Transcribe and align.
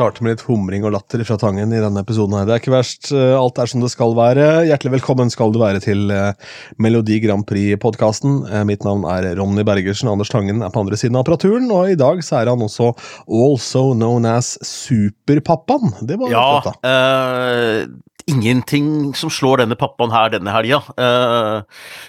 starte 0.00 0.24
med 0.24 0.32
litt 0.32 0.44
humring 0.48 0.84
og 0.88 0.94
latter 0.94 1.20
fra 1.28 1.36
Tangen 1.40 1.74
i 1.76 1.80
denne 1.82 2.00
episoden. 2.00 2.38
her. 2.38 2.46
Det 2.48 2.54
er 2.54 2.62
ikke 2.62 2.72
verst. 2.72 3.10
Eh, 3.12 3.34
alt 3.36 3.58
er 3.60 3.68
som 3.68 3.82
det 3.84 3.90
skal 3.92 4.14
være. 4.16 4.46
Hjertelig 4.70 4.94
velkommen 4.96 5.30
skal 5.32 5.52
du 5.52 5.60
være 5.60 5.82
til 5.84 6.08
eh, 6.14 6.32
Melodi 6.80 7.18
Grand 7.20 7.44
Prix-podkasten. 7.48 8.38
Eh, 8.48 8.64
mitt 8.68 8.86
navn 8.86 9.04
er 9.04 9.34
Ronny 9.36 9.64
Bergersen. 9.68 10.08
Anders 10.08 10.32
Tangen 10.32 10.64
er 10.64 10.72
på 10.72 10.80
andre 10.84 10.96
siden 11.00 11.18
av 11.18 11.26
apparaturen, 11.26 11.68
og 11.74 11.92
i 11.92 11.98
dag 12.00 12.22
så 12.24 12.40
er 12.40 12.52
han 12.52 12.64
også 12.64 12.92
also 13.28 13.90
known 13.92 14.24
as 14.30 14.54
Superpappaen. 14.64 15.92
Det 16.08 16.16
var 16.20 16.32
Ja, 16.32 16.46
flott, 16.60 16.80
da. 16.80 16.94
Uh 16.94 17.98
ingenting 18.30 19.10
som 19.18 19.30
slår 19.32 19.64
denne 19.64 19.74
pappaen 19.80 20.12
her 20.14 20.28
denne 20.30 20.52
helga. 20.54 20.78
Eh, 20.94 21.62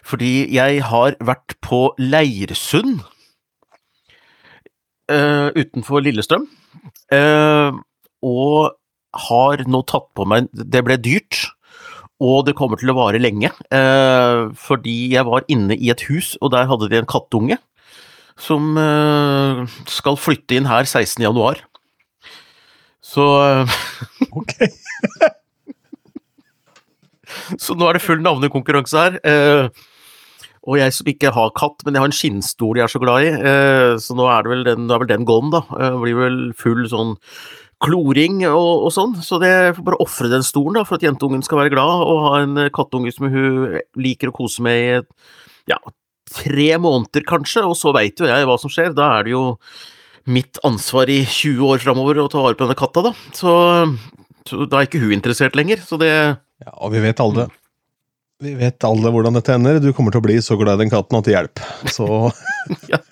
fordi 0.05 0.33
jeg 0.53 0.83
har 0.85 1.15
vært 1.23 1.55
på 1.65 1.79
Leirsund 1.97 2.99
eh, 5.09 5.49
utenfor 5.57 6.03
Lillestrøm. 6.05 6.45
eh, 7.11 7.71
og 8.25 8.77
har 9.27 9.65
nå 9.67 9.81
tatt 9.89 10.07
på 10.15 10.23
meg 10.29 10.47
Det 10.53 10.83
ble 10.85 10.95
dyrt. 11.01 11.49
Og 12.21 12.45
det 12.45 12.53
kommer 12.53 12.77
til 12.77 12.91
å 12.93 12.97
vare 12.99 13.17
lenge, 13.17 13.49
eh, 13.73 14.41
fordi 14.53 15.15
jeg 15.15 15.25
var 15.25 15.41
inne 15.49 15.73
i 15.73 15.89
et 15.89 16.03
hus, 16.05 16.35
og 16.37 16.51
der 16.53 16.67
hadde 16.69 16.89
de 16.91 16.99
en 16.99 17.09
kattunge 17.09 17.57
som 18.37 18.77
eh, 18.77 19.63
skal 19.89 20.19
flytte 20.21 20.59
inn 20.59 20.69
her 20.69 20.85
16. 20.85 21.17
januar. 21.25 21.63
Så 23.01 23.25
eh, 23.41 23.77
Ok. 24.37 24.53
Så 27.57 27.73
nå 27.73 27.87
er 27.87 27.97
det 27.97 28.03
full 28.05 28.21
navnekonkurranse 28.21 29.05
her. 29.05 29.17
Eh, 29.25 29.87
og 30.61 30.77
jeg 30.77 30.93
som 30.93 31.09
ikke 31.09 31.31
har 31.33 31.53
katt, 31.57 31.81
men 31.85 31.95
jeg 31.95 32.03
har 32.03 32.11
en 32.11 32.13
skinnstol 32.13 32.77
jeg 32.77 32.85
er 32.85 32.91
så 32.93 33.01
glad 33.01 33.25
i, 33.25 33.31
eh, 33.33 33.95
så 33.97 34.13
nå 34.17 34.27
er 34.29 34.45
det 34.45 34.51
vel 34.51 34.67
den, 34.67 34.85
er 34.93 35.01
vel 35.01 35.09
den 35.09 35.25
gone, 35.25 35.49
da. 35.55 35.63
Jeg 35.73 35.95
Det 35.95 36.01
blir 36.03 36.19
vel 36.19 36.39
full 36.59 36.83
sånn 36.91 37.15
kloring 37.81 38.43
og, 38.49 38.87
og 38.87 38.91
sånn, 38.93 39.15
så 39.25 39.39
det 39.41 39.49
jeg 39.49 39.77
får 39.77 39.87
bare 39.87 40.01
ofre 40.03 40.29
den 40.31 40.45
stolen 40.45 40.79
da, 40.79 40.85
for 40.87 40.99
at 40.99 41.05
jentungen 41.05 41.41
skal 41.45 41.63
være 41.63 41.73
glad 41.73 42.03
og 42.05 42.25
ha 42.27 42.33
en 42.43 42.59
eh, 42.61 42.73
kattunge 42.73 43.13
som 43.15 43.29
hun 43.31 43.79
liker 43.99 44.31
å 44.31 44.35
kose 44.37 44.63
med 44.65 44.81
i 44.81 44.99
ja, 45.71 45.79
tre 46.31 46.67
måneder 46.81 47.25
kanskje, 47.27 47.63
og 47.67 47.75
så 47.79 47.93
veit 47.95 48.21
jo 48.21 48.29
jeg 48.29 48.47
hva 48.47 48.57
som 48.61 48.71
skjer. 48.71 48.93
Da 48.97 49.11
er 49.17 49.27
det 49.27 49.35
jo 49.35 49.45
mitt 50.31 50.59
ansvar 50.67 51.09
i 51.11 51.21
20 51.25 51.63
år 51.73 51.81
framover 51.83 52.21
å 52.21 52.29
ta 52.31 52.43
vare 52.43 52.57
på 52.57 52.67
denne 52.67 52.77
katta, 52.79 53.03
da. 53.09 53.13
Så, 53.35 53.55
så 54.49 54.67
da 54.69 54.81
er 54.81 54.89
ikke 54.89 55.01
hun 55.01 55.15
interessert 55.17 55.57
lenger, 55.57 55.81
så 55.85 55.99
det 56.01 56.11
Ja, 56.11 56.75
og 56.77 56.93
vi 56.93 57.01
vet 57.01 57.19
alle 57.23 57.47
Vi 58.41 58.53
vet 58.57 58.85
alle 58.85 59.11
hvordan 59.13 59.37
dette 59.37 59.53
ender. 59.57 59.81
Du 59.81 59.91
kommer 59.93 60.13
til 60.13 60.21
å 60.21 60.25
bli 60.25 60.37
så 60.41 60.57
glad 60.57 60.79
i 60.79 60.85
den 60.85 60.93
katten 60.93 61.17
at 61.17 61.27
det 61.27 61.35
hjelper. 61.35 61.89
Så 61.93 62.07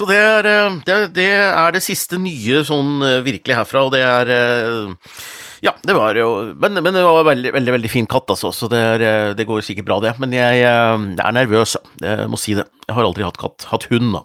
Så 0.00 0.06
det 0.08 0.16
er, 0.16 0.46
eh, 0.48 0.78
det, 0.88 0.94
det 1.12 1.28
er 1.36 1.74
det 1.76 1.82
siste 1.84 2.16
nye 2.16 2.62
sånn 2.64 3.02
eh, 3.04 3.18
virkelig 3.26 3.58
herfra, 3.58 3.82
og 3.84 3.92
det 3.92 4.00
er 4.00 4.30
eh, 4.32 5.10
Ja, 5.60 5.74
det 5.84 5.92
var 5.92 6.16
jo 6.16 6.54
Men, 6.56 6.80
men 6.80 6.96
det 6.96 7.02
var 7.04 7.26
veldig, 7.28 7.52
veldig 7.52 7.74
veldig 7.74 7.90
fin 7.92 8.08
katt, 8.08 8.32
altså, 8.32 8.48
så 8.56 8.70
det, 8.72 8.80
er, 8.80 9.34
det 9.36 9.44
går 9.44 9.60
sikkert 9.66 9.90
bra, 9.90 9.98
det. 10.00 10.14
Men 10.22 10.32
jeg, 10.32 10.62
jeg 10.62 11.20
er 11.20 11.36
nervøs, 11.36 11.76
jeg 12.00 12.30
må 12.32 12.40
si 12.40 12.56
det. 12.56 12.64
Jeg 12.86 12.96
har 12.96 13.04
aldri 13.04 13.28
hatt 13.28 13.36
katt. 13.42 13.68
Hatt 13.68 13.84
hund, 13.92 14.14
da. 14.16 14.24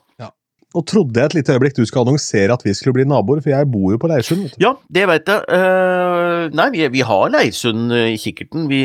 Nå 0.75 0.81
trodde 0.83 1.21
jeg 1.21 1.29
et 1.29 1.35
lite 1.37 1.53
øyeblikk 1.55 1.77
du 1.77 1.85
skulle 1.87 2.03
annonsere 2.03 2.55
at 2.55 2.63
vi 2.65 2.73
skulle 2.75 2.97
bli 2.97 3.05
naboer, 3.07 3.39
for 3.43 3.53
jeg 3.53 3.69
bor 3.71 3.93
jo 3.93 3.99
på 4.01 4.09
Leirsund. 4.11 4.49
Ja, 4.59 4.73
det 4.91 5.05
veit 5.07 5.29
jeg. 5.31 5.45
Uh, 5.47 6.51
nei, 6.55 6.67
vi, 6.73 6.83
vi 6.91 7.05
har 7.07 7.31
Leirsund 7.31 7.95
eh, 7.95 8.09
i 8.11 8.19
kikkerten. 8.19 8.67
Vi 8.71 8.81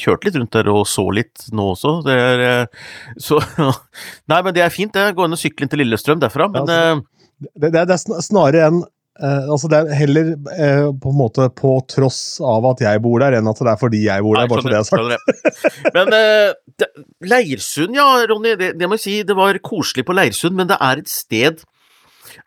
kjørte 0.00 0.30
litt 0.30 0.38
rundt 0.40 0.56
der 0.56 0.70
og 0.72 0.86
så 0.88 1.04
litt 1.12 1.44
nå 1.52 1.74
også. 1.74 1.98
Det 2.06 2.16
er 2.16 2.44
uh, 2.46 2.86
Så 3.20 3.42
Nei, 4.32 4.40
men 4.40 4.56
det 4.56 4.64
er 4.64 4.72
fint, 4.72 4.94
det. 4.96 5.12
Gå 5.18 5.28
inn 5.28 5.36
og 5.36 5.42
sykle 5.42 5.66
inn 5.66 5.74
til 5.74 5.84
Lillestrøm 5.84 6.22
derfra. 6.24 6.48
Men 6.54 6.64
Ja, 6.64 6.80
altså, 6.94 7.10
Det, 7.44 7.68
det, 7.74 7.86
det 7.90 7.94
er 7.98 8.22
snarere 8.24 8.68
en 8.70 8.84
eh, 9.20 9.50
altså 9.50 9.70
Det 9.70 9.80
er 9.80 9.98
heller 9.98 10.32
uh, 10.34 10.90
på 11.00 11.12
en 11.12 11.18
måte 11.18 11.48
på 11.54 11.76
tross 11.90 12.40
av 12.44 12.66
at 12.72 12.82
jeg 12.84 13.02
bor 13.04 13.22
der, 13.22 13.38
enn 13.38 13.50
at 13.50 13.60
det 13.60 13.72
er 13.74 13.80
fordi 13.80 14.02
jeg 14.06 14.24
bor 14.26 14.38
der. 14.38 14.46
Nei, 14.46 14.52
bare 14.52 14.64
så 14.64 14.72
det 14.72 14.80
er 14.80 14.88
sagt. 14.88 15.92
Men 15.96 16.14
uh, 16.14 16.56
det, 16.80 16.90
Leirsund, 17.34 17.94
ja, 17.98 18.08
Ronny, 18.30 18.56
det, 18.60 18.74
det 18.80 18.90
må 18.90 18.98
jeg 18.98 19.06
si, 19.06 19.20
det 19.26 19.38
var 19.38 19.60
koselig 19.64 20.06
på 20.08 20.16
Leirsund, 20.16 20.58
men 20.58 20.70
det 20.70 20.80
er 20.80 21.04
et 21.04 21.12
sted 21.12 21.64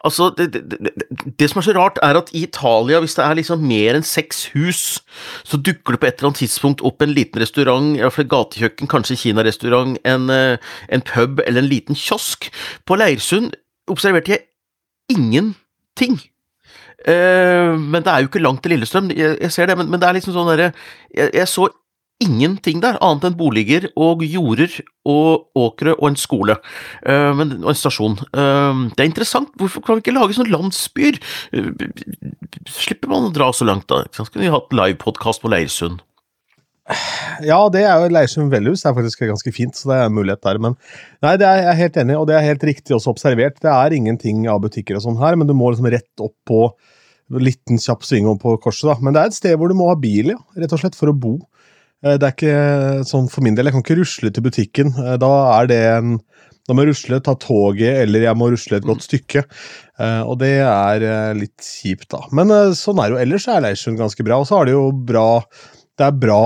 Altså, 0.04 0.30
det, 0.38 0.54
det, 0.54 0.64
det, 0.70 1.06
det 1.40 1.48
som 1.50 1.60
er 1.60 1.66
så 1.66 1.74
rart, 1.78 2.00
er 2.04 2.18
at 2.20 2.30
i 2.36 2.44
Italia, 2.44 3.00
hvis 3.00 3.16
det 3.16 3.24
er 3.24 3.38
liksom 3.40 3.64
mer 3.64 3.98
enn 3.98 4.06
seks 4.06 4.46
hus, 4.54 4.82
så 5.48 5.58
dukker 5.58 5.96
det 5.96 6.02
på 6.02 6.10
et 6.10 6.20
eller 6.20 6.30
annet 6.30 6.42
tidspunkt 6.44 6.84
opp 6.86 7.02
en 7.02 7.14
liten 7.16 7.42
restaurant, 7.42 7.96
i 7.96 8.04
hvert 8.04 8.14
fall 8.14 8.30
gatekjøkken, 8.30 8.90
kanskje 8.92 9.18
kinarestaurant, 9.22 9.98
en, 10.06 10.30
en 10.30 11.06
pub 11.08 11.42
eller 11.46 11.64
en 11.64 11.72
liten 11.72 11.98
kiosk. 11.98 12.50
På 12.86 13.00
Leirsund 13.00 13.56
observerte 13.88 14.36
jeg 14.36 14.46
ingenting. 15.16 16.20
Eh, 17.06 17.74
men 17.78 18.02
det 18.02 18.14
er 18.14 18.24
jo 18.24 18.32
ikke 18.32 18.42
langt 18.42 18.64
til 18.66 18.74
Lillestrøm, 18.74 19.12
jeg, 19.14 19.52
ser 19.54 19.70
det, 19.70 19.78
men, 19.78 19.90
men 19.92 20.02
det 20.02 20.08
er 20.08 20.18
liksom 20.18 20.34
sånn 20.34 20.50
derre 20.50 20.72
jeg, 21.14 21.30
jeg 21.30 21.46
så 21.52 21.68
ingenting 22.24 22.80
der, 22.82 22.98
annet 23.06 23.28
enn 23.28 23.36
boliger 23.38 23.86
og 23.94 24.24
jorder 24.26 24.74
og 25.06 25.52
åkre 25.58 25.94
og 26.00 26.08
en 26.10 26.18
skole. 26.18 26.56
eh, 27.06 27.30
men, 27.38 27.60
og 27.62 27.70
en 27.70 27.78
stasjon. 27.78 28.18
Eh, 28.34 28.82
det 28.96 29.04
er 29.04 29.12
interessant, 29.12 29.54
hvorfor 29.62 29.86
kan 29.86 30.00
vi 30.00 30.06
ikke 30.08 30.18
lage 30.18 30.38
sånne 30.38 30.56
landsbyer? 30.56 31.22
Slipper 32.66 33.14
man 33.14 33.30
å 33.30 33.34
dra 33.36 33.52
så 33.54 33.70
langt, 33.70 33.88
da? 33.92 34.02
Skulle 34.18 34.48
vi 34.48 34.54
hatt 34.54 34.74
livepodkast 34.74 35.46
på 35.46 35.54
Leirsund. 35.54 36.02
Ja, 37.44 37.58
det 37.74 37.82
er 37.84 38.00
jo 38.02 38.12
Leirsund 38.16 38.52
velhus. 38.54 38.86
Er 38.88 38.96
faktisk 38.96 39.20
ganske 39.28 39.52
fint, 39.54 39.76
så 39.76 39.90
det 39.92 39.98
er 40.00 40.06
en 40.08 40.16
mulighet 40.16 40.42
der. 40.46 40.60
Men 40.64 40.78
nei, 41.26 41.34
det 41.40 41.48
er 41.48 41.60
jeg 41.62 41.72
er 41.74 41.80
helt 41.82 41.98
enig 42.04 42.16
og 42.18 42.28
det 42.30 42.38
er 42.38 42.46
helt 42.48 42.64
riktig 42.70 42.96
også 42.96 43.12
observert. 43.14 43.60
Det 43.64 43.72
er 43.74 43.96
ingenting 43.98 44.46
av 44.52 44.62
butikker 44.64 44.98
og 45.00 45.04
sånn 45.04 45.20
her, 45.22 45.36
men 45.40 45.50
du 45.50 45.54
må 45.58 45.72
liksom 45.74 45.90
rett 45.92 46.24
opp 46.24 46.36
på 46.48 46.62
liten 47.44 47.76
kjapp 47.84 48.06
sving 48.08 48.28
om 48.32 48.40
på 48.40 48.54
korset, 48.64 48.88
da. 48.88 48.96
Men 49.04 49.14
det 49.18 49.22
er 49.22 49.32
et 49.34 49.36
sted 49.36 49.58
hvor 49.60 49.68
du 49.68 49.76
må 49.76 49.90
ha 49.92 49.98
bil, 50.00 50.32
ja, 50.32 50.40
rett 50.56 50.72
og 50.78 50.80
slett, 50.80 50.96
for 50.96 51.12
å 51.12 51.16
bo. 51.28 51.34
Eh, 52.06 52.16
Det 52.16 52.24
er 52.24 52.36
ikke 52.38 53.08
sånn 53.10 53.28
for 53.34 53.44
min 53.44 53.58
del. 53.58 53.68
Jeg 53.68 53.76
kan 53.76 53.84
ikke 53.84 54.00
rusle 54.00 54.32
til 54.32 54.46
butikken. 54.48 54.94
Eh, 55.04 55.18
Da 55.20 55.32
er 55.60 55.68
det 55.68 55.82
en 55.98 56.20
Da 56.68 56.74
må 56.76 56.84
jeg 56.84 56.90
rusle, 56.92 57.22
ta 57.24 57.32
toget, 57.40 58.02
eller 58.04 58.26
jeg 58.26 58.36
må 58.36 58.50
rusle 58.52 58.76
et 58.76 58.84
godt 58.88 59.04
stykke. 59.06 59.44
Eh, 60.00 60.22
Og 60.24 60.40
det 60.40 60.56
er 60.64 61.04
eh, 61.04 61.34
litt 61.34 61.60
kjipt, 61.64 62.10
da. 62.12 62.20
Men 62.32 62.52
eh, 62.52 62.72
sånn 62.76 63.00
er 63.04 63.12
jo. 63.12 63.20
Ellers 63.20 63.48
er 63.48 63.62
Leirsund 63.64 64.00
ganske 64.00 64.24
bra. 64.24 64.40
Og 64.40 64.48
så 64.48 64.58
har 64.58 64.66
de 64.68 64.74
jo 64.76 64.92
bra 64.92 65.44
Det 65.98 66.06
er 66.06 66.20
bra 66.22 66.44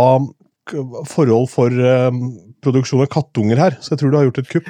forhold 1.10 1.50
for 1.52 1.74
eh, 1.74 2.20
produksjon 2.64 3.04
av 3.04 3.10
kattunger 3.12 3.60
her, 3.60 3.76
så 3.82 3.94
jeg 3.94 4.02
tror 4.02 4.14
du 4.14 4.18
har 4.20 4.28
gjort 4.30 4.42
et 4.44 4.52
kupp. 4.52 4.70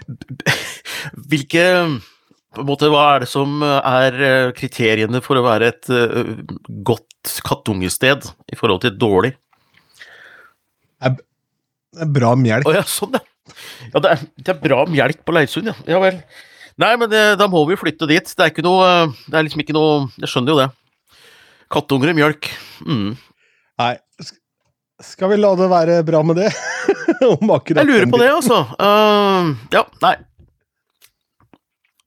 Hvilke 1.31 1.65
på 2.51 2.63
en 2.63 2.67
måte, 2.67 2.89
Hva 2.91 3.03
er 3.13 3.23
det 3.23 3.29
som 3.31 3.61
er 3.63 4.17
eh, 4.27 4.53
kriteriene 4.57 5.21
for 5.23 5.39
å 5.39 5.45
være 5.45 5.69
et 5.71 5.91
uh, 5.93 6.33
godt 6.83 7.37
kattungested 7.47 8.27
i 8.51 8.57
forhold 8.59 8.83
til 8.83 8.91
et 8.91 8.99
dårlig? 8.99 9.31
Det 11.01 12.05
er 12.05 12.11
bra 12.11 12.33
melk. 12.39 12.67
Å 12.67 12.75
ja, 12.75 12.83
sånn, 12.87 13.15
ja. 13.15 13.23
Ja, 13.91 13.99
det 14.03 14.11
er, 14.11 14.25
det 14.39 14.51
er 14.53 14.59
bra 14.63 14.83
melk 14.87 15.23
på 15.27 15.35
Leirsund, 15.35 15.71
ja. 15.71 15.75
Ja 15.89 15.99
vel. 16.03 16.21
Nei, 16.79 16.91
men 16.99 17.09
det, 17.11 17.23
da 17.39 17.47
må 17.51 17.63
vi 17.67 17.79
flytte 17.79 18.07
dit. 18.09 18.27
Det 18.31 18.45
er 18.45 18.53
ikke 18.53 18.63
noe 18.63 18.85
Det 19.27 19.35
er 19.35 19.43
liksom 19.43 19.61
ikke 19.61 19.75
noe 19.75 20.05
Jeg 20.21 20.31
skjønner 20.31 20.53
jo 20.53 20.61
det. 20.61 20.69
Kattunger 21.71 22.13
og 22.13 22.17
mjølk. 22.17 22.47
Mm. 22.87 23.09
Nei, 23.81 23.91
skal 25.05 25.31
vi 25.31 25.39
la 25.39 25.53
det 25.59 25.69
være 25.71 26.01
bra 26.07 26.21
med 26.25 26.41
det? 26.41 26.51
Om 27.35 27.53
akkurat 27.53 27.81
Jeg 27.81 27.89
lurer 27.89 28.11
på 28.11 28.19
det, 28.21 28.29
altså. 28.33 28.59
Uh, 28.77 29.53
ja, 29.73 29.85
nei. 30.03 30.15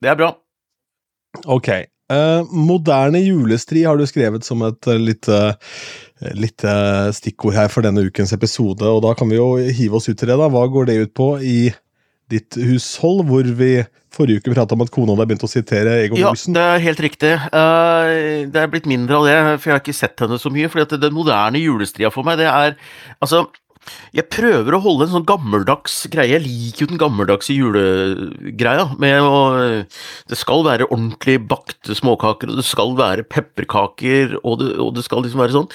Det 0.03 0.11
er 0.11 0.17
bra. 0.19 0.31
Ok. 1.51 1.69
Uh, 2.11 2.45
moderne 2.53 3.21
julestri 3.23 3.85
har 3.87 3.97
du 3.97 4.05
skrevet 4.05 4.45
som 4.45 4.61
et 4.67 4.91
uh, 4.91 4.97
lite, 5.01 5.39
eh, 6.21 6.35
lite 6.37 6.75
stikkord 7.17 7.57
her 7.57 7.71
for 7.73 7.85
denne 7.85 8.03
ukens 8.05 8.35
episode, 8.35 8.85
og 8.85 9.01
da 9.07 9.15
kan 9.17 9.31
vi 9.31 9.39
jo 9.39 9.55
hive 9.57 9.97
oss 9.97 10.09
ut 10.11 10.17
til 10.19 10.29
det. 10.29 10.37
da. 10.37 10.51
Hva 10.51 10.67
går 10.69 10.91
det 10.91 10.99
ut 11.01 11.15
på 11.17 11.31
i 11.41 11.57
ditt 12.31 12.57
hushold, 12.57 13.25
hvor 13.29 13.47
vi 13.57 13.83
forrige 14.15 14.39
uke 14.41 14.53
prata 14.55 14.75
om 14.77 14.83
at 14.85 14.91
kona 14.93 15.15
di 15.19 15.25
begynte 15.27 15.47
å 15.47 15.51
sitere 15.51 15.97
Egon 16.05 16.17
Ja, 16.21 16.31
Olsen? 16.31 16.55
det 16.55 16.63
er 16.63 16.83
helt 16.85 17.01
riktig. 17.03 17.33
Uh, 17.51 18.47
det 18.49 18.61
er 18.61 18.71
blitt 18.71 18.87
mindre 18.89 19.19
av 19.19 19.27
det, 19.27 19.35
for 19.59 19.69
jeg 19.69 19.75
har 19.75 19.83
ikke 19.83 19.97
sett 19.97 20.23
henne 20.23 20.39
så 20.41 20.51
mye. 20.53 20.69
fordi 20.71 20.87
at 20.87 21.01
den 21.03 21.15
moderne 21.17 21.61
julestria 21.61 22.11
for 22.13 22.23
meg, 22.27 22.39
det 22.41 22.47
er 22.49 22.77
Altså, 23.19 23.45
jeg 24.15 24.27
prøver 24.33 24.75
å 24.75 24.81
holde 24.83 25.07
en 25.07 25.13
sånn 25.17 25.27
gammeldags 25.27 25.97
greie. 26.13 26.33
Jeg 26.35 26.45
liker 26.45 26.85
jo 26.85 26.89
den 26.93 27.01
gammeldagse 27.01 27.55
julegreia. 27.55 28.87
Med 29.01 29.21
å 29.21 29.35
Det 30.29 30.37
skal 30.39 30.65
være 30.65 30.89
ordentlig 30.89 31.39
bakte 31.49 31.95
småkaker, 31.97 32.51
og 32.51 32.59
det 32.59 32.65
skal 32.67 32.95
være 32.97 33.27
pepperkaker, 33.27 34.39
og 34.43 34.59
det, 34.61 34.73
og 34.81 34.95
det 34.95 35.05
skal 35.05 35.23
liksom 35.25 35.43
være 35.43 35.55
sånn. 35.55 35.69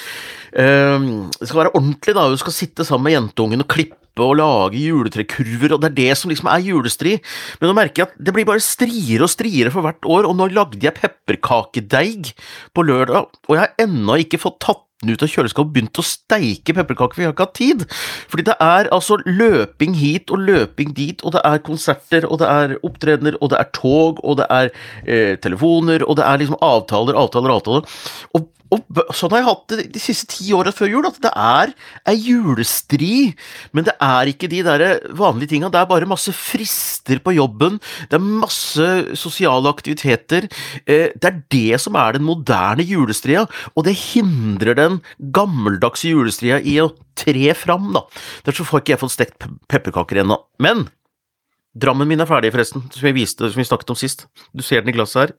Eh, 0.53 1.09
det 1.39 1.49
skal 1.49 1.65
være 1.65 1.75
ordentlig, 1.75 2.15
da. 2.17 2.29
Du 2.31 2.41
skal 2.41 2.57
sitte 2.57 2.87
sammen 2.87 3.09
med 3.09 3.17
jentungen 3.19 3.65
og 3.65 3.71
klippe 3.71 3.99
og 4.21 4.37
lage 4.41 4.81
juletrekurver, 4.83 5.75
og 5.75 5.83
det 5.83 5.91
er 5.93 5.99
det 6.01 6.19
som 6.19 6.33
liksom 6.33 6.51
er 6.51 6.67
julestri. 6.67 7.17
Men 7.61 7.71
nå 7.71 7.77
merker 7.79 8.03
jeg 8.03 8.11
at 8.11 8.21
det 8.27 8.35
blir 8.37 8.49
bare 8.49 8.65
striere 8.65 9.27
og 9.27 9.33
striere 9.33 9.73
for 9.73 9.87
hvert 9.87 10.05
år, 10.05 10.29
og 10.29 10.37
nå 10.37 10.51
lagde 10.53 10.83
jeg 10.83 10.99
pepperkakedeig 10.99 12.33
på 12.75 12.87
lørdag, 12.87 13.31
og 13.47 13.57
jeg 13.57 13.63
har 13.63 13.87
ennå 13.87 14.21
ikke 14.25 14.43
fått 14.43 14.61
tatt 14.67 14.85
ut 15.09 15.23
av 15.25 15.31
kjøleskapet 15.33 15.65
og 15.65 15.73
begynt 15.75 16.01
å 16.01 16.05
steike 16.05 16.75
pepperkaker, 16.77 17.17
for 17.17 17.25
jeg 17.25 17.31
har 17.31 17.37
ikke 17.37 17.47
hatt 17.47 17.57
tid. 17.57 17.85
Fordi 18.29 18.47
det 18.51 18.57
er 18.61 18.91
altså 18.93 19.21
løping 19.25 19.97
hit 19.97 20.33
og 20.35 20.45
løping 20.45 20.93
dit, 20.97 21.25
og 21.25 21.37
det 21.37 21.45
er 21.49 21.65
konserter, 21.65 22.29
og 22.29 22.43
det 22.43 22.51
er 22.53 22.77
opptredener, 22.87 23.39
og 23.41 23.55
det 23.55 23.61
er 23.63 23.71
tog, 23.77 24.21
og 24.21 24.41
det 24.43 24.49
er 24.53 24.73
eh, 25.07 25.37
telefoner, 25.41 26.05
og 26.05 26.21
det 26.21 26.27
er 26.29 26.43
liksom 26.43 26.61
avtaler, 26.65 27.17
avtaler, 27.17 27.57
avtaler. 27.57 28.01
Og 28.37 28.49
og 28.71 29.01
sånn 29.17 29.33
har 29.35 29.41
jeg 29.41 29.49
hatt 29.49 29.73
det 29.73 29.85
de 29.95 30.03
siste 30.03 30.29
ti 30.31 30.53
åra 30.55 30.73
før 30.75 30.93
jul, 30.93 31.07
at 31.09 31.19
det 31.25 31.33
er 31.35 31.73
ei 32.11 32.17
julestri, 32.19 33.35
men 33.75 33.87
det 33.89 33.97
er 34.05 34.31
ikke 34.31 34.51
de 34.53 34.63
der 34.67 34.85
vanlige 35.19 35.55
tinga. 35.55 35.71
Det 35.73 35.81
er 35.81 35.89
bare 35.91 36.09
masse 36.11 36.35
frister 36.37 37.19
på 37.25 37.35
jobben, 37.35 37.81
det 38.11 38.19
er 38.21 38.29
masse 38.45 38.91
sosiale 39.19 39.71
aktiviteter. 39.73 40.47
Eh, 40.87 41.11
Det 41.21 41.27
er 41.27 41.43
det 41.51 41.81
som 41.81 41.97
er 41.97 42.13
den 42.13 42.25
moderne 42.25 42.85
julestria, 42.87 43.47
og 43.75 43.85
det 43.85 43.97
hindrer 43.97 44.75
den 44.79 45.01
gammeldagse 45.19 46.09
julestria 46.13 46.61
i 46.63 46.79
å 46.81 46.93
tre 47.19 47.53
fram, 47.55 47.93
da. 47.93 48.05
Derfor 48.47 48.65
får 48.65 48.81
ikke 48.81 48.95
jeg 48.95 49.03
fått 49.03 49.17
stekt 49.19 49.49
pepperkaker 49.69 50.23
ennå. 50.23 50.39
Men 50.59 50.89
Drammen 51.79 52.09
min 52.11 52.19
er 52.19 52.27
ferdig, 52.27 52.51
forresten, 52.51 52.83
som 52.91 53.07
jeg 53.07 53.15
viste, 53.15 53.47
som 53.47 53.61
vi 53.61 53.63
snakket 53.63 53.93
om 53.93 53.99
sist. 53.99 54.25
Du 54.51 54.63
ser 54.67 54.83
den 54.83 54.91
i 54.91 54.97
glasset 54.97 55.21
her. 55.21 55.35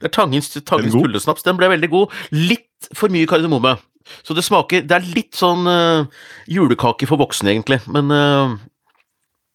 Det 0.00 0.08
er 0.08 0.16
Tangens, 0.16 0.50
tangens 0.64 0.96
tullesnaps. 0.96 1.44
Den 1.44 1.60
ble 1.60 1.68
veldig 1.74 1.92
god. 1.92 2.18
Litt 2.32 2.90
for 2.96 3.12
mye 3.12 3.28
kardemomme. 3.28 3.76
Så 4.24 4.34
det 4.34 4.42
smaker 4.46 4.86
Det 4.88 4.96
er 4.96 5.08
litt 5.14 5.36
sånn 5.36 5.68
uh, 5.68 6.08
julekake 6.50 7.06
for 7.06 7.20
voksne, 7.20 7.52
egentlig, 7.52 7.82
men 7.92 8.10
uh, 8.10 8.56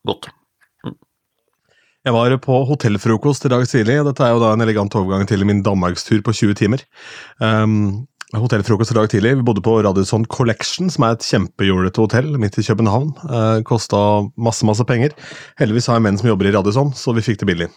godt. 0.08 0.30
Jeg 2.06 2.14
var 2.14 2.36
på 2.38 2.58
hotellfrokost 2.70 3.48
i 3.48 3.50
dag 3.50 3.64
tidlig. 3.66 3.98
Dette 4.06 4.22
er 4.22 4.36
jo 4.36 4.42
da 4.44 4.52
en 4.54 4.62
elegant 4.62 4.94
overgang 4.94 5.26
til 5.26 5.42
min 5.50 5.64
danmarkstur 5.66 6.22
på 6.22 6.36
20 6.38 6.60
timer. 6.60 6.84
Um, 7.42 8.06
hotellfrokost 8.38 8.94
i 8.94 8.98
dag 9.00 9.10
tidlig. 9.10 9.34
Vi 9.40 9.48
bodde 9.48 9.64
på 9.66 9.80
Radisson 9.82 10.28
Collection, 10.30 10.92
som 10.94 11.08
er 11.08 11.16
et 11.16 11.26
kjempejålete 11.26 12.06
hotell 12.06 12.30
midt 12.38 12.60
i 12.62 12.68
København. 12.68 13.10
Uh, 13.26 13.58
Kosta 13.66 13.98
masse, 14.38 14.62
masse 14.70 14.86
penger. 14.86 15.18
Heldigvis 15.58 15.90
har 15.90 15.98
jeg 15.98 16.06
menn 16.06 16.22
som 16.22 16.30
jobber 16.30 16.52
i 16.52 16.54
Radisson, 16.54 16.94
så 16.94 17.18
vi 17.18 17.26
fikk 17.26 17.42
det 17.42 17.50
billig. 17.50 17.72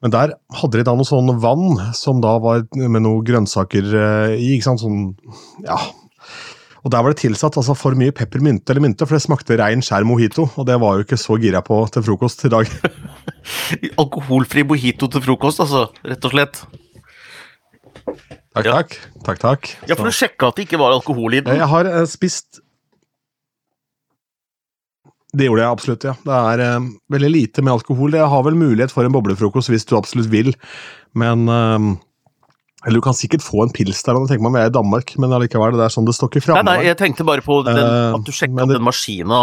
Men 0.00 0.12
der 0.14 0.30
hadde 0.56 0.78
de 0.80 0.84
da 0.88 0.94
noe 0.96 1.04
sånn 1.04 1.28
vann 1.42 1.74
som 1.96 2.22
da 2.24 2.38
var 2.40 2.62
med 2.72 3.02
noe 3.04 3.20
grønnsaker 3.26 3.90
eh, 3.92 4.36
i. 4.40 4.54
ikke 4.56 4.64
sant, 4.70 4.80
sånn, 4.80 5.10
ja. 5.66 5.76
Og 6.80 6.88
der 6.94 7.02
var 7.04 7.12
det 7.12 7.20
tilsatt 7.20 7.58
altså 7.60 7.74
for 7.76 7.92
mye 8.00 8.14
peppermynte 8.16 8.72
eller 8.72 8.86
mynte, 8.86 9.04
for 9.04 9.18
det 9.18 9.20
smakte 9.26 9.58
rein 9.60 9.82
skjær 9.84 10.06
mojito. 10.08 10.46
Og 10.56 10.64
det 10.64 10.78
var 10.80 10.96
jo 10.96 11.04
ikke 11.04 11.18
så 11.20 11.36
gira 11.42 11.60
på 11.66 11.76
til 11.92 12.06
frokost 12.06 12.46
i 12.48 12.52
dag. 12.54 12.70
Alkoholfri 14.00 14.64
mojito 14.64 15.10
til 15.12 15.24
frokost, 15.26 15.60
altså. 15.66 15.90
Rett 16.08 16.24
og 16.24 16.32
slett. 16.36 16.62
Takk, 18.50 18.64
Ja. 18.66 18.72
takk. 18.80 18.96
takk, 19.28 19.38
takk. 19.44 19.68
Ja, 19.86 19.94
for 19.94 20.08
du 20.08 20.16
sjekka 20.16 20.48
at 20.50 20.56
det 20.58 20.64
ikke 20.66 20.80
var 20.80 20.96
alkohol 20.96 21.36
i 21.36 21.42
den? 21.44 21.60
jeg 21.60 21.68
har 21.70 21.86
eh, 21.86 22.06
spist 22.10 22.62
Det 25.32 25.46
gjorde 25.46 25.62
jeg 25.62 25.70
absolutt, 25.70 26.04
ja. 26.08 26.14
Det 26.26 26.36
er 26.36 26.60
eh, 26.64 26.86
veldig 27.14 27.28
lite 27.30 27.62
med 27.62 27.72
alkohol. 27.76 28.16
Jeg 28.18 28.26
har 28.32 28.42
vel 28.46 28.56
mulighet 28.58 28.90
for 28.90 29.06
en 29.06 29.12
boblefrokost 29.14 29.70
hvis 29.70 29.84
du 29.86 29.94
absolutt 29.98 30.30
vil, 30.32 30.52
men 31.14 31.44
eh, 31.48 31.84
Eller 32.86 32.96
du 32.98 33.04
kan 33.04 33.14
sikkert 33.14 33.44
få 33.44 33.62
en 33.66 33.70
pils 33.76 34.02
der, 34.06 34.16
tenker 34.26 34.42
man 34.42 34.54
vi 34.56 34.62
er 34.64 34.70
i 34.70 34.74
Danmark, 34.74 35.12
men 35.20 35.30
allikevel, 35.36 35.76
det 35.76 35.84
er 35.86 35.92
sånn 35.92 36.06
det 36.08 36.14
står 36.16 36.30
ikke 36.32 36.40
Nei, 36.40 36.46
framme. 36.48 36.64
nei, 36.72 36.86
jeg 36.88 36.96
tenkte 36.96 37.26
bare 37.28 37.44
på 37.44 37.60
den, 37.66 37.76
Eh, 37.78 38.14
at 38.16 38.24
du 38.24 38.32
sjekka 38.32 38.66
det- 38.66 38.78
den 38.78 38.82
maskina. 38.88 39.42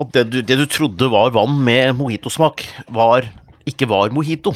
At 0.00 0.12
det 0.16 0.30
du, 0.30 0.40
det 0.42 0.56
du 0.56 0.66
trodde 0.66 1.10
var 1.12 1.30
vann 1.30 1.62
med 1.62 1.94
mojitosmak, 1.98 2.64
var 2.90 3.28
ikke 3.68 3.86
var 3.86 4.08
mojito. 4.10 4.54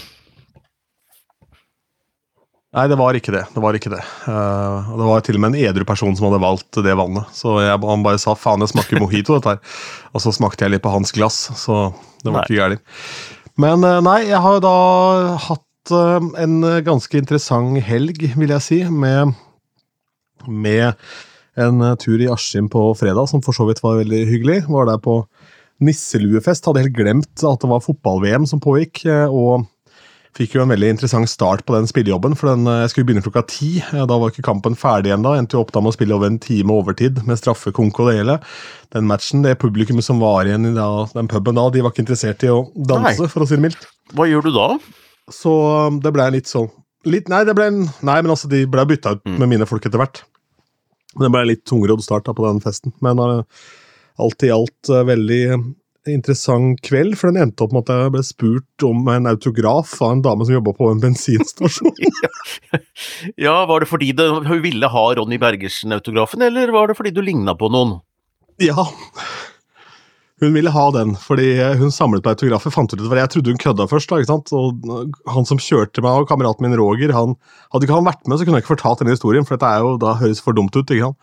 Nei, 2.75 2.89
det 2.91 2.97
var 2.99 3.15
ikke 3.15 3.31
det. 3.31 3.45
Det 3.55 3.63
var 3.63 3.77
ikke 3.79 3.93
det. 3.93 4.01
Uh, 4.27 4.95
det 4.99 5.07
var 5.07 5.21
til 5.23 5.37
og 5.39 5.45
med 5.45 5.53
en 5.55 5.69
edru 5.71 5.85
person 5.87 6.15
som 6.19 6.27
hadde 6.27 6.41
valgt 6.43 6.81
det 6.83 6.97
vannet. 6.99 7.29
Så 7.37 7.61
jeg, 7.63 7.79
han 7.79 8.07
bare 8.07 8.19
sa 8.19 8.35
faen, 8.35 8.65
jeg 8.65 8.73
smaker 8.73 8.99
mojito, 9.03 9.37
dette 9.37 9.53
her. 9.55 9.77
Og 10.11 10.25
så 10.25 10.33
smakte 10.35 10.67
jeg 10.67 10.75
litt 10.75 10.83
på 10.83 10.91
hans 10.91 11.15
glass, 11.15 11.37
så 11.61 11.93
det 12.25 12.33
var 12.33 12.41
Nei. 12.41 12.49
ikke 12.49 12.59
gærent. 12.59 12.83
Men 13.63 13.87
uh, 13.87 14.01
nei, 14.03 14.25
jeg 14.27 14.43
har 14.43 14.57
jo 14.57 14.65
da 14.65 14.79
hatt 15.45 15.95
uh, 15.95 16.27
en 16.43 16.57
ganske 16.87 17.21
interessant 17.21 17.79
helg, 17.87 18.25
vil 18.35 18.55
jeg 18.57 18.67
si, 18.67 18.81
med, 18.91 19.37
med 20.51 20.99
en 21.55 21.85
tur 22.03 22.19
i 22.19 22.27
Askim 22.33 22.67
på 22.73 22.89
fredag, 22.99 23.31
som 23.31 23.45
for 23.45 23.55
så 23.55 23.69
vidt 23.69 23.85
var 23.85 24.01
veldig 24.01 24.25
hyggelig. 24.33 24.65
Var 24.67 24.91
der 24.91 24.99
på 25.05 25.21
nisseluefest. 25.85 26.67
Hadde 26.67 26.83
helt 26.89 26.99
glemt 26.99 27.47
at 27.47 27.63
det 27.63 27.71
var 27.71 27.87
fotball-VM 27.87 28.51
som 28.51 28.63
pågikk. 28.63 29.05
og 29.31 29.69
Fikk 30.35 30.57
jo 30.57 30.65
en 30.65 30.71
veldig 30.73 30.89
interessant 30.97 31.29
start 31.31 31.61
på 31.63 31.77
den 31.77 31.87
spillejobben, 31.87 32.33
for 32.35 32.51
den, 32.51 32.65
eh, 32.67 32.81
jeg 32.83 32.91
skulle 32.91 33.07
begynne 33.07 33.23
klokka 33.23 33.45
ti. 33.47 33.69
Da 33.95 34.17
var 34.19 34.33
ikke 34.33 34.43
kampen 34.43 34.75
ferdig 34.75 35.13
ennå. 35.15 35.37
Endte 35.39 35.55
jo 35.55 35.61
opp 35.63 35.71
da 35.71 35.79
med 35.85 35.93
å 35.93 35.95
spille 35.95 36.17
over 36.17 36.27
en 36.27 36.41
time 36.43 36.75
overtid 36.75 37.21
med 37.29 37.39
straffekonk 37.39 38.01
og 38.03 38.11
det 38.11 38.17
hele. 38.19 38.41
Den 38.97 39.07
matchen, 39.07 39.45
det 39.47 39.59
publikummet 39.63 40.03
som 40.03 40.19
var 40.19 40.43
igjen 40.49 40.67
i 40.67 40.75
da, 40.75 40.89
den 41.15 41.29
puben 41.31 41.55
da, 41.55 41.69
de 41.71 41.85
var 41.87 41.95
ikke 41.95 42.03
interessert 42.03 42.43
i 42.43 42.51
å 42.51 42.65
danse, 42.75 43.15
Nei. 43.23 43.29
for 43.31 43.45
å 43.45 43.47
si 43.47 43.55
det 43.55 43.63
mildt. 43.63 43.87
Hva 44.13 44.27
gjør 44.27 44.49
du 44.49 44.51
da? 44.59 44.67
Så 45.31 45.55
um, 45.87 46.01
det 46.03 46.13
ble 46.13 46.27
litt 46.35 46.51
sånn 46.51 46.67
litt, 47.07 47.29
Nei, 47.29 47.45
det 47.45 47.55
ble 47.55 47.67
en, 47.71 47.81
nei, 48.03 48.19
men 48.25 48.33
altså, 48.33 48.49
de 48.51 48.65
ble 48.67 48.83
bytta 48.89 49.15
ut 49.15 49.25
Mm. 49.29 49.39
med 49.39 49.49
mine 49.55 49.67
folk 49.69 49.85
etter 49.87 50.01
hvert. 50.01 50.23
Det 51.21 51.31
ble 51.31 51.45
litt 51.47 51.63
tungrodd 51.69 52.03
start 52.03 52.25
da 52.27 52.33
på 52.35 52.43
den 52.49 52.59
festen. 52.65 52.93
Men 53.05 53.21
uh, 53.23 53.43
alt 54.19 54.43
i 54.43 54.51
alt 54.51 54.91
uh, 54.91 55.05
veldig 55.07 55.45
interessant 56.11 56.81
kveld, 56.85 57.17
for 57.17 57.31
den 57.33 57.41
endte 57.47 57.65
opp 57.65 57.73
med 57.73 57.87
at 57.89 57.95
jeg 58.05 58.13
ble 58.15 58.23
spurt 58.27 58.85
om 58.87 59.07
en 59.09 59.27
autograf 59.31 59.95
av 60.05 60.13
en 60.17 60.23
dame 60.27 60.45
som 60.45 60.55
jobba 60.59 60.75
på 60.77 60.91
en 60.93 61.01
bensinstasjon. 61.03 61.95
Ja, 63.41 63.55
Var 63.67 63.81
det 63.85 63.89
fordi 63.89 64.13
hun 64.19 64.61
ville 64.65 64.89
ha 64.91 65.05
Ronny 65.17 65.39
Bergersen-autografen, 65.41 66.43
eller 66.45 66.73
var 66.75 66.89
det 66.91 66.97
fordi 66.99 67.15
du 67.17 67.23
ligna 67.25 67.55
på 67.57 67.71
noen? 67.73 68.01
ja. 68.63 68.85
Hun 70.43 70.51
ville 70.53 70.69
ha 70.75 70.83
den, 70.93 71.13
fordi 71.17 71.47
hun 71.79 71.93
samlet 71.95 72.21
på 72.25 72.33
autografer. 72.35 72.73
fant 72.75 72.91
ut 72.93 72.99
det, 73.01 73.07
Jeg 73.17 73.31
trodde 73.33 73.53
hun 73.55 73.61
kødda 73.63 73.85
først. 73.89 74.11
da, 74.11 74.17
ikke 74.19 74.33
sant? 74.33 74.51
Og 74.53 75.15
Han 75.31 75.47
som 75.47 75.61
kjørte 75.63 76.03
meg, 76.03 76.11
og 76.21 76.29
kameraten 76.29 76.67
min 76.67 76.75
Roger, 76.77 77.13
han, 77.15 77.37
hadde 77.73 77.87
ikke 77.87 77.95
han 77.95 78.05
vært 78.05 78.27
med, 78.29 78.37
så 78.39 78.45
kunne 78.45 78.59
jeg 78.59 78.65
ikke 78.67 78.75
fortalt 78.75 78.99
denne 79.01 79.15
historien, 79.15 79.47
for 79.47 79.55
dette 79.57 79.71
er 79.71 79.81
jo, 79.87 79.93
da 80.03 80.17
høres 80.19 80.43
for 80.43 80.53
dumt 80.53 80.75
ut. 80.77 80.85
ikke 80.91 81.07
sant? 81.07 81.17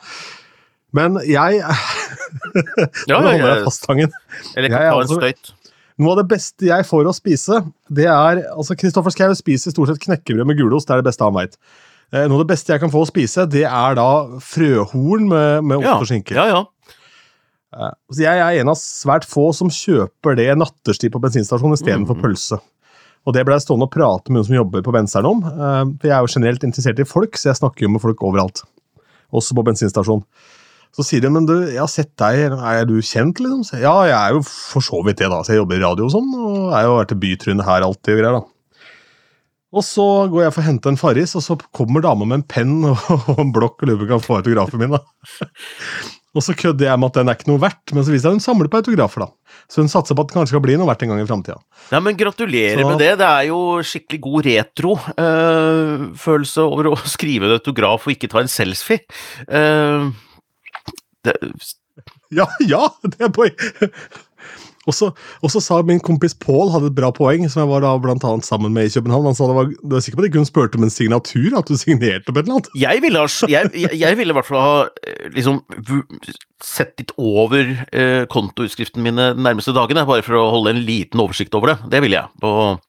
Men 0.94 1.18
jeg 1.24 1.62
Ja, 3.10 3.20
Nå 3.20 3.22
holder 3.30 3.48
jeg 3.56 3.66
fast 3.68 3.84
tangen. 3.88 4.12
Eller 4.56 4.70
kan 4.74 4.80
ta 4.82 4.88
en 4.92 5.02
altså- 5.06 5.20
støyt. 5.22 5.52
Noe 6.02 6.16
av 6.16 6.22
det 6.24 6.28
beste 6.32 6.66
jeg 6.66 6.86
får 6.88 7.06
å 7.06 7.14
spise, 7.14 7.60
det 7.94 8.08
er 8.10 8.40
altså 8.56 8.74
Kristoffer 8.80 9.14
Schou 9.14 9.36
spiser 9.38 9.74
stort 9.76 9.92
sett 9.92 10.00
knekkebrød 10.02 10.48
med 10.50 10.58
gulost. 10.58 10.88
Det 10.90 10.96
er 10.96 11.02
det 11.04 11.10
beste 11.12 11.28
han 11.28 11.36
veit. 11.36 11.58
Noe 12.12 12.40
av 12.40 12.42
det 12.42 12.48
beste 12.56 12.74
jeg 12.74 12.82
kan 12.82 12.90
få 12.92 13.04
å 13.06 13.08
spise, 13.10 13.46
det 13.52 13.66
er 13.68 13.96
da 14.00 14.08
frøhorn 14.42 15.28
med, 15.30 15.64
med 15.68 15.78
ost 15.78 15.86
Ja, 15.86 15.94
og 16.02 16.08
skinke. 16.10 16.34
ja, 16.36 16.48
ja. 16.50 16.64
Eh, 17.76 17.92
Så 18.12 18.24
jeg 18.26 18.40
er 18.42 18.58
en 18.64 18.72
av 18.74 18.80
svært 18.82 19.28
få 19.30 19.52
som 19.56 19.70
kjøper 19.70 20.36
det 20.40 20.50
natterstid 20.58 21.14
på 21.14 21.22
bensinstasjonen 21.24 21.78
istedenfor 21.78 22.18
Mm. 22.18 22.22
pølse. 22.26 22.60
Og 23.28 23.34
det 23.38 23.46
ble 23.46 23.54
jeg 23.60 23.68
stående 23.68 23.86
og 23.86 23.92
prate 23.94 24.32
med 24.32 24.40
noen 24.42 24.48
som 24.50 24.56
jobber 24.58 24.82
på 24.82 24.92
Benseren 24.96 25.30
om. 25.30 25.44
eh, 25.46 25.86
For 26.02 26.08
jeg 26.10 26.18
er 26.18 26.26
jo 26.26 26.34
generelt 26.40 26.64
interessert 26.66 27.00
i 27.00 27.04
folk, 27.06 27.38
så 27.38 27.52
jeg 27.54 27.60
snakker 27.62 27.82
jo 27.86 27.90
med 27.90 28.02
folk 28.02 28.18
overalt. 28.26 28.64
Også 29.32 29.54
på 29.54 29.64
bensinstasjon. 29.64 30.24
Så 30.92 31.06
sier 31.08 31.24
de 31.24 31.30
men 31.32 31.46
du, 31.48 31.54
jeg 31.72 31.80
har 31.80 31.88
sett 31.92 32.12
deg, 32.20 32.52
er 32.52 32.84
du 32.90 32.98
kjent, 33.00 33.40
liksom? 33.40 33.62
Så, 33.64 33.80
ja, 33.80 33.94
jeg 34.10 34.18
er 34.18 34.36
jo 34.36 34.42
for 34.44 34.84
så 34.84 35.00
vidt 35.08 35.22
det, 35.24 35.30
da. 35.32 35.40
Så 35.48 35.54
jeg 35.56 35.62
jobber 35.62 35.80
i 35.80 35.84
radio 35.86 36.10
og 36.10 36.16
sånn, 36.18 36.28
og 36.36 36.74
er 36.76 36.84
jo 36.90 36.98
vært 37.00 37.16
i 37.16 37.20
bytrynet 37.24 37.64
her 37.68 37.86
alltid 37.88 38.18
og 38.18 38.20
greier, 38.24 38.40
da. 38.40 38.44
Og 39.72 39.86
så 39.88 40.04
går 40.28 40.42
jeg 40.44 40.52
for 40.52 40.60
å 40.60 40.68
hente 40.68 40.92
en 40.92 41.00
Farris, 41.00 41.32
og 41.40 41.44
så 41.46 41.56
kommer 41.72 42.04
dama 42.04 42.26
med 42.28 42.42
en 42.42 42.44
penn 42.44 42.74
og 42.92 43.38
en 43.40 43.54
blokk 43.56 43.86
og 43.86 43.88
lurer 43.88 44.02
på 44.02 44.04
om 44.04 44.10
jeg 44.10 44.18
kan 44.18 44.26
få 44.26 44.40
autografen 44.42 44.82
min. 44.84 44.98
da. 44.98 45.00
Og 46.32 46.40
så 46.40 46.54
kødder 46.56 46.86
jeg 46.88 46.96
med 46.96 47.10
at 47.12 47.18
den 47.18 47.28
er 47.28 47.36
ikke 47.36 47.50
noe 47.50 47.60
verdt, 47.60 47.92
men 47.92 48.06
så 48.08 48.12
viser 48.14 48.30
det 48.30 48.30
seg 48.30 48.36
hun 48.38 48.44
samler 48.46 48.70
på 48.72 48.80
autografer. 48.80 49.20
da. 49.26 49.28
Så 49.68 49.82
hun 49.84 49.90
satser 49.92 50.16
på 50.16 50.24
at 50.24 50.30
den 50.32 50.38
kanskje 50.40 50.54
skal 50.54 50.62
bli 50.64 50.78
noe 50.80 50.88
verdt 50.88 51.02
en 51.04 51.12
gang 51.12 51.20
i 51.20 51.28
framtida. 51.28 51.58
Nei, 51.92 52.00
men 52.06 52.16
Gratulerer 52.16 52.80
Så- 52.80 52.88
med 52.88 53.02
det. 53.04 53.10
Det 53.20 53.28
er 53.28 53.44
jo 53.50 53.58
skikkelig 53.84 54.22
god 54.24 54.48
retro-følelse 54.48 56.64
over 56.64 56.88
å 56.92 56.94
skrive 57.16 57.48
en 57.50 57.56
autograf 57.58 58.08
og 58.08 58.14
ikke 58.16 58.30
ta 58.32 58.40
en 58.46 58.52
selfie. 58.52 59.04
Eh, 59.48 60.08
det, 61.28 61.38
Ja, 62.40 62.48
ja! 62.64 62.88
Det 63.04 63.20
er 63.28 63.34
poeng! 63.36 63.56
Og 64.90 64.96
så, 64.98 65.62
sa 65.62 65.78
min 65.86 66.00
kompis 66.02 66.34
Pål 66.42 66.72
hadde 66.74 66.90
et 66.90 66.96
bra 66.98 67.12
poeng, 67.14 67.44
som 67.52 67.62
jeg 67.62 67.70
var 67.70 67.84
da 67.86 67.92
blant 68.02 68.24
annet 68.26 68.48
sammen 68.48 68.74
med 68.74 68.90
i 68.90 68.94
København. 68.94 69.28
Han 69.30 69.38
sa 69.38 69.46
det 69.50 69.58
var, 69.58 69.70
det 69.70 69.94
var 69.94 70.02
sikkert 70.02 70.24
på 70.24 70.26
at 70.26 70.38
hun 70.40 70.50
spurte 70.50 70.80
om 70.80 70.86
en 70.88 70.94
signatur? 70.94 71.58
At 71.60 71.70
du 71.70 71.78
signerte 71.78 72.34
på 72.34 72.40
et 72.40 72.48
eller 72.48 72.58
annet? 72.58 72.72
jeg 72.88 73.04
ville 73.04 73.22
ha 73.22 73.52
jeg, 73.52 73.72
jeg, 73.78 74.18
ville 74.18 74.34
i 74.34 74.38
hvert 74.40 74.50
fall 74.50 74.64
ha 74.66 74.74
eh, 75.06 75.28
liksom 75.36 75.62
sett 76.66 76.96
litt 76.98 77.14
over 77.22 77.76
eh, 77.94 78.24
kontoutskriften 78.34 79.06
mine 79.06 79.32
de 79.38 79.46
nærmeste 79.46 79.76
dagene, 79.78 80.08
bare 80.10 80.26
for 80.26 80.40
å 80.40 80.48
holde 80.58 80.74
en 80.74 80.82
liten 80.88 81.22
oversikt 81.22 81.54
over 81.58 81.76
det. 81.76 81.78
Det 81.94 82.02
ville 82.02 82.18
jeg. 82.18 82.42
På 82.42 82.80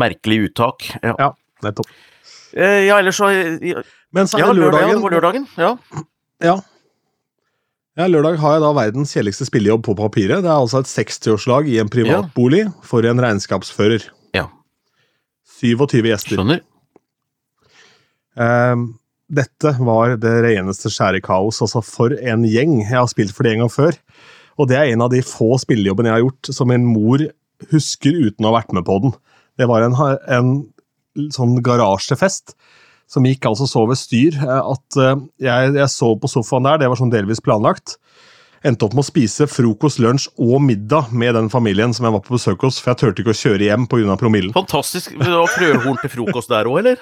merkelig 0.00 0.46
uttak. 0.48 0.88
Ja, 1.04 1.14
Ja, 1.18 1.32
nettopp. 1.66 1.92
Eh, 2.56 2.86
ja 2.88 2.96
ellers 2.98 3.20
så 3.20 3.28
Ja, 3.30 3.84
Men 4.10 4.26
så 4.26 4.40
er 4.40 4.46
ja 4.46 4.52
det 4.54 4.62
lørdag, 4.64 4.88
ja, 4.88 4.88
lørdagen. 4.88 4.96
det 4.96 5.04
var 5.04 5.18
lørdagen. 5.18 5.48
Ja. 5.60 5.76
Ja. 6.40 6.56
Ja, 8.00 8.06
lørdag 8.08 8.38
har 8.40 8.56
jeg 8.56 8.62
da 8.64 8.70
verdens 8.76 9.12
kjedeligste 9.14 9.46
spillejobb 9.48 9.84
på 9.86 9.96
papiret. 9.98 10.40
Det 10.44 10.48
er 10.48 10.56
altså 10.56 10.80
et 10.80 10.90
60-årslag 10.90 11.68
i 11.68 11.76
en 11.82 11.90
privatbolig 11.92 12.64
for 12.86 13.04
en 13.06 13.20
regnskapsfører. 13.20 14.06
Ja. 14.36 14.46
27 15.60 16.08
gjester. 16.08 16.40
Skjønner. 16.40 16.62
Um, 18.40 18.86
dette 19.30 19.74
var 19.84 20.16
det 20.22 20.32
reneste 20.46 20.90
skjære 20.90 21.20
kaos. 21.24 21.60
Altså, 21.62 21.82
for 21.84 22.14
en 22.16 22.46
gjeng. 22.48 22.80
Jeg 22.86 22.96
har 22.96 23.10
spilt 23.10 23.36
for 23.36 23.46
det 23.46 23.54
en 23.54 23.64
gang 23.66 23.74
før. 23.74 23.98
Og 24.60 24.70
det 24.70 24.78
er 24.78 24.90
en 24.90 25.04
av 25.04 25.12
de 25.12 25.22
få 25.24 25.54
spillejobbene 25.60 26.10
jeg 26.10 26.18
har 26.18 26.24
gjort 26.24 26.52
som 26.56 26.70
min 26.72 26.88
mor 26.88 27.22
husker 27.70 28.16
uten 28.16 28.46
å 28.46 28.50
ha 28.50 28.58
vært 28.60 28.74
med 28.76 28.86
på 28.88 28.98
den. 29.04 29.14
Det 29.60 29.68
var 29.68 29.84
en, 29.84 29.96
en 30.32 31.30
sånn 31.34 31.58
garasjefest 31.64 32.56
som 33.10 33.26
gikk 33.26 33.48
altså 33.50 33.66
så 33.66 33.84
over 33.84 33.98
styr 33.98 34.36
eh, 34.38 34.58
at 34.60 35.00
eh, 35.02 35.22
jeg, 35.42 35.74
jeg 35.80 35.92
så 35.92 36.12
på 36.20 36.30
sofaen 36.30 36.68
der, 36.68 36.82
det 36.82 36.90
var 36.90 37.00
sånn 37.00 37.12
delvis 37.12 37.42
planlagt. 37.42 37.96
Endte 38.66 38.84
opp 38.84 38.92
med 38.92 39.02
å 39.02 39.08
spise 39.08 39.46
frokost, 39.48 40.02
lunsj 40.04 40.28
og 40.36 40.58
middag 40.62 41.14
med 41.16 41.32
den 41.38 41.48
familien 41.52 41.94
som 41.96 42.06
jeg 42.06 42.14
var 42.18 42.22
på 42.26 42.36
besøk 42.36 42.66
hos, 42.66 42.78
for 42.82 42.92
jeg 42.92 43.00
turte 43.00 43.24
ikke 43.24 43.32
å 43.32 43.40
kjøre 43.40 43.70
hjem 43.70 43.86
pga. 43.88 44.18
promillen. 44.20 44.52
Fantastisk. 44.54 45.14
Var 45.16 45.54
frøhorn 45.54 45.96
til 46.02 46.12
frokost 46.12 46.52
der 46.52 46.68
òg, 46.68 46.82
eller? 46.82 47.00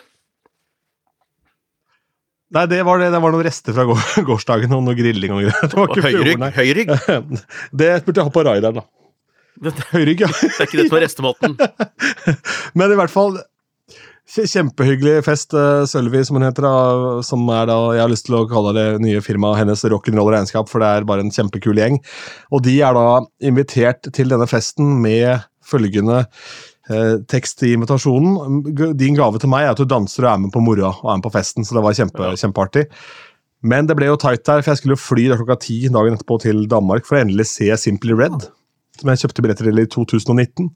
Nei, 2.55 2.63
det 2.71 2.79
var, 2.87 3.03
det, 3.03 3.11
det 3.13 3.21
var 3.21 3.35
noen 3.35 3.45
rester 3.45 3.75
fra 3.77 3.85
går, 3.91 4.05
gårsdagen 4.31 4.73
og 4.73 4.87
noe 4.87 4.97
grilling 4.97 5.35
og 5.35 5.43
greier. 5.45 5.67
Det 5.69 5.77
var 5.77 5.93
ikke 5.93 6.07
Høyrygg? 6.07 6.47
Høyrygg? 6.57 6.95
Det 7.83 7.91
burde 8.07 8.23
jeg 8.23 8.31
ha 8.31 8.33
på 8.39 8.47
raideren, 8.47 8.81
da. 8.81 8.87
Høyrygg, 9.91 10.25
ja. 10.25 10.31
Det 10.41 10.55
er 10.57 10.71
ikke 10.71 10.79
det 10.81 10.89
som 10.89 10.97
er 10.97 11.05
restematen. 11.05 11.59
Men 12.79 12.95
i 12.95 13.01
hvert 13.03 13.13
fall 13.13 13.43
Kjempehyggelig 14.29 15.23
fest, 15.25 15.55
eh, 15.57 15.87
Sølvi, 15.89 16.21
som 16.27 16.37
hun 16.37 16.45
heter. 16.45 16.63
da, 16.63 17.23
Som 17.23 17.49
er 17.49 17.67
da, 17.67 17.93
Jeg 17.95 18.01
har 18.03 18.09
lyst 18.09 18.27
til 18.27 18.37
å 18.37 18.49
kalle 18.49 18.75
det 18.75 19.01
nye 19.01 19.21
firmaet 19.21 19.59
hennes 19.59 19.83
Rock'n'Roll 19.83 20.33
Regnskap, 20.35 20.69
for 20.69 20.81
det 20.81 20.87
er 20.87 21.05
bare 21.05 21.21
en 21.21 21.31
kjempekul 21.31 21.75
gjeng. 21.75 21.99
Og 22.53 22.63
de 22.63 22.81
er 22.83 22.93
da 22.93 23.21
invitert 23.41 24.13
til 24.13 24.29
denne 24.29 24.47
festen 24.47 25.01
med 25.01 25.45
følgende 25.65 26.27
eh, 26.91 27.17
tekst 27.27 27.63
i 27.63 27.73
invitasjonen. 27.75 28.97
Din 28.97 29.17
gave 29.17 29.39
til 29.41 29.49
meg 29.49 29.65
er 29.65 29.71
at 29.71 29.81
du 29.81 29.85
danser 29.85 30.25
og 30.25 30.33
er 30.35 30.39
med 30.45 30.53
på 30.53 30.61
moroa 30.63 30.93
og 31.03 31.09
er 31.11 31.17
med 31.17 31.25
på 31.25 31.33
festen, 31.33 31.65
så 31.65 31.75
det 31.77 31.83
var 31.83 31.97
kjempe, 31.97 32.21
Ja. 32.21 32.37
kjempeartig. 32.37 32.87
Men 33.63 33.87
det 33.87 33.97
ble 33.97 34.07
jo 34.07 34.17
tight 34.17 34.45
der, 34.45 34.63
for 34.63 34.73
jeg 34.73 34.79
skulle 34.85 34.97
fly 34.97 35.29
klokka 35.37 35.59
ti 35.59 35.89
dagen 35.89 36.15
etterpå 36.17 36.41
til 36.41 36.67
Danmark 36.69 37.05
for 37.05 37.17
å 37.17 37.25
endelig 37.25 37.47
se 37.47 37.65
Simply 37.77 38.13
Red, 38.15 38.49
som 39.01 39.09
jeg 39.09 39.19
kjøpte 39.25 39.43
billetter 39.43 39.65
til 39.65 39.79
i 39.79 39.87
2019. 39.87 40.71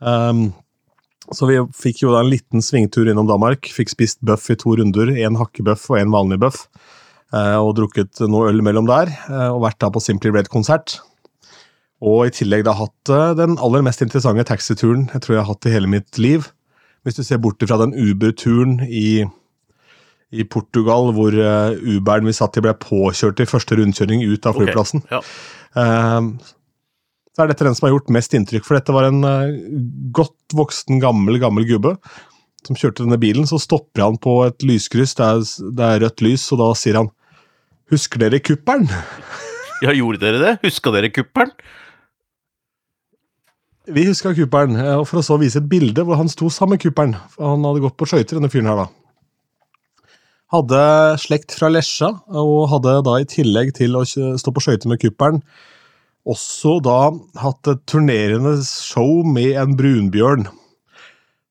Um, 0.00 0.52
så 1.34 1.46
vi 1.48 1.58
fikk 1.76 2.02
jo 2.04 2.12
da 2.14 2.20
en 2.22 2.30
liten 2.32 2.62
svingtur 2.64 3.08
innom 3.10 3.28
Danmark. 3.28 3.68
Fikk 3.74 3.90
spist 3.92 4.20
bøff 4.24 4.48
i 4.50 4.56
to 4.56 4.76
runder. 4.78 5.10
En 5.26 5.36
hakkebøff 5.40 5.90
og 5.92 5.98
en 6.00 6.10
vanlig 6.14 6.38
bøff. 6.40 6.66
eh, 7.32 7.56
Og 7.60 7.74
drukket 7.76 8.20
noe 8.28 8.48
øl 8.48 8.62
mellom 8.62 8.86
der. 8.88 9.08
eh, 9.28 9.48
Og 9.52 9.60
vært 9.62 9.78
da 9.80 9.90
på 9.90 10.00
Simply 10.00 10.30
Red-konsert. 10.30 11.00
Og 12.00 12.26
i 12.26 12.30
tillegg 12.30 12.64
da 12.64 12.72
hatt 12.78 13.10
eh, 13.10 13.34
den 13.34 13.58
aller 13.58 13.82
mest 13.82 14.00
interessante 14.04 14.44
taxituren 14.46 15.08
jeg 15.12 15.20
tror 15.20 15.34
jeg 15.36 15.44
har 15.44 15.52
hatt 15.52 15.66
i 15.66 15.74
hele 15.74 15.90
mitt 15.90 16.16
liv. 16.18 16.48
Hvis 17.04 17.16
du 17.16 17.22
ser 17.24 17.38
bort 17.38 17.62
fra 17.62 17.78
den 17.78 17.92
Uber-turen 17.94 18.80
i, 18.86 19.24
i 20.32 20.44
Portugal, 20.44 21.12
hvor 21.14 21.32
Uberen 21.32 22.26
vi 22.26 22.32
satt 22.36 22.56
i 22.58 22.60
ble 22.64 22.74
påkjørt 22.74 23.40
i 23.40 23.46
første 23.48 23.78
rundkjøring 23.78 24.24
ut 24.26 24.46
av 24.46 24.54
flyplassen. 24.58 25.02
flyplassen. 25.04 25.04
Ja. 25.10 25.20
Så 27.38 27.44
er 27.44 27.52
dette 27.52 27.62
den 27.62 27.76
som 27.78 27.86
har 27.86 27.92
gjort 27.92 28.08
mest 28.10 28.32
inntrykk, 28.34 28.64
for 28.66 28.74
dette 28.74 28.90
var 28.90 29.04
en 29.06 29.22
eh, 29.22 29.58
godt 30.10 30.56
voksen, 30.58 30.96
gammel, 30.98 31.36
gammel 31.38 31.68
gubbe 31.68 31.92
som 32.66 32.74
kjørte 32.74 33.04
denne 33.04 33.14
bilen. 33.22 33.46
Så 33.46 33.60
stopper 33.62 34.02
han 34.02 34.18
på 34.18 34.40
et 34.48 34.66
lyskryss, 34.66 35.14
det 35.14 35.22
er, 35.22 35.44
det 35.78 35.84
er 35.86 36.02
rødt 36.02 36.24
lys, 36.26 36.48
og 36.50 36.64
da 36.64 36.72
sier 36.74 36.98
han 36.98 37.12
Husker 37.94 38.20
dere 38.24 38.42
kuppelen? 38.42 38.90
ja, 39.86 39.94
gjorde 39.94 40.18
dere 40.24 40.42
det? 40.42 40.56
Huska 40.66 40.90
dere 40.96 41.12
kuppelen? 41.14 41.54
Vi 43.86 44.08
huska 44.10 44.34
kuppelen, 44.34 44.74
eh, 44.82 44.98
og 44.98 45.06
for 45.06 45.22
å 45.22 45.26
så 45.30 45.38
vise 45.38 45.62
et 45.62 45.70
bilde 45.70 46.02
hvor 46.02 46.18
han 46.18 46.34
sto 46.34 46.50
sammen 46.50 46.74
med 46.74 46.88
kuppelen. 46.88 47.14
Han 47.38 47.70
hadde 47.70 47.86
gått 47.86 48.00
på 48.02 48.10
skøyter, 48.10 48.34
denne 48.40 48.50
fyren 48.50 48.72
her, 48.72 48.82
da. 48.82 50.18
Hadde 50.58 50.84
slekt 51.22 51.54
fra 51.54 51.70
Lesja, 51.70 52.10
og 52.34 52.66
hadde 52.74 52.98
da 53.06 53.20
i 53.22 53.30
tillegg 53.30 53.76
til 53.78 53.94
å 53.94 54.02
stå 54.10 54.58
på 54.58 54.66
skøyter 54.66 54.90
med 54.90 54.98
kuppelen, 55.06 55.44
også 56.28 56.78
da 56.84 57.00
hatt 57.40 57.70
et 57.70 57.84
turnerende 57.88 58.58
show 58.66 59.24
med 59.26 59.56
en 59.60 59.76
brunbjørn. 59.78 60.48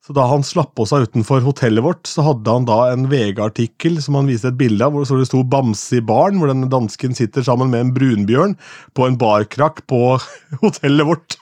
Så 0.07 0.13
da 0.15 0.23
han 0.29 0.45
slapp 0.47 0.71
på 0.79 0.85
seg 0.87 1.09
utenfor 1.09 1.41
hotellet 1.43 1.83
vårt, 1.83 2.07
så 2.07 2.23
hadde 2.23 2.53
han 2.53 2.67
da 2.69 2.77
en 2.93 3.09
VG-artikkel 3.11 3.97
som 4.03 4.15
han 4.15 4.29
viste 4.31 4.53
et 4.53 4.59
bilde 4.59 4.85
av, 4.85 4.95
hvor 4.95 5.03
det 5.03 5.27
sto 5.27 5.41
'Bamse 5.43 5.99
i 5.99 6.05
baren', 6.05 6.39
hvor 6.39 6.47
den 6.47 6.69
dansken 6.71 7.17
sitter 7.17 7.43
sammen 7.43 7.73
med 7.73 7.81
en 7.81 7.93
brunbjørn 7.97 8.55
på 8.95 9.07
en 9.07 9.19
barkrakk 9.19 9.83
på 9.91 10.15
hotellet 10.63 11.09
vårt. 11.11 11.35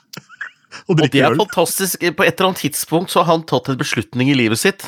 og 0.90 0.98
drikker 0.98 0.98
øl. 0.98 0.98
Og 0.98 0.98
det 0.98 1.22
er 1.22 1.30
øl. 1.30 1.38
fantastisk. 1.46 2.00
På 2.16 2.26
et 2.26 2.34
eller 2.34 2.50
annet 2.50 2.64
tidspunkt 2.66 3.14
så 3.14 3.22
har 3.22 3.36
han 3.36 3.46
tatt 3.46 3.70
en 3.70 3.78
beslutning 3.78 4.34
i 4.34 4.34
livet 4.34 4.58
sitt 4.58 4.82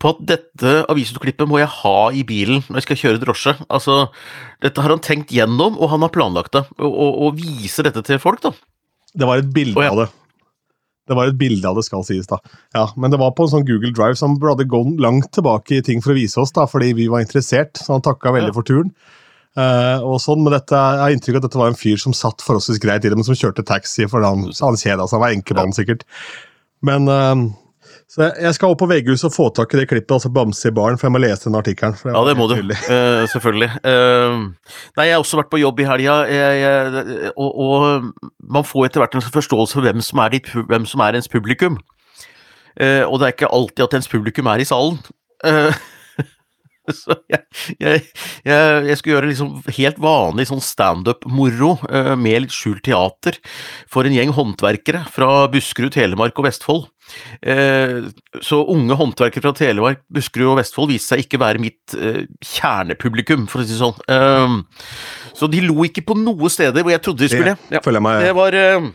på 0.00 0.12
at 0.14 0.22
dette 0.30 0.74
avisutklippet 0.92 1.48
må 1.48 1.60
jeg 1.60 1.70
ha 1.80 1.98
i 2.16 2.24
bilen 2.26 2.64
når 2.68 2.80
jeg 2.80 2.86
skal 2.88 3.00
kjøre 3.02 3.22
drosje. 3.24 3.56
Altså, 3.68 3.98
dette 4.64 4.84
har 4.84 4.94
han 4.94 5.02
tenkt 5.04 5.34
gjennom, 5.34 5.78
og 5.78 5.92
han 5.92 6.06
har 6.06 6.14
planlagt 6.14 6.56
det. 6.56 6.64
Og, 6.78 6.90
og, 6.90 7.20
og 7.26 7.38
viser 7.40 7.88
dette 7.88 8.04
til 8.06 8.20
folk, 8.22 8.42
da. 8.46 8.54
Det 9.14 9.26
var 9.26 9.42
et 9.42 9.52
bilde 9.54 9.84
ja. 9.84 9.92
av 9.92 10.04
det. 10.04 10.10
Det 11.10 11.16
var 11.18 11.26
et 11.26 11.38
bilde 11.38 11.66
av 11.66 11.74
det, 11.74 11.82
skal 11.88 12.04
sies, 12.06 12.28
da. 12.30 12.38
Ja, 12.76 12.84
Men 12.94 13.10
det 13.10 13.18
var 13.18 13.32
på 13.34 13.42
en 13.42 13.50
sånn 13.50 13.64
Google 13.66 13.90
Drive 13.96 14.18
som 14.20 14.36
hadde 14.44 14.68
gått 14.70 15.00
langt 15.02 15.32
tilbake 15.34 15.80
i 15.80 15.86
ting 15.86 16.02
for 16.04 16.14
å 16.14 16.18
vise 16.18 16.38
oss, 16.38 16.52
da, 16.54 16.68
fordi 16.70 16.92
vi 16.94 17.08
var 17.10 17.24
interessert. 17.24 17.80
Så 17.80 17.96
han 17.96 18.04
takka 18.06 18.30
veldig 18.36 18.52
Ja. 18.52 18.56
for 18.60 18.68
turen. 18.68 18.92
Uh, 19.58 19.98
og 20.06 20.20
sånn, 20.22 20.44
men 20.44 20.54
dette, 20.54 20.70
Jeg 20.70 21.02
har 21.02 21.10
inntrykk 21.10 21.34
av 21.34 21.40
at 21.40 21.46
dette 21.48 21.58
var 21.58 21.72
en 21.72 21.80
fyr 21.80 21.98
som 21.98 22.14
satt 22.14 22.38
forholdsvis 22.38 22.78
greit 22.78 23.02
i 23.02 23.10
det, 23.10 23.18
men 23.18 23.26
som 23.26 23.34
kjørte 23.34 23.66
taxi, 23.66 24.06
for 24.06 24.22
han, 24.22 24.46
han 24.46 24.78
kjeda 24.78 25.08
seg. 25.08 25.16
Han 25.18 25.24
var 25.24 25.34
enkemann, 25.34 25.74
sikkert. 25.74 26.06
Men 26.86 27.08
eh, 27.10 27.34
Så 28.10 28.24
jeg, 28.26 28.54
skal 28.56 28.72
opp 28.72 28.80
på 28.82 28.88
VG-huset 28.90 29.28
og 29.28 29.34
få 29.36 29.44
tak 29.54 29.70
i 29.76 29.78
det 29.78 29.84
klippet, 29.86 30.10
altså 30.16 30.32
Bamse 30.34 30.66
i 30.66 30.74
baren, 30.74 30.98
for 30.98 31.06
jeg 31.06 31.14
må 31.14 31.20
lese 31.22 31.46
den 31.46 31.58
artikkelen. 31.60 31.94
Ja, 32.10 32.22
det 32.26 32.34
må 32.34 32.48
du. 32.50 32.56
Uh. 32.58 33.22
Selvfølgelig. 33.30 33.68
Uh, 33.84 34.72
nei, 34.98 35.06
jeg 35.06 35.14
har 35.14 35.22
også 35.22 35.38
vært 35.38 35.52
på 35.52 35.60
jobb 35.62 35.78
i 35.78 35.86
helga, 35.86 36.16
og, 37.36 37.60
og 37.62 38.34
man 38.50 38.66
får 38.66 38.88
etter 38.88 39.04
hvert 39.04 39.14
en 39.14 39.22
forståelse 39.22 39.78
for 39.78 39.86
hvem 39.86 40.02
som 40.02 40.24
er, 40.24 40.34
ditt, 40.34 40.50
hvem 40.50 40.90
som 40.90 41.06
er 41.06 41.20
ens 41.20 41.30
publikum. 41.30 41.78
Uh, 42.74 43.06
og 43.06 43.20
det 43.20 43.28
er 43.28 43.36
ikke 43.36 43.54
alltid 43.54 43.86
at 43.86 43.96
ens 44.00 44.10
publikum 44.10 44.50
er 44.50 44.64
i 44.64 44.66
salen. 44.66 44.98
Så 46.90 47.14
jeg, 47.30 47.44
jeg, 47.78 48.00
jeg, 48.42 48.86
jeg 48.88 48.98
skulle 48.98 49.12
gjøre 49.12 49.28
liksom 49.30 49.50
helt 49.76 49.98
vanlig 50.02 50.48
sånn 50.48 50.62
standup-moro 50.64 51.76
med 52.18 52.48
litt 52.48 52.54
skjult 52.56 52.82
teater 52.88 53.38
for 53.86 54.08
en 54.08 54.16
gjeng 54.16 54.32
håndverkere 54.34 55.04
fra 55.14 55.44
Buskerud, 55.52 55.92
Telemark 55.94 56.40
og 56.40 56.48
Vestfold. 56.48 56.88
Eh, 57.40 58.10
så 58.44 58.60
unge 58.72 58.96
håndverkere 58.98 59.44
fra 59.44 59.54
Telemark, 59.56 60.02
Buskerud 60.12 60.54
og 60.54 60.60
Vestfold 60.60 60.92
viste 60.92 61.14
seg 61.14 61.24
ikke 61.24 61.40
være 61.42 61.62
mitt 61.62 61.96
eh, 61.98 62.24
kjernepublikum, 62.44 63.46
for 63.50 63.62
å 63.62 63.66
si 63.66 63.74
det 63.74 63.80
sånn. 63.80 64.02
Eh, 64.10 64.56
så 65.36 65.48
de 65.50 65.62
lo 65.64 65.86
ikke 65.86 66.04
på 66.08 66.18
noe 66.20 66.52
steder 66.52 66.84
hvor 66.84 66.94
jeg 66.94 67.04
trodde 67.06 67.24
de 67.24 67.32
skulle. 67.32 67.56
Ja, 67.72 67.82
det 67.82 68.34
var 68.36 68.56
eh, 68.58 68.90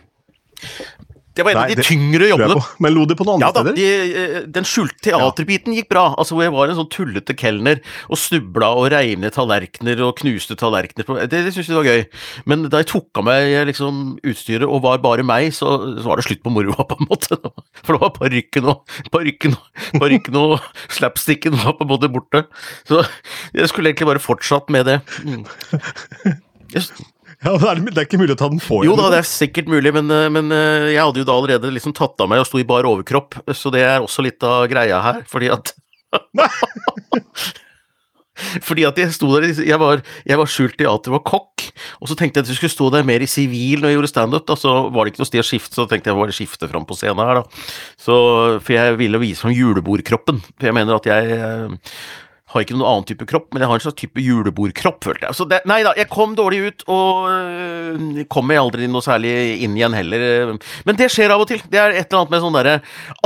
Det 1.35 1.43
var 1.43 1.51
en 1.51 1.57
Nei, 1.59 1.71
av 1.73 1.79
de 1.79 1.83
tyngre 1.83 2.29
jobbene. 2.29 2.61
Men 2.83 2.93
lo 2.95 3.03
de 3.09 3.15
på 3.19 3.25
noen 3.27 3.43
Ja 3.43 3.49
andre 3.51 3.63
da, 3.65 3.73
steder? 3.73 3.79
de, 3.79 4.19
eh, 4.21 4.45
den 4.55 4.67
skjulte 4.67 5.01
teaterbiten 5.09 5.75
gikk 5.75 5.89
bra. 5.91 6.05
Altså 6.15 6.37
hvor 6.37 6.45
jeg 6.45 6.53
var 6.55 6.71
en 6.71 6.77
sånn 6.79 6.91
tullete 6.93 7.35
kelner 7.35 7.81
og 8.07 8.19
snubla 8.21 8.69
og 8.79 8.87
reiv 8.93 9.19
ned 9.19 9.35
tallerkener 9.35 9.99
og 10.05 10.15
knuste 10.21 10.55
tallerkener. 10.59 11.27
Det, 11.27 11.41
det 11.47 11.51
syntes 11.51 11.71
jeg 11.71 11.79
var 11.79 11.89
gøy. 11.89 12.05
Men 12.47 12.67
da 12.71 12.79
jeg 12.81 12.89
tok 12.93 13.21
av 13.21 13.27
meg 13.27 13.49
eh, 13.51 13.65
liksom 13.67 14.03
utstyret 14.23 14.67
og 14.67 14.83
var 14.85 15.03
bare 15.03 15.25
meg, 15.27 15.51
så, 15.55 15.75
så 15.99 16.07
var 16.07 16.21
det 16.21 16.27
slutt 16.29 16.43
på 16.45 16.53
moroa, 16.55 16.87
på 16.87 16.99
en 17.01 17.11
måte. 17.11 17.39
For 17.85 17.97
det 17.97 18.03
var 18.05 18.15
parykken 18.15 18.71
og, 18.71 18.95
parykken 19.11 20.39
og 20.39 20.55
slapsticken 20.97 21.59
var 21.65 21.75
på 21.75 21.83
en 21.87 21.91
måte 21.91 22.11
borte. 22.15 22.45
Så 22.87 23.03
jeg 23.51 23.71
skulle 23.71 23.91
egentlig 23.91 24.13
bare 24.13 24.23
fortsatt 24.23 24.71
med 24.71 24.87
det. 24.87 25.01
Mm. 25.27 25.43
Jeg, 26.73 26.81
Ja, 27.43 27.55
det, 27.59 27.67
er, 27.67 27.81
det 27.89 27.99
er 27.99 28.07
ikke 28.07 28.21
mulig 28.21 28.35
å 28.35 28.39
ta 28.39 28.47
den 28.51 28.61
for 28.63 28.85
jo 28.87 28.95
da, 28.97 29.09
det 29.13 29.19
er 29.23 29.27
sikkert 29.29 29.67
mulig, 29.71 29.91
men, 29.95 30.11
eh, 30.13 30.29
men 30.33 30.53
eh, 30.55 30.93
jeg 30.95 31.01
hadde 31.01 31.21
jo 31.21 31.27
da 31.27 31.35
allerede 31.35 31.73
liksom 31.75 31.95
tatt 31.97 32.21
av 32.23 32.31
meg 32.31 32.43
og 32.43 32.47
sto 32.49 32.61
i 32.61 32.67
bar 32.67 32.87
overkropp, 32.87 33.41
så 33.53 33.73
det 33.73 33.83
er 33.85 33.99
også 34.03 34.25
litt 34.25 34.45
av 34.45 34.65
greia 34.71 35.01
her, 35.03 35.23
fordi 35.31 35.51
at 35.53 35.75
Fordi 38.35 38.83
at 38.83 38.97
jeg 38.99 39.13
sto 39.15 39.29
der, 39.31 39.47
jeg 39.63 39.79
var, 39.79 40.01
jeg 40.27 40.39
var 40.39 40.49
skjult 40.51 40.75
teater, 40.79 41.13
var 41.13 41.21
kokk, 41.23 41.63
og 42.03 42.09
så 42.11 42.17
tenkte 42.19 42.41
jeg 42.41 42.45
at 42.45 42.49
du 42.51 42.57
skulle 42.57 42.73
stå 42.73 42.89
der 42.91 43.05
mer 43.07 43.23
i 43.23 43.29
sivil 43.31 43.79
når 43.79 43.93
jeg 43.93 43.97
gjorde 43.99 44.11
standup, 44.11 44.45
da, 44.49 44.57
så 44.59 44.73
var 44.91 45.05
det 45.05 45.13
ikke 45.13 45.23
noe 45.23 45.29
sted 45.29 45.43
å 45.43 45.47
skifte, 45.47 45.77
så 45.77 45.85
tenkte 45.87 46.11
jeg 46.11 46.19
bare 46.19 46.35
skifte 46.35 46.69
fram 46.71 46.87
på 46.87 46.97
scenen 46.99 47.23
her, 47.23 47.39
da. 47.39 47.63
Så, 47.95 48.17
for 48.59 48.75
jeg 48.75 48.99
ville 48.99 49.21
vise 49.23 49.39
fram 49.39 49.55
julebordkroppen, 49.55 50.41
for 50.51 50.67
jeg 50.67 50.75
mener 50.75 50.99
at 50.99 51.07
jeg 51.07 51.39
eh, 51.39 51.95
har 52.55 52.65
ikke 52.65 52.77
noen 52.77 52.87
annen 52.89 53.07
type 53.09 53.27
kropp, 53.29 53.49
men 53.53 53.63
jeg 53.63 53.69
har 53.69 53.79
en 53.79 53.83
slags 53.83 53.99
type 53.99 54.23
julebordkropp, 54.23 55.01
følte 55.05 55.27
jeg. 55.27 55.37
Så 55.37 55.47
det, 55.51 55.61
nei 55.69 55.81
da, 55.85 55.91
jeg 55.99 56.09
kom 56.11 56.35
dårlig 56.37 56.61
ut, 56.65 56.85
og 56.91 57.27
øh, 57.31 58.21
kom 58.31 58.47
meg 58.49 58.61
aldri 58.61 58.89
noe 58.91 59.03
særlig 59.05 59.33
inn 59.65 59.75
igjen 59.77 59.97
heller. 59.97 60.55
Men 60.87 60.99
det 60.99 61.11
skjer 61.13 61.35
av 61.35 61.43
og 61.43 61.49
til. 61.51 61.63
Det 61.71 61.81
er 61.81 61.95
et 61.95 62.07
eller 62.07 62.23
annet 62.23 62.35
med 62.35 62.45
sånn 62.45 62.59
derre 62.59 62.77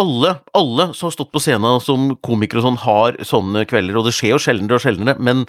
alle, 0.01 0.33
alle 0.57 0.89
som 0.97 1.09
har 1.09 1.15
stått 1.15 1.33
på 1.35 1.43
scenen 1.43 1.83
som 1.83 2.11
komikere 2.25 2.63
og 2.63 2.67
sånn, 2.69 2.81
har 2.87 3.21
sånne 3.27 3.65
kvelder, 3.69 3.99
og 3.99 4.09
det 4.09 4.15
skjer 4.17 4.35
jo 4.35 4.43
sjeldnere 4.49 4.79
og 4.79 4.85
sjeldnere, 4.85 5.17
men 5.21 5.45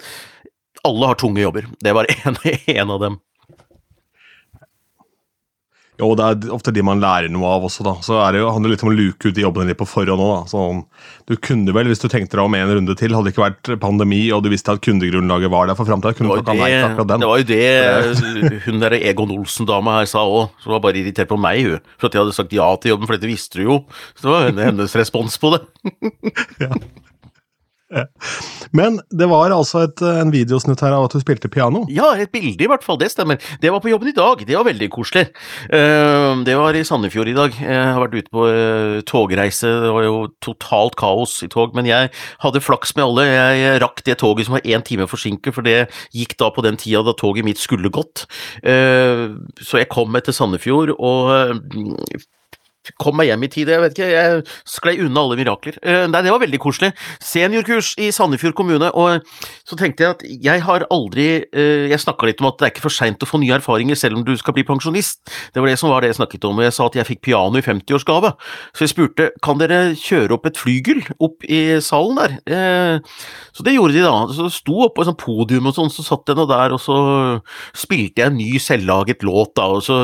alle 0.87 1.11
har 1.11 1.19
tunge 1.21 1.43
jobber. 1.43 1.67
Det 1.81 1.93
var 1.97 2.09
en, 2.25 2.39
en 2.45 2.95
av 2.97 3.03
dem. 3.03 3.19
Jo, 6.01 6.15
det 6.17 6.25
er 6.25 6.53
ofte 6.55 6.71
de 6.73 6.81
man 6.81 7.01
lærer 7.01 7.29
noe 7.29 7.45
av 7.45 7.65
også, 7.67 7.83
da. 7.85 7.91
Så 8.01 8.15
er 8.23 8.33
det 8.33 8.39
jo, 8.41 8.47
handler 8.55 8.73
litt 8.73 8.81
om 8.81 8.89
å 8.89 8.95
luke 8.95 9.29
ut 9.29 9.35
de 9.37 9.43
jobbene 9.43 9.69
litt 9.69 9.77
på 9.77 9.85
forhånd 9.85 10.23
òg, 10.23 10.31
da. 10.31 10.49
Sånn, 10.49 10.79
du 11.29 11.35
kunne 11.37 11.75
vel, 11.75 11.91
hvis 11.91 12.01
du 12.01 12.07
tenkte 12.09 12.39
deg 12.39 12.41
om 12.47 12.57
en 12.57 12.73
runde 12.79 12.95
til, 12.97 13.13
hadde 13.13 13.29
det 13.29 13.35
ikke 13.35 13.43
vært 13.45 13.71
pandemi, 13.83 14.23
og 14.33 14.41
du 14.41 14.49
visste 14.49 14.73
at 14.73 14.81
kundegrunnlaget 14.81 15.53
var 15.53 15.69
der 15.69 15.77
for 15.77 15.89
framtida, 15.89 16.15
kunne 16.17 16.33
du 16.33 16.41
takka 16.41 16.57
nei 16.57 16.71
til 16.73 16.87
akkurat 16.87 17.11
den. 17.11 17.21
det 17.21 17.29
var 17.29 17.43
jo 17.43 17.47
det 17.51 18.61
hun 18.65 18.81
der 18.81 18.97
Egon 18.97 19.35
Olsen-dama 19.37 19.99
her 19.99 20.09
sa 20.09 20.25
òg, 20.25 20.57
som 20.63 20.73
var 20.73 20.81
bare 20.87 21.03
irritert 21.03 21.29
på 21.29 21.37
meg, 21.41 21.61
hun. 21.69 21.93
For 22.01 22.09
at 22.09 22.17
jeg 22.17 22.25
hadde 22.25 22.39
sagt 22.39 22.57
ja 22.57 22.71
til 22.81 22.95
jobben, 22.95 23.05
for 23.05 23.19
dette 23.19 23.29
visste 23.29 23.61
du 23.61 23.67
jo. 23.67 23.79
Så 24.17 24.25
det 24.25 24.33
var 24.33 24.65
hennes 24.71 24.97
respons 24.97 25.37
på 25.41 25.53
det. 25.53 25.61
Men 28.77 28.99
det 29.11 29.27
var 29.31 29.51
altså 29.53 29.85
et, 29.87 30.01
en 30.05 30.31
videosnutt 30.33 30.81
her 30.83 30.95
av 30.95 31.07
at 31.07 31.15
du 31.15 31.21
spilte 31.23 31.51
piano. 31.51 31.83
Ja, 31.91 32.11
et 32.15 32.31
bilde 32.33 32.65
i 32.65 32.69
hvert 32.69 32.85
fall, 32.85 32.99
det 33.01 33.11
stemmer. 33.13 33.39
Det 33.61 33.71
var 33.73 33.83
på 33.83 33.91
jobben 33.91 34.11
i 34.11 34.15
dag, 34.15 34.43
det 34.47 34.57
var 34.57 34.67
veldig 34.67 34.89
koselig. 34.93 35.27
Uh, 35.67 36.39
det 36.47 36.55
var 36.59 36.77
i 36.77 36.85
Sandefjord 36.87 37.31
i 37.31 37.37
dag. 37.37 37.57
Jeg 37.59 37.81
har 37.91 38.01
vært 38.03 38.17
ute 38.17 38.33
på 38.33 38.47
uh, 38.47 38.99
togreise, 39.07 39.73
det 39.85 39.93
var 39.95 40.07
jo 40.07 40.17
totalt 40.43 40.97
kaos 40.99 41.37
i 41.45 41.51
tog, 41.51 41.75
men 41.77 41.89
jeg 41.89 42.11
hadde 42.43 42.63
flaks 42.63 42.95
med 42.97 43.07
alle. 43.07 43.27
Jeg 43.27 43.79
rakk 43.83 44.03
det 44.07 44.19
toget 44.23 44.47
som 44.47 44.57
var 44.57 44.67
én 44.67 44.85
time 44.87 45.09
forsinket, 45.09 45.55
for 45.55 45.67
det 45.67 45.89
gikk 46.15 46.37
da 46.39 46.51
på 46.53 46.63
den 46.65 46.79
tida 46.79 47.03
da 47.05 47.15
toget 47.17 47.47
mitt 47.47 47.61
skulle 47.61 47.91
gått. 47.93 48.27
Uh, 48.63 49.41
så 49.59 49.81
jeg 49.81 49.91
kom 49.91 50.13
meg 50.13 50.27
til 50.27 50.37
Sandefjord 50.37 50.95
og 50.97 51.33
kom 53.01 53.17
meg 53.19 53.29
hjem 53.29 53.45
i 53.45 53.49
tide, 53.51 53.75
jeg 53.75 53.83
vet 53.83 53.95
ikke, 53.95 54.09
jeg 54.09 54.41
sklei 54.69 54.95
unna 55.05 55.23
alle 55.23 55.37
mirakler. 55.39 55.77
Uh, 55.85 56.05
nei, 56.09 56.21
det 56.25 56.33
var 56.33 56.41
veldig 56.41 56.59
koselig. 56.61 56.91
Seniorkurs 57.23 57.93
i 58.01 58.09
Sandefjord 58.15 58.55
kommune, 58.57 58.89
og 58.97 59.21
så 59.67 59.77
tenkte 59.79 60.05
jeg 60.05 60.15
at 60.15 60.23
jeg 60.47 60.63
har 60.65 60.85
aldri 60.91 61.27
uh, 61.43 61.85
Jeg 61.91 62.01
snakka 62.01 62.27
litt 62.27 62.41
om 62.41 62.49
at 62.49 62.59
det 62.59 62.67
er 62.67 62.73
ikke 62.73 62.85
for 62.87 62.93
seint 62.93 63.21
å 63.21 63.29
få 63.29 63.39
nye 63.41 63.55
erfaringer 63.57 63.99
selv 63.99 64.19
om 64.19 64.25
du 64.25 64.33
skal 64.39 64.55
bli 64.57 64.65
pensjonist. 64.67 65.21
Det 65.53 65.61
var 65.61 65.69
det 65.71 65.77
som 65.79 65.91
var 65.91 66.03
det 66.03 66.11
jeg 66.11 66.19
snakket 66.21 66.47
om, 66.49 66.59
og 66.59 66.65
jeg 66.65 66.75
sa 66.77 66.87
at 66.89 66.97
jeg 66.97 67.09
fikk 67.11 67.23
piano 67.29 67.59
i 67.59 67.65
50-årsgave. 67.65 68.33
Så 68.73 68.85
jeg 68.85 68.93
spurte 68.95 69.29
kan 69.45 69.61
dere 69.61 69.81
kjøre 69.99 70.37
opp 70.37 70.49
et 70.49 70.59
flygel 70.59 71.03
opp 71.21 71.45
i 71.45 71.61
salen 71.83 72.17
der. 72.17 72.37
Uh, 72.49 73.21
så 73.53 73.65
det 73.67 73.75
gjorde 73.77 73.97
de 73.97 74.05
da. 74.05 74.15
Så 74.33 74.49
sto 74.53 74.81
opp 74.87 74.97
på 74.97 75.05
et 75.05 75.11
sånt 75.11 75.21
podium 75.21 75.69
og 75.69 75.77
sånn, 75.77 75.93
så 75.93 76.05
satt 76.05 76.31
jeg 76.31 76.39
nå 76.39 76.47
der, 76.49 76.73
og 76.73 76.81
så 76.81 76.97
spilte 77.77 78.23
jeg 78.23 78.31
en 78.31 78.39
ny 78.39 78.57
selvlaget 78.61 79.25
låt 79.27 79.53
da, 79.59 79.67
og 79.75 79.83
så, 79.85 79.97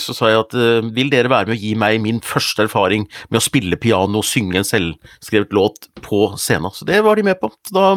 så 0.00 0.14
sa 0.16 0.30
jeg 0.30 0.42
at 0.42 0.56
vil 0.94 1.10
dere 1.12 1.30
være 1.32 1.50
med 1.50 1.56
å 1.56 1.60
gi 1.60 1.72
meg 1.78 2.00
min 2.02 2.11
min 2.12 2.22
første 2.24 2.66
erfaring 2.66 3.08
med 3.30 3.40
å 3.40 3.44
spille 3.44 3.78
piano 3.80 4.20
og 4.20 4.28
synge 4.28 4.60
en 4.60 4.68
selvskrevet 4.68 5.54
låt 5.56 5.88
på 6.04 6.24
scenen. 6.40 6.72
Så 6.74 6.86
det 6.88 7.02
var 7.06 7.18
de 7.18 7.26
med 7.26 7.40
på. 7.40 7.50
Da 7.72 7.94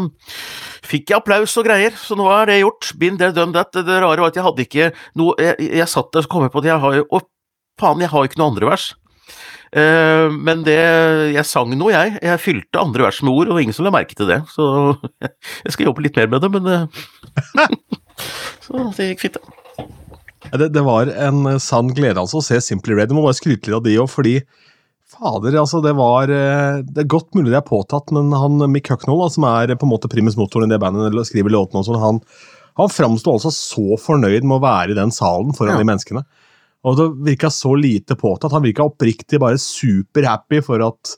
fikk 0.85 1.11
jeg 1.11 1.19
applaus 1.19 1.55
og 1.59 1.67
greier, 1.67 1.95
så 1.99 2.17
nå 2.17 2.27
er 2.33 2.51
det 2.51 2.61
gjort. 2.61 2.93
Been 3.01 3.19
there, 3.21 3.35
done 3.35 3.55
that. 3.55 3.75
Det 3.75 4.01
rare 4.01 4.23
var 4.23 4.31
at 4.31 4.39
jeg 4.39 4.45
hadde 4.45 4.65
ikke 4.65 4.91
noe 5.19 5.33
Jeg, 5.41 5.55
jeg 5.81 5.91
satt 5.91 6.13
der 6.13 6.25
og 6.25 6.31
kom 6.31 6.45
på 6.51 6.61
at 6.61 6.69
jeg 6.69 6.81
har 6.81 6.99
jo 6.99 7.07
Å, 7.11 7.19
faen, 7.81 8.01
jeg 8.03 8.11
har 8.11 8.23
jo 8.23 8.29
ikke 8.29 8.39
noe 8.41 8.53
andre 8.53 8.71
vers. 8.71 8.93
Uh, 9.75 10.31
men 10.31 10.63
det 10.63 10.77
Jeg 11.33 11.47
sang 11.49 11.73
noe, 11.75 11.91
jeg. 11.91 12.15
Jeg 12.23 12.43
fylte 12.43 12.81
andre 12.81 13.07
vers 13.07 13.21
med 13.25 13.33
ord, 13.33 13.51
og 13.51 13.61
ingen 13.61 13.75
som 13.75 13.87
la 13.87 13.93
merke 13.95 14.15
til 14.17 14.29
det. 14.31 14.41
Så 14.53 14.65
jeg 15.65 15.75
skal 15.75 15.91
jobbe 15.91 16.05
litt 16.05 16.17
mer 16.19 16.31
med 16.31 16.45
det, 16.45 16.51
men 16.55 16.71
uh, 16.71 17.69
Så 18.65 18.89
det 18.95 19.11
gikk 19.11 19.27
fint, 19.27 19.39
det. 19.39 19.54
Det, 20.51 20.69
det, 20.69 20.83
var 20.85 21.09
en 21.09 21.45
eh, 21.49 21.61
sann 21.61 21.91
glede 21.95 22.21
altså 22.21 22.39
å 22.39 22.45
se 22.45 22.59
Simply 22.63 22.95
Red. 22.95 23.11
Jeg 23.11 23.17
må 23.17 23.25
bare 23.25 23.37
skryte 23.37 23.69
litt 23.69 23.77
av 23.77 23.83
de 23.85 23.97
òg, 24.01 24.09
fordi 24.11 24.35
fader, 25.15 25.57
altså 25.61 25.81
det 25.85 25.93
var 25.97 26.31
eh, 26.33 26.81
Det 26.85 27.03
er 27.03 27.11
godt 27.11 27.35
mulig 27.37 27.51
det 27.51 27.59
er 27.59 27.67
påtatt, 27.67 28.13
men 28.15 28.33
han 28.35 28.63
Mick 28.71 28.89
Hucknall, 28.91 29.25
som 29.33 29.47
er 29.49 29.75
på 29.75 29.87
en 29.87 29.93
måte 29.93 30.11
primus 30.11 30.37
motoren 30.39 30.69
i 30.69 30.75
det 30.75 30.81
bandet, 30.83 31.09
eller 31.09 31.27
skriver 31.27 31.53
låtene 31.53 31.81
og 31.81 31.89
sånn, 31.89 32.01
han, 32.01 32.21
han 32.79 32.91
framsto 32.91 33.35
altså 33.35 33.53
så 33.53 33.99
fornøyd 34.01 34.47
med 34.47 34.59
å 34.59 34.65
være 34.65 34.95
i 34.95 34.99
den 34.99 35.13
salen 35.15 35.55
foran 35.57 35.77
ja. 35.77 35.83
de 35.83 35.89
menneskene. 35.91 36.25
Og 36.85 36.99
det 36.99 37.07
virka 37.25 37.49
så 37.49 37.71
lite 37.79 38.17
påtatt. 38.19 38.53
Han 38.53 38.61
virka 38.65 38.85
oppriktig 38.85 39.39
bare 39.41 39.57
superhappy 39.61 40.61
for 40.65 40.83
at 40.85 41.15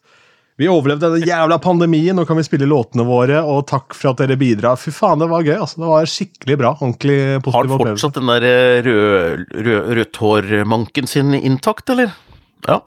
vi 0.57 0.67
overlevde 0.73 1.11
den 1.13 1.27
jævla 1.27 1.59
pandemien, 1.61 2.17
nå 2.17 2.23
kan 2.25 2.39
vi 2.39 2.45
spille 2.47 2.65
låtene 2.69 3.05
våre, 3.05 3.43
og 3.45 3.67
takk 3.69 3.93
for 3.93 4.11
at 4.11 4.23
dere 4.23 4.39
bidrar. 4.41 4.79
Fy 4.81 4.89
faen, 4.95 5.21
det 5.21 5.29
var 5.29 5.45
gøy. 5.45 5.53
altså. 5.59 5.83
Det 5.83 5.89
var 5.91 6.09
skikkelig 6.09 6.57
bra. 6.57 6.71
Ordentlig 6.79 7.17
positiv 7.45 7.75
opplevelse. 7.75 7.77
Har 7.77 7.83
han 7.83 7.91
fortsatt 7.93 8.17
den 8.17 8.31
der 8.31 8.47
eh, 8.49 8.77
rød, 9.67 9.91
rød, 10.01 11.11
sin 11.11 11.37
intakt, 11.37 11.93
eller? 11.93 12.15
Ja. 12.65 12.79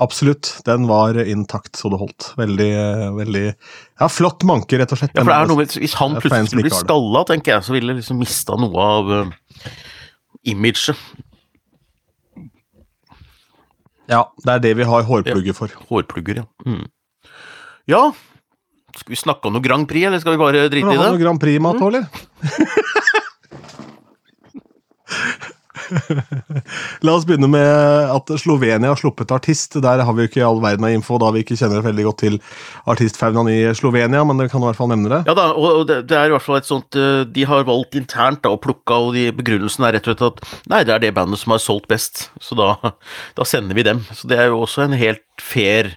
Absolutt. 0.00 0.52
Den 0.68 0.84
var 0.88 1.16
intakt 1.24 1.76
så 1.76 1.88
det 1.92 2.00
holdt. 2.00 2.28
Veldig, 2.40 2.70
veldig 3.16 3.46
Ja, 3.48 4.08
flott 4.08 4.44
manke, 4.48 4.78
rett 4.80 4.92
og 4.92 5.00
slett. 5.00 5.16
Ja, 5.16 5.24
for 5.24 5.32
det 5.32 5.38
er 5.38 5.50
noe 5.50 5.60
med, 5.60 5.80
Hvis 5.80 5.96
han 6.00 6.20
plutselig 6.20 6.64
blir 6.64 6.76
skalla, 6.76 7.24
tenker 7.28 7.56
jeg, 7.56 7.66
så 7.66 7.76
ville 7.76 7.96
liksom 7.98 8.20
mista 8.20 8.56
noe 8.60 8.86
av 9.00 9.10
uh, 9.12 9.34
imaget. 10.48 10.96
Ja, 14.10 14.24
det 14.44 14.52
er 14.56 14.64
det 14.64 14.72
vi 14.80 14.88
har 14.90 15.06
hårplugger 15.06 15.54
for. 15.56 15.70
Ja, 15.70 15.86
hårplugger, 15.90 16.42
ja. 16.42 16.46
Mm. 16.66 16.86
Ja, 17.90 18.02
skal 18.96 19.12
vi 19.14 19.18
snakke 19.18 19.46
om 19.48 19.54
noe 19.54 19.62
Grand 19.64 19.86
Prix, 19.90 20.06
eller 20.08 20.20
skal 20.22 20.34
vi 20.34 20.40
bare 20.40 20.66
drite 20.66 20.82
i 20.82 20.82
det? 20.82 20.86
Skal 20.86 20.98
vi 20.98 21.04
ha 21.04 21.10
noe 21.14 21.22
Grand 21.22 21.40
Prix-mat 21.42 21.78
mm. 21.78 21.82
La 27.06 27.14
oss 27.14 27.26
begynne 27.28 27.48
med 27.50 28.10
at 28.14 28.32
Slovenia 28.40 28.92
har 28.92 29.00
sluppet 29.00 29.32
artist. 29.34 29.76
Der 29.82 30.02
har 30.06 30.16
vi 30.16 30.24
jo 30.24 30.30
ikke 30.30 30.44
all 30.46 30.62
verden 30.62 30.86
av 30.86 30.94
info, 30.94 31.18
da 31.20 31.30
vi 31.34 31.44
ikke 31.44 31.58
kjenner 31.58 31.84
veldig 31.84 32.06
godt 32.08 32.22
til 32.24 32.38
artistfaunaen 32.90 33.50
i 33.52 33.58
Slovenia, 33.76 34.22
men 34.26 34.40
det 34.40 34.50
kan 34.52 34.62
i 34.62 34.68
hvert 34.68 34.78
fall 34.78 34.92
nevne 34.92 35.12
det. 35.12 35.20
Ja 35.30 35.36
da, 35.38 35.50
og 35.56 35.86
det 35.90 36.16
er 36.16 36.30
i 36.30 36.34
hvert 36.34 36.46
fall 36.46 36.60
et 36.60 36.68
sånt 36.68 36.98
eh, 36.98 37.22
De 37.28 37.46
har 37.48 37.66
valgt 37.68 37.98
internt 37.98 38.42
da, 38.44 38.54
å 38.54 38.60
plukke, 38.60 38.96
og 38.96 39.14
de, 39.18 39.28
begrunnelsen 39.36 39.86
er 39.86 39.98
rett 39.98 40.08
og 40.08 40.16
slett 40.16 40.26
at 40.28 40.70
nei, 40.72 40.82
det 40.86 40.96
er 40.96 41.04
det 41.06 41.14
bandet 41.16 41.42
som 41.42 41.54
har 41.54 41.62
solgt 41.62 41.90
best, 41.90 42.28
så 42.42 42.58
da, 42.58 42.72
da 43.38 43.48
sender 43.48 43.78
vi 43.78 43.86
dem. 43.86 44.04
Så 44.14 44.30
det 44.30 44.40
er 44.40 44.50
jo 44.52 44.62
også 44.64 44.86
en 44.86 44.98
helt 45.00 45.24
fair 45.40 45.94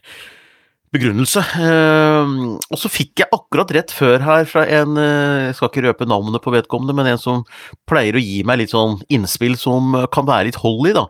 begrunnelse. 0.94 1.42
Uh, 1.58 2.58
og 2.70 2.80
så 2.80 2.92
fikk 2.92 3.24
jeg 3.24 3.32
akkurat 3.34 3.72
rett 3.76 3.94
før 3.94 4.24
her 4.24 4.46
fra 4.50 4.66
en 4.70 5.00
uh, 5.00 5.48
Jeg 5.50 5.58
skal 5.58 5.72
ikke 5.72 5.86
røpe 5.88 6.10
navnet 6.10 6.44
på 6.44 6.54
vedkommende, 6.54 6.96
men 6.98 7.14
en 7.14 7.22
som 7.22 7.42
pleier 7.90 8.18
å 8.18 8.24
gi 8.24 8.44
meg 8.48 8.62
litt 8.62 8.74
sånn 8.74 9.00
innspill 9.14 9.58
som 9.60 9.96
kan 10.14 10.30
være 10.30 10.52
litt 10.52 10.62
hold 10.62 10.92
i, 10.92 10.96
da. 10.98 11.08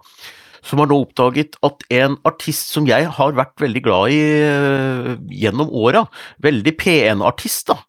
Som 0.63 0.79
har 0.79 0.87
nå 0.87 1.01
oppdaget 1.03 1.57
at 1.67 1.83
en 1.91 2.15
artist 2.27 2.71
som 2.71 2.87
jeg 2.87 3.09
har 3.17 3.35
vært 3.35 3.59
veldig 3.59 3.83
glad 3.83 4.15
i 4.15 4.21
uh, 4.47 5.11
gjennom 5.43 5.71
åra, 5.75 6.05
veldig 6.43 6.75
P1-artist, 6.79 7.73
da, 7.73 7.81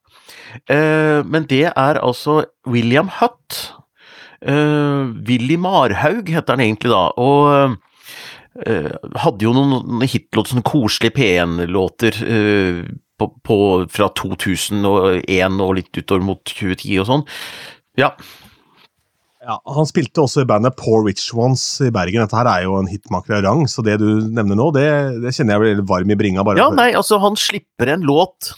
men 0.71 1.49
det 1.51 1.65
er 1.67 1.99
altså 1.99 2.45
William 2.71 3.09
Hutt. 3.17 3.57
Willy 4.39 5.57
Marhaug 5.59 6.31
heter 6.31 6.55
han 6.55 6.63
egentlig 6.63 6.93
da. 6.93 7.09
og 7.19 7.75
hadde 8.55 9.43
jo 9.43 9.53
noen 9.57 10.05
hitlåter, 10.07 10.53
sånne 10.53 10.67
koselige 10.67 11.17
P1-låter 11.17 12.19
uh, 12.23 12.85
fra 13.19 14.09
2001 14.21 15.61
og 15.63 15.77
litt 15.79 15.99
utover 15.99 16.23
mot 16.23 16.41
2010 16.47 17.01
og 17.03 17.09
sånn. 17.09 17.25
Ja. 17.99 18.13
ja. 19.43 19.59
Han 19.75 19.89
spilte 19.91 20.23
også 20.23 20.45
i 20.45 20.49
bandet 20.51 20.77
Poor 20.79 21.03
Rich 21.07 21.33
Ones 21.35 21.65
i 21.83 21.91
Bergen. 21.95 22.23
Dette 22.23 22.39
her 22.39 22.51
er 22.51 22.67
jo 22.67 22.77
en 22.79 22.91
hitmaker 22.91 23.39
av 23.39 23.47
rang, 23.47 23.65
så 23.71 23.83
det 23.87 23.99
du 24.03 24.09
nevner 24.27 24.59
nå, 24.61 24.69
det, 24.77 24.87
det 25.25 25.35
kjenner 25.35 25.57
jeg 25.57 25.65
blir 25.65 25.89
varm 25.91 26.15
i 26.15 26.19
bringa. 26.19 26.47
Bare. 26.47 26.63
Ja, 26.63 26.71
nei, 26.75 26.93
altså, 26.95 27.19
han 27.23 27.39
slipper 27.39 27.91
en 27.97 28.07
låt. 28.07 28.53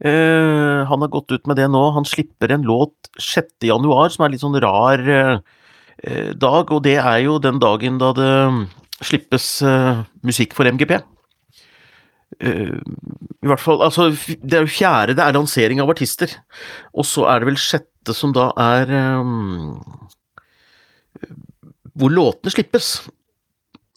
Uh, 0.00 0.84
han 0.88 1.04
har 1.04 1.12
gått 1.12 1.32
ut 1.32 1.44
med 1.48 1.60
det 1.60 1.68
nå. 1.72 1.84
Han 1.96 2.08
slipper 2.08 2.56
en 2.56 2.64
låt 2.68 3.12
6. 3.20 3.52
januar, 3.68 4.12
som 4.12 4.24
er 4.24 4.32
litt 4.32 4.44
sånn 4.44 4.60
rar 4.64 5.04
dag, 6.36 6.68
og 6.76 6.82
det 6.84 6.98
er 7.00 7.22
jo 7.24 7.38
den 7.40 7.56
dagen 7.56 7.96
da 7.96 8.10
det 8.14 8.32
slippes 9.04 9.50
uh, 9.66 10.04
musikk 10.24 10.56
for 10.56 10.68
MGP. 10.68 10.96
Eh, 12.42 12.74
I 12.76 13.48
hvert 13.48 13.62
fall 13.62 13.80
Altså, 13.84 14.10
det 14.10 14.58
er 14.58 14.64
jo 14.66 14.72
fjerde 14.72 15.14
det 15.16 15.24
er 15.24 15.36
lansering 15.36 15.80
av 15.82 15.92
artister. 15.92 16.32
Og 16.92 17.06
så 17.08 17.26
er 17.30 17.40
det 17.40 17.50
vel 17.52 17.60
sjette 17.60 18.14
som 18.16 18.34
da 18.36 18.50
er 18.60 18.92
um, 19.20 19.78
Hvor 21.96 22.12
låtene 22.12 22.52
slippes. 22.52 23.08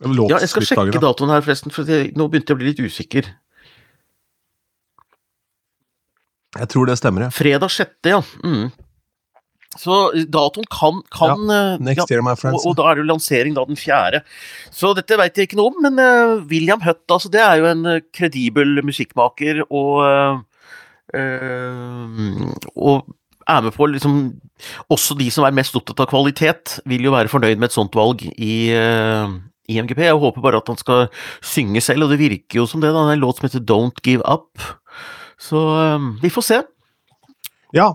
ja, 0.02 0.40
jeg 0.40 0.50
skal 0.50 0.66
sjekke 0.66 1.04
datoen 1.04 1.34
her, 1.34 1.44
forresten, 1.44 1.74
for 1.76 1.90
jeg, 1.90 2.14
nå 2.16 2.30
begynte 2.30 2.54
jeg 2.54 2.58
å 2.58 2.62
bli 2.62 2.72
litt 2.72 2.80
usikker. 2.80 3.28
Jeg 6.58 6.70
tror 6.72 6.88
det 6.90 6.96
stemmer, 6.98 7.28
ja. 7.28 7.34
Fredag 7.34 7.70
sjette, 7.70 8.14
ja. 8.16 8.22
Mm. 8.42 8.72
Så 9.78 9.96
datoen 10.34 10.66
kan, 10.74 11.04
kan 11.14 11.44
ja, 11.46 11.58
eh, 11.76 11.82
Next 11.86 12.10
year, 12.10 12.24
my 12.26 12.34
friends. 12.34 12.64
Og, 12.64 12.72
og, 12.72 12.78
da 12.80 12.88
er 12.90 12.98
det 12.98 13.04
jo 13.04 13.12
lansering 13.12 13.54
da 13.54 13.68
den 13.70 13.78
fjerde. 13.78 14.24
Så 14.74 14.96
dette 14.98 15.18
veit 15.20 15.38
jeg 15.38 15.50
ikke 15.50 15.60
noe 15.60 15.70
om, 15.70 15.78
men 15.86 16.02
uh, 16.02 16.42
William 16.50 16.82
Hutt, 16.82 17.04
altså, 17.06 17.30
det 17.30 17.44
er 17.44 17.62
jo 17.62 17.68
en 17.70 17.86
uh, 17.86 18.00
kredibel 18.16 18.82
musikkmaker, 18.86 19.62
og 19.70 20.02
uh, 20.02 20.40
Og 22.78 23.06
er 23.50 23.64
med 23.66 23.74
på 23.74 23.88
liksom 23.90 24.18
Også 24.94 25.16
de 25.18 25.26
som 25.34 25.42
er 25.48 25.56
mest 25.58 25.74
opptatt 25.78 26.04
av 26.04 26.10
kvalitet, 26.12 26.76
vil 26.86 27.06
jo 27.08 27.14
være 27.16 27.32
fornøyd 27.32 27.58
med 27.58 27.70
et 27.70 27.78
sånt 27.78 27.98
valg 27.98 28.26
i 28.26 28.56
i 29.70 29.76
MGP. 29.78 30.00
Jeg 30.02 30.18
håper 30.18 30.42
bare 30.42 30.58
at 30.58 30.70
han 30.72 30.80
skal 30.82 31.04
synge 31.46 31.82
selv, 31.86 32.08
og 32.08 32.10
det 32.10 32.18
virker 32.18 32.58
jo 32.58 32.66
som 32.66 32.82
det. 32.82 32.90
da, 32.90 33.04
Det 33.06 33.12
er 33.14 33.18
en 33.20 33.22
låt 33.22 33.38
som 33.38 33.46
heter 33.46 33.62
Don't 33.62 34.02
Give 34.02 34.26
Up. 34.26 34.58
Så 35.38 35.62
vi 36.24 36.32
får 36.34 36.46
se. 36.48 36.58
Ja, 37.78 37.92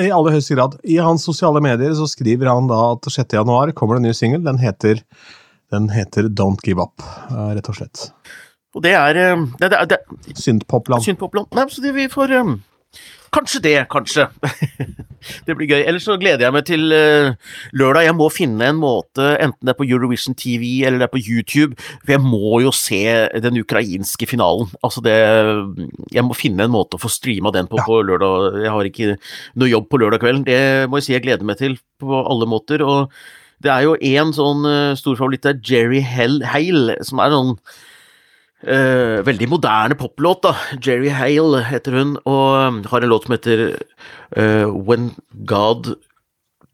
i 0.00 0.10
aller 0.10 0.34
høyeste 0.34 0.56
grad. 0.56 0.76
I 0.82 0.98
hans 1.02 1.24
sosiale 1.26 1.62
medier 1.64 1.94
så 1.96 2.08
skriver 2.10 2.50
han 2.50 2.68
da 2.70 2.80
at 2.94 3.06
6. 3.10 3.36
januar 3.38 3.72
kommer 3.76 3.96
det 3.96 4.02
en 4.04 4.08
ny 4.10 4.16
singel. 4.16 4.42
Den, 4.44 4.58
den, 5.72 5.88
heter 5.94 6.30
Don't 6.30 6.64
Give 6.66 6.82
Up, 6.82 7.04
eh, 7.30 7.54
rett 7.58 7.70
og 7.70 7.78
slett. 7.78 8.08
Og 8.74 8.82
det 8.82 8.96
er 8.98 9.20
eh, 9.20 9.44
det, 9.60 9.70
det, 9.70 9.82
det, 9.94 10.38
Syndpopland. 10.40 11.06
Syndpopland. 11.06 11.50
Nei, 11.54 11.66
så 11.70 11.84
det 11.84 11.94
vi 11.94 12.08
får 12.10 12.34
um, 12.40 12.56
kanskje 13.34 13.60
det, 13.64 13.74
kanskje. 13.92 14.26
det 15.46 15.56
blir 15.56 15.70
gøy. 15.70 15.82
Ellers 15.82 16.06
så 16.06 16.16
gleder 16.20 16.46
jeg 16.46 16.54
meg 16.54 16.66
til 16.68 16.94
uh, 16.94 17.54
lørdag. 17.76 18.06
Jeg 18.08 18.16
må 18.18 18.28
finne 18.32 18.70
en 18.70 18.80
måte, 18.80 19.28
enten 19.42 19.60
det 19.60 19.74
er 19.74 19.78
på 19.78 19.86
Eurovision 19.88 20.36
TV 20.38 20.66
eller 20.86 21.02
det 21.02 21.08
er 21.08 21.14
på 21.14 21.22
YouTube, 21.22 21.78
for 22.04 22.14
jeg 22.16 22.24
må 22.24 22.60
jo 22.64 22.74
se 22.74 23.02
den 23.44 23.60
ukrainske 23.62 24.28
finalen. 24.30 24.70
Altså 24.84 25.04
det 25.04 25.14
Jeg 26.14 26.26
må 26.26 26.36
finne 26.38 26.66
en 26.66 26.74
måte 26.74 26.98
å 26.98 27.02
få 27.02 27.10
streama 27.12 27.52
den 27.54 27.70
på 27.70 27.80
ja. 27.80 27.86
på 27.86 28.02
lørdag. 28.06 28.60
Jeg 28.64 28.74
har 28.74 28.90
ikke 28.90 29.16
noe 29.60 29.70
jobb 29.70 29.88
på 29.90 30.02
lørdag 30.02 30.22
kvelden. 30.24 30.46
Det 30.48 30.90
må 30.90 31.00
jeg 31.00 31.08
si 31.08 31.16
jeg 31.16 31.26
gleder 31.26 31.48
meg 31.48 31.60
til 31.60 31.78
på 32.02 32.22
alle 32.24 32.48
måter. 32.50 32.84
og 32.84 33.10
det 33.64 33.72
er 33.72 33.86
jo 33.86 33.96
én 33.96 34.32
sånn 34.36 34.66
uh, 34.66 34.96
stor 34.98 35.16
favoritt 35.16 35.44
der, 35.46 35.60
Jerry 35.64 36.02
Hale, 36.04 36.98
som 37.06 37.22
er 37.22 37.32
sånn 37.32 37.54
uh, 38.66 39.20
veldig 39.26 39.48
moderne 39.52 39.96
poplåt, 39.98 40.42
da. 40.46 40.54
Jerry 40.78 41.12
Hale 41.14 41.62
heter 41.68 41.98
hun, 41.98 42.16
og 42.28 42.84
har 42.90 43.04
en 43.04 43.12
låt 43.12 43.28
som 43.28 43.36
heter 43.36 43.64
uh, 44.36 44.66
When 44.72 45.12
God 45.48 45.94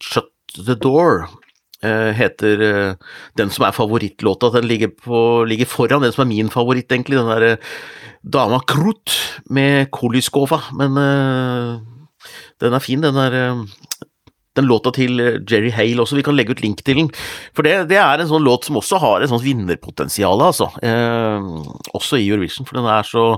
Shut 0.02 0.32
The 0.56 0.78
Door. 0.78 1.28
Uh, 1.80 2.12
heter 2.12 2.60
den 3.40 3.48
som 3.48 3.64
er 3.64 3.72
favorittlåta. 3.72 4.50
Den 4.52 4.66
ligger, 4.68 4.90
på, 4.92 5.44
ligger, 5.48 5.68
foran 5.70 6.04
den 6.04 6.12
som 6.12 6.26
er 6.26 6.32
min 6.32 6.52
favoritt, 6.52 6.92
egentlig. 6.92 7.16
Den 7.16 7.30
derre 7.30 7.54
Dama 8.20 8.58
Krut 8.68 9.14
med 9.48 9.88
Koliskova. 9.96 10.60
Men 10.76 10.98
den 12.60 12.76
er 12.76 12.84
fin, 12.84 13.00
den 13.00 13.16
er 13.16 13.38
den 14.58 14.66
låta 14.66 14.92
til 14.94 15.20
eh, 15.22 15.40
Jerry 15.46 15.70
Hale 15.74 16.04
også, 16.04 16.18
vi 16.18 16.24
kan 16.26 16.36
legge 16.36 16.56
ut 16.56 16.62
link 16.64 16.82
til 16.86 17.02
den. 17.02 17.10
For 17.56 17.66
det, 17.66 17.76
det 17.90 18.00
er 18.02 18.22
en 18.22 18.30
sånn 18.30 18.46
låt 18.46 18.66
som 18.66 18.78
også 18.80 19.00
har 19.02 19.22
et 19.22 19.30
sånt 19.32 19.46
vinnerpotensial, 19.46 20.42
altså. 20.42 20.70
Eh, 20.82 21.50
også 21.94 22.18
i 22.18 22.26
Eurovision, 22.28 22.68
for 22.68 22.80
den 22.80 22.90
er 22.90 23.06
så 23.06 23.28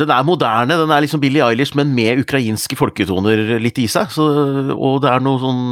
den 0.00 0.08
er 0.08 0.24
moderne, 0.24 0.78
den 0.80 0.92
er 0.94 1.02
liksom 1.04 1.20
Billie 1.20 1.44
Eilish, 1.44 1.74
men 1.76 1.90
med 1.92 2.22
ukrainske 2.22 2.76
folketoner 2.78 3.58
litt 3.60 3.76
i 3.82 3.84
seg. 3.90 4.08
Så, 4.14 4.24
og 4.72 5.02
det 5.04 5.10
er 5.12 5.20
noe 5.24 5.40
sånn 5.42 5.64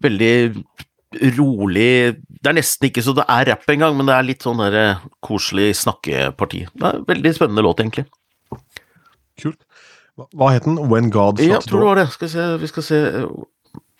veldig 0.00 0.32
rolig 1.36 2.14
Det 2.40 2.46
er 2.46 2.54
nesten 2.54 2.86
ikke 2.86 3.02
så 3.02 3.12
det 3.18 3.24
er 3.28 3.48
rapp 3.50 3.66
engang, 3.72 3.96
men 3.98 4.06
det 4.08 4.14
er 4.14 4.28
litt 4.28 4.46
sånn 4.46 4.62
der 4.62 4.76
eh, 4.78 5.06
koselig 5.26 5.74
snakkeparti. 5.82 6.64
Det 6.72 6.86
er 6.86 7.00
en 7.00 7.08
Veldig 7.08 7.34
spennende 7.36 7.64
låt, 7.66 7.82
egentlig. 7.82 8.06
Kult. 9.42 9.60
Hva 10.36 10.52
het 10.54 10.66
den? 10.68 10.78
When 10.90 11.10
God 11.12 11.40
Shot 11.40 11.48
Ja, 11.48 11.58
tror 11.64 11.82
det 11.82 11.88
var 11.88 12.00
det. 12.00 12.06
Skal 12.14 12.28
vi 12.28 12.32
se, 12.32 12.46
vi 12.62 12.70
skal 12.70 12.86
se 12.86 13.00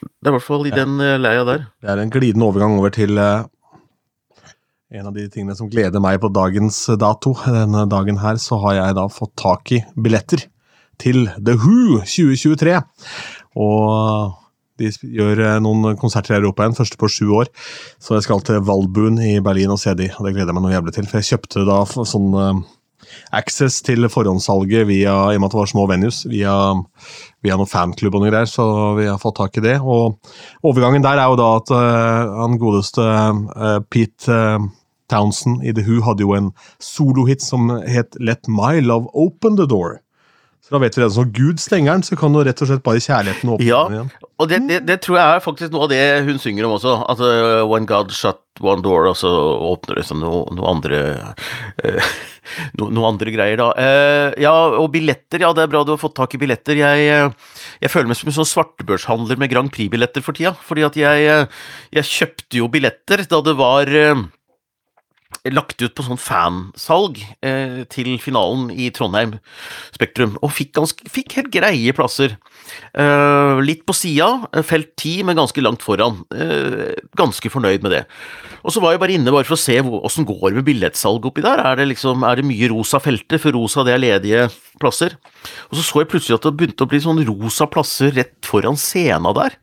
det 0.00 0.28
er 0.28 0.32
i 0.32 0.36
hvert 0.36 0.46
fall 0.46 0.68
i 0.68 0.72
ja. 0.72 0.82
den 0.82 1.00
uh, 1.00 1.16
leia 1.20 1.46
der. 1.48 1.66
Det 1.80 1.90
er 1.92 2.02
en 2.02 2.12
glidende 2.12 2.46
overgang 2.48 2.78
over 2.78 2.92
til 2.94 3.20
uh, 3.20 3.44
en 4.90 5.06
av 5.06 5.14
de 5.14 5.26
tingene 5.30 5.56
som 5.58 5.70
gleder 5.70 6.02
meg 6.02 6.20
på 6.22 6.32
dagens 6.34 6.82
dato. 7.00 7.34
Denne 7.46 7.86
dagen 7.90 8.20
her 8.22 8.40
så 8.42 8.58
har 8.64 8.78
jeg 8.78 8.98
da 8.98 9.06
fått 9.12 9.36
tak 9.40 9.74
i 9.76 9.82
billetter 9.94 10.48
til 11.00 11.28
The 11.38 11.56
Who 11.60 12.00
2023. 12.02 12.76
Og 13.60 14.36
de 14.80 14.90
gjør 14.90 15.42
eh, 15.44 15.58
noen 15.62 15.96
konserter 16.00 16.34
i 16.34 16.40
Europa 16.40 16.64
igjen, 16.64 16.76
første 16.78 16.98
på 17.00 17.10
sju 17.12 17.30
år. 17.42 17.50
Så 18.00 18.16
jeg 18.16 18.26
skal 18.26 18.42
til 18.46 18.62
Valbuen 18.66 19.20
i 19.22 19.36
Berlin 19.44 19.74
og 19.74 19.80
se 19.82 19.94
de, 19.98 20.08
og 20.16 20.26
det 20.26 20.34
gleder 20.34 20.50
jeg 20.50 20.58
meg 20.58 20.66
noe 20.66 20.74
jævlig 20.74 20.96
til. 20.96 21.08
For 21.10 21.20
jeg 21.20 21.30
kjøpte 21.34 21.66
da 21.68 21.80
sånn 21.86 22.30
access 23.36 23.80
til 23.86 24.08
forhåndssalget 24.10 24.88
via, 24.88 25.14
i 25.30 25.38
og 25.38 25.42
med 25.42 25.50
at 25.50 25.54
det 25.54 25.60
var 25.60 25.70
små 25.70 25.86
venues, 25.90 26.22
via, 26.30 26.54
via 27.44 27.56
noen 27.58 27.70
fanklubb 27.70 28.18
og 28.18 28.24
noe 28.24 28.32
greier, 28.32 28.50
så 28.50 28.66
vi 28.98 29.08
har 29.08 29.20
fått 29.22 29.38
tak 29.40 29.58
i 29.60 29.64
det. 29.64 29.78
Og 29.80 30.18
overgangen 30.66 31.04
der 31.04 31.20
er 31.20 31.30
jo 31.30 31.40
da 31.40 31.48
at 31.60 31.72
uh, 31.74 32.36
han 32.42 32.60
godeste 32.60 33.06
uh, 33.06 33.80
Pete 33.90 34.36
uh, 34.36 34.68
Townsend 35.10 35.64
i 35.66 35.74
The 35.74 35.84
Who 35.86 36.04
hadde 36.06 36.26
jo 36.26 36.36
en 36.36 36.52
solohit 36.82 37.42
som 37.42 37.70
het 37.70 38.14
Let 38.20 38.48
My 38.48 38.78
Love 38.84 39.10
Open 39.14 39.58
The 39.58 39.66
Door. 39.70 40.00
Så 40.70 40.76
da 40.76 40.84
vet 40.84 40.94
vi 40.94 41.02
det. 41.02 41.10
Så 41.10 41.24
Gud 41.34 41.58
stenger 41.58 41.96
den, 41.96 42.02
så 42.06 42.14
kan 42.14 42.30
du 42.30 42.44
rett 42.46 42.60
og 42.62 42.68
slett 42.70 42.84
bare 42.86 43.02
kjærligheten 43.02 43.50
åpne 43.56 43.66
ja, 43.66 43.80
den 43.88 43.96
igjen. 43.96 44.10
Og 44.38 44.46
det, 44.52 44.60
det, 44.68 44.76
det, 44.86 44.96
tror 45.02 45.16
jeg 45.18 45.34
er 45.34 45.42
faktisk 45.42 45.72
noe 45.74 45.88
av 45.88 45.90
det 45.90 46.04
hun 46.28 46.38
synger 46.38 46.68
om 46.68 46.76
også. 46.76 46.92
At 47.10 47.22
uh, 47.26 47.64
When 47.66 47.88
God 47.90 48.14
shut 48.14 48.38
one 48.62 48.78
door, 48.84 49.08
og 49.10 49.18
så 49.18 49.32
åpner 49.66 49.98
det 49.98 50.06
seg 50.06 50.20
noe, 50.22 50.44
noe 50.54 50.70
andre 50.70 51.02
uh, 51.82 52.14
no, 52.78 52.86
Noe 52.86 53.10
andre 53.10 53.34
greier, 53.34 53.58
da. 53.58 53.72
Uh, 53.74 54.38
ja, 54.38 54.54
og 54.78 54.92
billetter. 54.94 55.42
Ja, 55.42 55.50
det 55.58 55.66
er 55.66 55.74
bra 55.74 55.82
du 55.82 55.96
har 55.96 56.02
fått 56.04 56.14
tak 56.20 56.38
i 56.38 56.44
billetter. 56.44 56.78
Jeg, 56.78 57.34
jeg 57.82 57.90
føler 57.90 58.12
meg 58.12 58.22
som 58.22 58.30
en 58.30 58.38
sånn 58.38 58.52
svartebørshandler 58.54 59.42
med 59.42 59.50
Grand 59.50 59.74
Prix-billetter 59.74 60.22
for 60.22 60.38
tida. 60.38 60.54
Fordi 60.70 60.86
at 60.86 61.02
jeg, 61.02 61.48
jeg 61.98 62.12
kjøpte 62.14 62.62
jo 62.62 62.70
billetter 62.70 63.26
da 63.26 63.42
det 63.42 63.58
var 63.58 63.90
lagt 65.48 65.80
ut 65.80 65.94
på 65.96 66.04
sånn 66.04 66.20
fansalg 66.20 67.20
eh, 67.46 67.82
til 67.92 68.12
finalen 68.20 68.68
i 68.74 68.90
Trondheim 68.92 69.38
Spektrum, 69.94 70.34
og 70.44 70.52
fikk, 70.52 70.74
ganske, 70.76 71.06
fikk 71.08 71.36
helt 71.38 71.52
greie 71.54 71.94
plasser. 71.96 72.36
Eh, 72.92 73.60
litt 73.64 73.86
på 73.88 73.96
sida, 73.96 74.28
eh, 74.52 74.64
felt 74.66 74.92
10, 74.96 75.24
men 75.28 75.40
ganske 75.40 75.64
langt 75.64 75.84
foran. 75.86 76.22
Eh, 76.34 76.92
ganske 77.16 77.52
fornøyd 77.52 77.86
med 77.86 77.94
det. 77.96 78.04
Og 78.60 78.74
så 78.74 78.82
var 78.84 78.92
jeg 78.94 79.02
bare 79.02 79.16
inne 79.16 79.32
bare 79.32 79.48
for 79.48 79.56
å 79.56 79.62
se 79.62 79.78
åssen 79.80 80.28
går 80.28 80.58
med 80.58 80.66
billettsalg 80.68 81.24
oppi 81.24 81.44
der. 81.46 81.62
Er 81.64 81.80
det, 81.80 81.88
liksom, 81.94 82.26
er 82.28 82.36
det 82.40 82.48
mye 82.48 82.70
rosa 82.72 83.00
felter, 83.00 83.40
for 83.40 83.56
rosa 83.56 83.86
det 83.86 83.96
er 83.96 84.04
ledige 84.04 84.48
plasser? 84.82 85.16
Og 85.70 85.78
så 85.78 85.86
så 85.86 86.02
jeg 86.04 86.12
plutselig 86.12 86.36
at 86.36 86.48
det 86.48 86.56
begynte 86.58 86.84
å 86.84 86.90
bli 86.90 87.00
sånn 87.00 87.24
rosa 87.28 87.68
plasser 87.70 88.12
rett 88.18 88.36
foran 88.44 88.76
scena 88.76 89.32
der. 89.36 89.56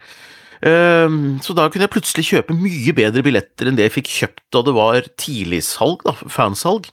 Ehm, 0.65 1.37
så 1.43 1.53
da 1.57 1.67
kunne 1.69 1.85
jeg 1.85 1.93
plutselig 1.93 2.25
kjøpe 2.31 2.55
mye 2.57 2.93
bedre 2.97 3.23
billetter 3.25 3.69
enn 3.69 3.77
det 3.77 3.87
jeg 3.87 3.95
fikk 3.99 4.11
kjøpt 4.13 4.43
da 4.55 4.63
det 4.65 4.73
var 4.77 5.09
tidligsalg, 5.21 6.05
da, 6.07 6.15
fansalg. 6.33 6.89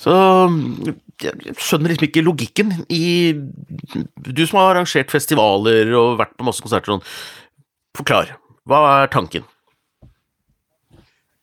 Så 0.00 0.14
jeg 1.22 1.56
skjønner 1.60 1.94
liksom 1.94 2.08
ikke 2.08 2.24
logikken 2.26 2.72
i 2.92 3.06
Du 3.34 4.42
som 4.46 4.58
har 4.58 4.72
arrangert 4.72 5.12
festivaler 5.14 5.92
og 5.94 6.18
vært 6.18 6.34
på 6.38 6.46
masse 6.48 6.64
konserter 6.64 6.94
sånn, 6.94 7.04
forklar. 7.94 8.34
Hva 8.66 8.80
er 9.04 9.12
tanken? 9.12 9.44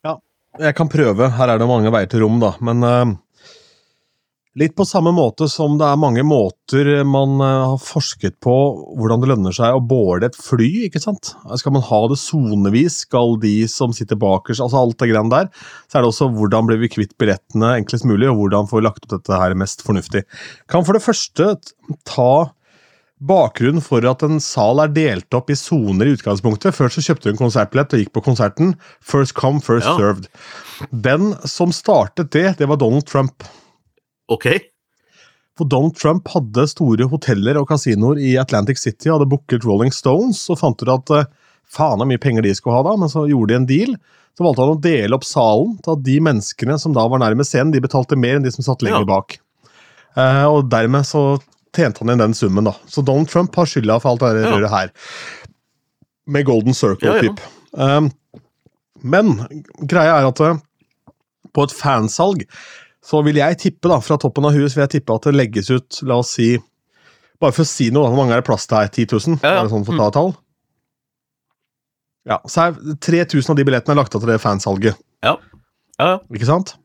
Ja, 0.04 0.18
jeg 0.60 0.76
kan 0.76 0.90
prøve. 0.92 1.30
Her 1.38 1.54
er 1.54 1.62
det 1.62 1.70
mange 1.70 1.92
veier 1.94 2.10
til 2.10 2.24
rom, 2.26 2.40
da. 2.42 2.56
Men 2.60 2.84
uh, 2.84 3.14
Litt 4.60 4.74
på 4.76 4.84
samme 4.84 5.14
måte 5.16 5.46
som 5.48 5.78
det 5.80 5.86
er 5.88 6.00
mange 6.00 6.20
måter 6.28 6.88
man 7.08 7.38
eh, 7.40 7.60
har 7.70 7.78
forsket 7.80 8.34
på 8.44 8.56
hvordan 9.00 9.22
det 9.22 9.30
lønner 9.30 9.54
seg 9.56 9.72
å 9.72 9.80
båre 9.80 10.28
et 10.28 10.36
fly. 10.36 10.68
ikke 10.90 11.00
sant? 11.00 11.30
Skal 11.56 11.72
man 11.72 11.86
ha 11.86 12.00
det 12.12 12.18
sonevis? 12.20 12.98
Skal 13.06 13.38
de 13.40 13.54
som 13.72 13.94
sitter 13.96 14.20
bakerst 14.20 14.60
altså 14.60 14.82
Alt 14.82 14.98
det 15.00 15.08
greiene 15.08 15.32
der. 15.32 15.48
Så 15.88 15.96
er 15.96 16.04
det 16.04 16.10
også 16.10 16.28
hvordan 16.36 16.68
blir 16.68 16.82
vi 16.82 16.90
kvitt 16.92 17.16
billettene 17.16 17.78
enklest 17.78 18.04
mulig, 18.08 18.28
og 18.28 18.42
hvordan 18.42 18.68
får 18.68 18.82
vi 18.82 18.84
lagt 18.84 19.06
opp 19.06 19.14
dette 19.14 19.38
her 19.40 19.56
mest 19.56 19.86
fornuftig. 19.86 20.26
Kan 20.68 20.84
for 20.84 20.98
det 20.98 21.04
første 21.06 21.54
ta 22.08 22.34
bakgrunnen 23.22 23.80
for 23.84 24.04
at 24.10 24.24
en 24.26 24.40
sal 24.42 24.82
er 24.82 24.92
delt 24.92 25.32
opp 25.38 25.48
i 25.48 25.56
soner 25.56 26.10
i 26.10 26.14
utgangspunktet. 26.18 26.76
Før 26.76 26.92
så 26.92 27.06
kjøpte 27.08 27.30
du 27.30 27.32
en 27.32 27.40
konsertbillett 27.40 27.96
og 27.96 28.04
gikk 28.04 28.12
på 28.18 28.26
konserten. 28.28 28.76
First 29.00 29.32
come, 29.38 29.64
first 29.64 29.88
ja. 29.88 29.96
served. 29.96 30.28
Den 30.92 31.32
som 31.48 31.72
startet 31.72 32.34
det, 32.36 32.48
det 32.60 32.68
var 32.68 32.82
Donald 32.82 33.08
Trump. 33.08 33.48
Ok. 34.30 34.46
For 35.58 35.68
Donald 35.68 35.96
Trump 36.00 36.28
hadde 36.32 36.64
store 36.70 37.06
hoteller 37.10 37.58
og 37.60 37.68
kasinoer 37.68 38.20
i 38.22 38.34
Atlantic 38.40 38.80
City, 38.80 39.10
og 39.10 39.18
hadde 39.18 39.30
booket 39.34 39.66
Rolling 39.68 39.92
Stones 39.94 40.40
og 40.52 40.60
fant 40.62 40.80
ut 40.80 40.92
at 40.92 41.12
uh, 41.12 41.30
faen 41.72 42.00
så 42.00 42.08
mye 42.08 42.20
penger 42.20 42.46
de 42.46 42.54
skulle 42.56 42.78
ha 42.78 42.86
da, 42.86 42.96
men 43.00 43.12
så 43.12 43.26
gjorde 43.28 43.52
de 43.52 43.58
en 43.60 43.68
deal. 43.68 43.94
Så 44.32 44.46
valgte 44.46 44.64
han 44.64 44.74
å 44.78 44.80
dele 44.80 45.16
opp 45.18 45.26
salen 45.28 45.76
til 45.84 45.92
at 45.92 46.04
de 46.06 46.16
menneskene 46.24 46.78
som 46.80 46.94
da 46.96 47.04
var 47.04 47.20
nærmest 47.20 47.52
scenen, 47.52 47.72
de 47.74 47.82
betalte 47.84 48.16
mer 48.16 48.38
enn 48.38 48.46
de 48.46 48.52
som 48.54 48.64
satt 48.64 48.84
lenger 48.84 49.04
ja. 49.04 49.10
bak. 49.12 49.36
Uh, 50.16 50.46
og 50.48 50.72
dermed 50.72 51.04
så 51.08 51.22
tjente 51.76 52.00
han 52.00 52.14
inn 52.14 52.24
den 52.24 52.36
summen, 52.36 52.68
da. 52.68 52.74
Så 52.88 53.04
Donald 53.04 53.28
Trump 53.32 53.56
har 53.56 53.68
skylda 53.68 53.98
for 54.00 54.14
alt 54.14 54.24
det 54.24 54.48
røret 54.48 54.68
ja. 54.68 54.72
her. 54.72 54.92
Med 56.32 56.48
Golden 56.48 56.76
Circle-type. 56.76 57.44
Ja, 57.76 57.98
um, 57.98 58.12
men 59.02 59.34
greia 59.90 60.20
er 60.20 60.28
at 60.28 60.40
uh, 60.40 60.60
på 61.52 61.64
et 61.66 61.74
fansalg 61.76 62.44
så 63.02 63.22
vil 63.26 63.40
jeg 63.40 63.58
tippe, 63.58 63.90
da, 63.90 63.98
fra 64.04 64.18
toppen 64.20 64.46
av 64.46 64.54
huet, 64.54 64.70
vil 64.70 64.84
jeg 64.84 64.94
tippe 64.98 65.16
at 65.16 65.26
det 65.26 65.34
legges 65.34 65.72
ut, 65.72 66.02
la 66.08 66.20
oss 66.22 66.36
si 66.38 66.54
Bare 67.42 67.50
for 67.50 67.64
å 67.64 67.66
si 67.66 67.88
noe, 67.90 68.06
hvor 68.06 68.20
mange 68.20 68.36
er 68.36 68.38
det 68.38 68.46
plass 68.46 68.68
til 68.70 68.78
her? 68.78 68.86
10 68.86 69.08
000? 69.10 69.40
Ja, 69.42 69.48
ja. 69.50 69.54
Er 69.58 69.66
det 69.66 69.72
sånn 69.72 69.82
for 69.82 69.96
å 69.96 69.98
ta 69.98 70.04
et 70.06 70.14
tall? 70.14 70.28
Ja, 72.30 72.36
så 72.46 72.68
er 72.68 73.00
3000 73.02 73.50
av 73.50 73.58
de 73.58 73.64
billettene 73.66 73.96
er 73.96 73.98
lagt 73.98 74.14
av 74.14 74.22
til 74.22 74.30
det 74.30 74.38
fansalget. 74.38 75.00
Ja. 75.26 75.32
ja. 75.34 75.58
Ja, 75.98 76.12
Ikke 76.30 76.46
sant? 76.46 76.76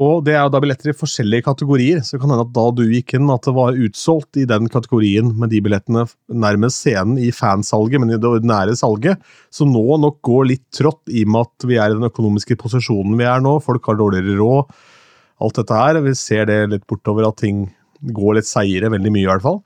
Og 0.00 0.22
det 0.24 0.32
er 0.36 0.44
jo 0.46 0.52
da 0.54 0.60
billetter 0.62 0.92
i 0.92 0.96
forskjellige 0.96 1.44
kategorier, 1.44 1.98
så 2.00 2.14
det 2.14 2.22
kan 2.22 2.30
hende 2.32 2.46
at 2.46 2.52
da 2.56 2.66
du 2.72 2.84
gikk 2.88 3.16
inn, 3.18 3.30
at 3.32 3.44
det 3.44 3.52
var 3.56 3.76
utsolgt 3.76 4.38
i 4.40 4.46
den 4.48 4.70
kategorien 4.72 5.32
med 5.36 5.50
de 5.52 5.60
billettene 5.64 6.06
nærmest 6.30 6.80
scenen 6.80 7.18
i 7.20 7.28
fansalget, 7.34 8.00
men 8.00 8.14
i 8.14 8.18
det 8.20 8.30
ordinære 8.30 8.76
salget, 8.80 9.20
som 9.52 9.72
nå 9.74 9.98
nok 10.00 10.20
går 10.24 10.46
litt 10.52 10.64
trått 10.76 11.02
i 11.10 11.26
og 11.26 11.34
med 11.34 11.50
at 11.50 11.68
vi 11.68 11.76
er 11.76 11.90
i 11.90 11.98
den 11.98 12.08
økonomiske 12.08 12.56
posisjonen 12.62 13.18
vi 13.20 13.26
er 13.28 13.42
nå, 13.44 13.58
folk 13.66 13.90
har 13.90 13.98
dårligere 14.00 14.38
råd 14.40 14.72
alt 15.40 15.60
dette 15.60 15.76
her. 15.76 16.00
Vi 16.04 16.14
ser 16.18 16.48
det 16.50 16.58
litt 16.72 16.86
bortover 16.90 17.28
at 17.28 17.40
ting 17.42 17.68
går 18.16 18.38
litt 18.38 18.48
seigere, 18.48 18.92
veldig 18.92 19.12
mye 19.12 19.26
i 19.26 19.30
hvert 19.30 19.44
fall. 19.44 19.60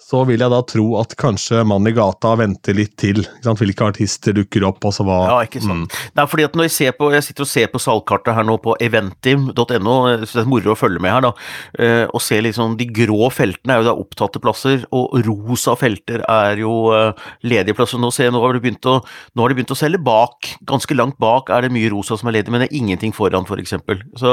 Så 0.00 0.22
vil 0.26 0.40
jeg 0.42 0.50
da 0.50 0.58
tro 0.66 0.84
at 0.98 1.12
kanskje 1.20 1.60
mannen 1.68 1.90
i 1.90 1.94
gata 1.94 2.32
venter 2.40 2.74
litt 2.74 2.96
til. 2.98 3.20
Ikke 3.22 3.44
sant? 3.46 3.60
Hvilke 3.60 3.84
artister 3.92 4.34
dukker 4.34 4.64
opp, 4.66 4.82
og 4.88 4.94
så 4.96 5.04
hva 5.06 5.18
Ja, 5.28 5.36
ikke 5.46 5.60
sant. 5.62 5.94
Nei, 6.16 6.24
fordi 6.26 6.46
at 6.48 6.56
når 6.58 6.66
jeg 6.66 6.74
ser 6.74 6.96
på 6.98 7.10
Jeg 7.12 7.26
sitter 7.26 7.44
og 7.46 7.50
ser 7.50 7.68
på 7.70 7.78
salgkartet 7.82 8.34
her 8.34 8.46
nå 8.48 8.56
på 8.64 8.74
eventim.no, 8.82 9.96
så 10.24 10.38
det 10.40 10.42
er 10.44 10.48
moro 10.50 10.72
å 10.74 10.78
følge 10.78 11.02
med 11.04 11.12
her, 11.14 11.26
da. 11.28 11.32
eh, 11.78 12.06
Og 12.10 12.22
ser 12.24 12.42
liksom 12.46 12.74
De 12.80 12.88
grå 12.96 13.28
feltene 13.34 13.76
er 13.76 13.82
jo 13.84 13.88
da 13.90 13.94
opptatte 14.02 14.42
plasser, 14.42 14.82
og 14.90 15.14
rosa 15.28 15.76
felter 15.78 16.24
er 16.26 16.62
jo 16.64 16.74
eh, 16.96 17.12
ledige 17.46 17.76
plasser. 17.78 18.00
Nå 18.02 18.10
ser 18.14 18.30
jeg 18.30 18.34
nå 18.36 18.42
har 18.44 18.56
de 18.56 18.64
begynt 18.64 18.88
å 18.90 18.98
Nå 19.36 19.44
har 19.44 19.52
de 19.52 19.60
begynt 19.60 19.74
å 19.76 19.78
selge 19.78 20.00
bak. 20.02 20.54
Ganske 20.66 20.96
langt 20.98 21.18
bak 21.22 21.50
er 21.54 21.68
det 21.68 21.72
mye 21.74 21.92
rosa 21.92 22.16
som 22.18 22.28
er 22.32 22.40
ledig, 22.40 22.50
men 22.50 22.64
det 22.64 22.70
er 22.72 22.78
ingenting 22.80 23.12
foran, 23.14 23.46
for 23.46 23.60
eksempel. 23.62 24.00
Så 24.18 24.32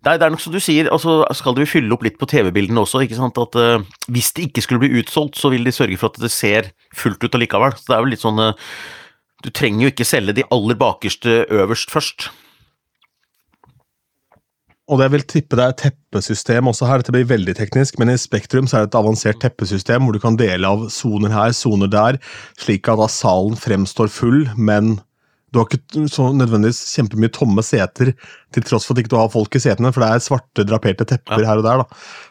Nei, 0.00 0.14
det 0.16 0.24
er 0.24 0.32
nok 0.32 0.40
som 0.40 0.54
du 0.54 0.60
sier, 0.64 0.88
og 0.88 0.96
altså 0.96 1.14
skal 1.36 1.56
de 1.58 1.66
fylle 1.68 1.92
opp 1.92 2.04
litt 2.06 2.16
på 2.20 2.28
TV-bildene 2.30 2.80
også, 2.80 3.02
ikke 3.04 3.18
sant, 3.18 3.36
at 3.42 3.56
uh, 3.60 3.82
hvis 4.08 4.30
det 4.36 4.46
ikke 4.48 4.64
skulle 4.64 4.80
bli 4.86 5.02
utsolgt, 5.02 5.36
så 5.36 5.50
vil 5.52 5.66
de 5.66 5.74
sørge 5.76 5.98
for 6.00 6.08
at 6.08 6.22
det 6.22 6.32
ser 6.32 6.70
fullt 6.96 7.20
ut 7.20 7.36
allikevel. 7.36 7.76
Så 7.76 7.90
det 7.90 7.96
er 7.98 8.06
jo 8.06 8.12
litt 8.14 8.24
sånn 8.24 8.40
uh, 8.40 8.70
Du 9.44 9.50
trenger 9.52 9.84
jo 9.86 9.90
ikke 9.92 10.08
selge 10.08 10.36
de 10.36 10.46
aller 10.56 10.78
bakerste 10.80 11.42
øverst 11.52 11.92
først. 11.92 12.30
Og 14.90 14.98
det 14.98 15.10
vil 15.12 15.22
tippe 15.28 15.54
det 15.58 15.66
er 15.68 15.76
teppesystem 15.84 16.66
også 16.66 16.88
her, 16.88 16.98
dette 16.98 17.14
blir 17.14 17.28
veldig 17.28 17.54
teknisk, 17.60 18.00
men 18.00 18.10
i 18.10 18.18
Spektrum 18.18 18.66
så 18.66 18.80
er 18.80 18.86
det 18.86 18.90
et 18.90 18.98
avansert 18.98 19.38
teppesystem 19.42 20.02
hvor 20.02 20.16
du 20.16 20.22
kan 20.22 20.38
dele 20.40 20.66
av 20.66 20.88
soner 20.90 21.30
her, 21.30 21.54
soner 21.54 21.92
der, 21.92 22.18
slik 22.58 22.90
at 22.90 22.98
da 22.98 23.06
salen 23.06 23.54
fremstår 23.60 24.10
full, 24.10 24.42
men 24.58 24.96
du 25.50 25.58
har 25.58 25.66
ikke 25.66 26.06
så 26.10 26.28
nødvendigvis 26.36 26.78
kjempemye 26.94 27.32
tomme 27.34 27.62
seter, 27.66 28.12
til 28.54 28.64
tross 28.66 28.86
for 28.86 28.94
at 28.94 29.02
ikke 29.02 29.12
du 29.12 29.18
har 29.18 29.30
folk 29.30 29.54
i 29.54 29.62
setene, 29.62 29.90
for 29.94 30.02
det 30.02 30.08
er 30.10 30.22
svarte, 30.22 30.64
draperte 30.66 31.06
tepper 31.06 31.42
Ja. 31.42 31.50
her 31.52 31.58
og 31.58 31.66
der 31.66 31.82
da, 31.82 31.84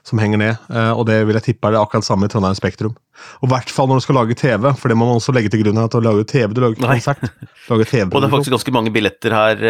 som 0.08 0.20
henger 0.20 0.40
ned, 0.40 0.58
eh, 0.72 0.92
og 0.92 1.06
det 1.08 1.22
vil 1.28 1.36
jeg 1.40 1.44
tippe 1.50 1.68
er 1.68 1.76
det 1.76 1.82
akkurat 1.82 2.08
samme 2.08 2.28
i 2.28 2.32
Trondheim 2.32 2.56
Spektrum. 2.56 2.96
Og 3.44 3.50
i 3.50 3.52
hvert 3.52 3.72
fall 3.76 3.88
når 3.92 4.00
du 4.00 4.04
skal 4.06 4.16
lage 4.16 4.36
TV, 4.40 4.70
for 4.80 4.88
det 4.88 4.96
må 4.96 5.08
man 5.08 5.20
også 5.20 5.34
legge 5.36 5.52
til 5.52 5.64
grunn 5.64 5.80
at 5.84 5.92
du 5.92 6.00
lager 6.04 6.24
TV, 6.24 6.54
du 6.56 6.62
lager 6.64 6.76
ikke 6.78 6.88
konsert, 6.88 7.24
lager 7.68 7.90
TV. 7.92 8.06
Og 8.08 8.22
det 8.22 8.28
er 8.30 8.36
faktisk 8.36 8.56
ganske 8.56 8.76
mange 8.76 8.94
billetter 8.96 9.36
her 9.36 9.64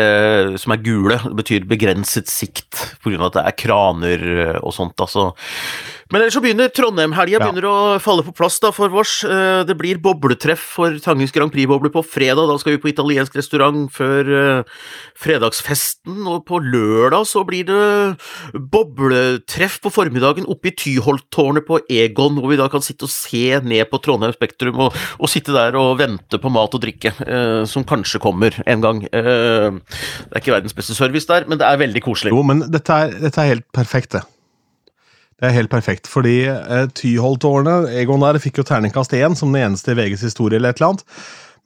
uh, 0.53 0.57
som 0.62 0.73
er 0.75 0.83
gule. 0.85 1.17
Det 1.23 1.38
betyr 1.41 1.65
begrenset 1.69 2.29
sikt 2.29 2.77
pga. 3.01 3.17
at 3.25 3.39
det 3.39 3.45
er 3.45 3.57
kraner 3.57 4.27
eh, 4.45 4.59
og 4.62 4.73
sånt. 4.77 4.93
Altså. 5.01 5.31
Men 6.09 6.23
ellers 6.23 6.33
så 6.33 6.41
begynner 6.41 6.71
Trondheim-helga 6.73 7.37
Ja. 7.37 7.51
å 7.69 7.99
falle 8.01 8.23
på 8.25 8.33
plass 8.33 8.57
da 8.59 8.71
for 8.73 8.89
vårs. 8.89 9.23
Eh, 9.23 9.63
det 9.63 9.75
blir 9.77 9.99
bobletreff 10.01 10.57
for 10.79 10.97
Tangens 10.97 11.31
Grand 11.31 11.51
Prix-bobler 11.53 11.91
på 11.93 12.01
fredag. 12.01 12.47
Da 12.49 12.57
skal 12.57 12.73
vi 12.73 12.81
på 12.81 12.89
italiensk 12.89 13.35
restaurant 13.37 13.91
før 13.93 14.31
eh, 14.33 14.63
fredagsfesten. 15.13 16.17
Og 16.25 16.47
på 16.49 16.57
lørdag 16.65 17.27
så 17.29 17.43
blir 17.45 17.67
det 17.69 18.17
bobletreff 18.73 19.77
på 19.83 19.91
formiddagen 19.93 20.49
oppe 20.49 20.71
i 20.71 20.75
Tyholttårnet 20.81 21.67
på 21.69 21.77
Egon, 21.93 22.39
hvor 22.41 22.49
vi 22.49 22.57
da 22.57 22.67
kan 22.73 22.81
sitte 22.81 23.05
og 23.05 23.13
se 23.13 23.59
ned 23.61 23.85
på 23.91 24.01
Trondheim 24.01 24.33
Spektrum 24.33 24.81
og, 24.87 24.97
og 25.19 25.29
sitte 25.29 25.53
der 25.53 25.77
og 25.77 25.99
vente 26.01 26.41
på 26.41 26.49
mat 26.53 26.73
og 26.73 26.81
drikke, 26.87 27.13
eh, 27.21 27.61
som 27.69 27.85
kanskje 27.85 28.21
kommer 28.23 28.57
en 28.65 28.81
gang. 28.81 29.03
Eh, 29.13 29.69
det 29.77 30.33
er 30.33 30.41
ikke 30.41 30.57
verdens 30.57 30.73
beste 30.73 30.97
service 30.97 31.29
der, 31.29 31.45
men 31.45 31.61
det 31.61 31.69
er 31.69 31.77
veldig 31.85 32.01
koselig. 32.01 32.33
Jo, 32.33 32.41
men 32.41 32.65
dette 32.65 32.89
er, 33.05 33.13
dette 33.21 33.45
er 33.45 33.53
helt 33.53 33.69
perfekt, 33.77 34.17
det. 34.17 34.25
Det 35.39 35.47
er 35.47 35.56
helt 35.56 35.71
perfekt, 35.71 36.10
fordi 36.12 36.41
eh, 36.52 37.04
årene, 37.47 37.75
Egon 37.95 38.25
der, 38.25 38.39
fikk 38.43 38.60
jo 38.60 38.65
terningkast 38.67 39.13
én 39.15 39.38
som 39.39 39.54
den 39.54 39.69
eneste 39.69 39.93
i 39.93 39.99
VGs 39.99 40.25
historie 40.28 40.60
eller 40.60 40.73
et 40.73 40.82
eller 40.82 40.93
annet. 40.93 41.06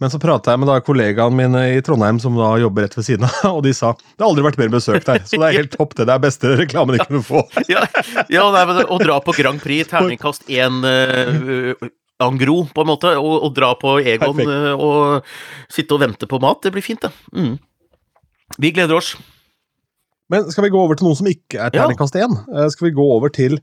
Men 0.01 0.11
så 0.11 0.19
prata 0.19 0.53
jeg 0.53 0.59
med 0.61 0.69
da 0.69 0.79
kollegaene 0.83 1.37
mine 1.37 1.63
i 1.77 1.81
Trondheim 1.85 2.19
som 2.19 2.35
da 2.37 2.51
jobber 2.61 2.85
rett 2.85 2.97
ved 2.97 3.05
siden 3.07 3.25
av, 3.27 3.39
og 3.57 3.63
de 3.65 3.73
sa 3.77 3.93
det 3.95 4.21
har 4.21 4.29
aldri 4.29 4.45
vært 4.45 4.61
mer 4.61 4.71
besøk 4.73 5.05
der. 5.07 5.25
Så 5.25 5.39
det 5.39 5.49
er 5.49 5.59
helt 5.61 5.75
topp, 5.77 5.97
det. 5.97 6.07
Det 6.09 6.15
er 6.15 6.23
beste 6.25 6.53
reklamen 6.59 6.97
de 6.97 7.05
kunne 7.05 7.25
få. 7.25 7.43
Ja, 7.73 7.85
ja 8.29 8.45
nei, 8.53 8.63
men 8.69 8.83
å 8.83 9.01
dra 9.01 9.19
på 9.23 9.35
Grand 9.37 9.61
Prix, 9.63 9.89
terningkast 9.89 10.49
én 10.51 10.81
uh, 10.85 11.89
angro, 12.23 12.63
på 12.73 12.83
en 12.83 12.89
måte, 12.89 13.13
og, 13.19 13.35
og 13.47 13.53
dra 13.55 13.73
på 13.79 13.97
Egon 14.03 14.41
eh, 14.43 14.71
og 14.73 15.29
sitte 15.71 15.95
og 15.95 16.03
vente 16.03 16.29
på 16.29 16.39
mat, 16.43 16.61
det 16.63 16.73
blir 16.75 16.85
fint, 16.85 17.03
det. 17.03 17.11
Mm. 17.35 17.55
Vi 18.61 18.71
gleder 18.75 18.99
oss. 18.99 19.15
Men 20.31 20.47
skal 20.51 20.63
vi 20.67 20.71
gå 20.73 20.79
over 20.79 20.95
til 20.95 21.07
noe 21.09 21.17
som 21.19 21.27
ikke 21.27 21.59
er 21.59 21.73
terningkast 21.83 22.15
én? 22.15 22.35
Ja. 22.53 22.67
Skal 22.71 22.87
vi 22.89 22.95
gå 22.95 23.03
over 23.17 23.29
til 23.33 23.57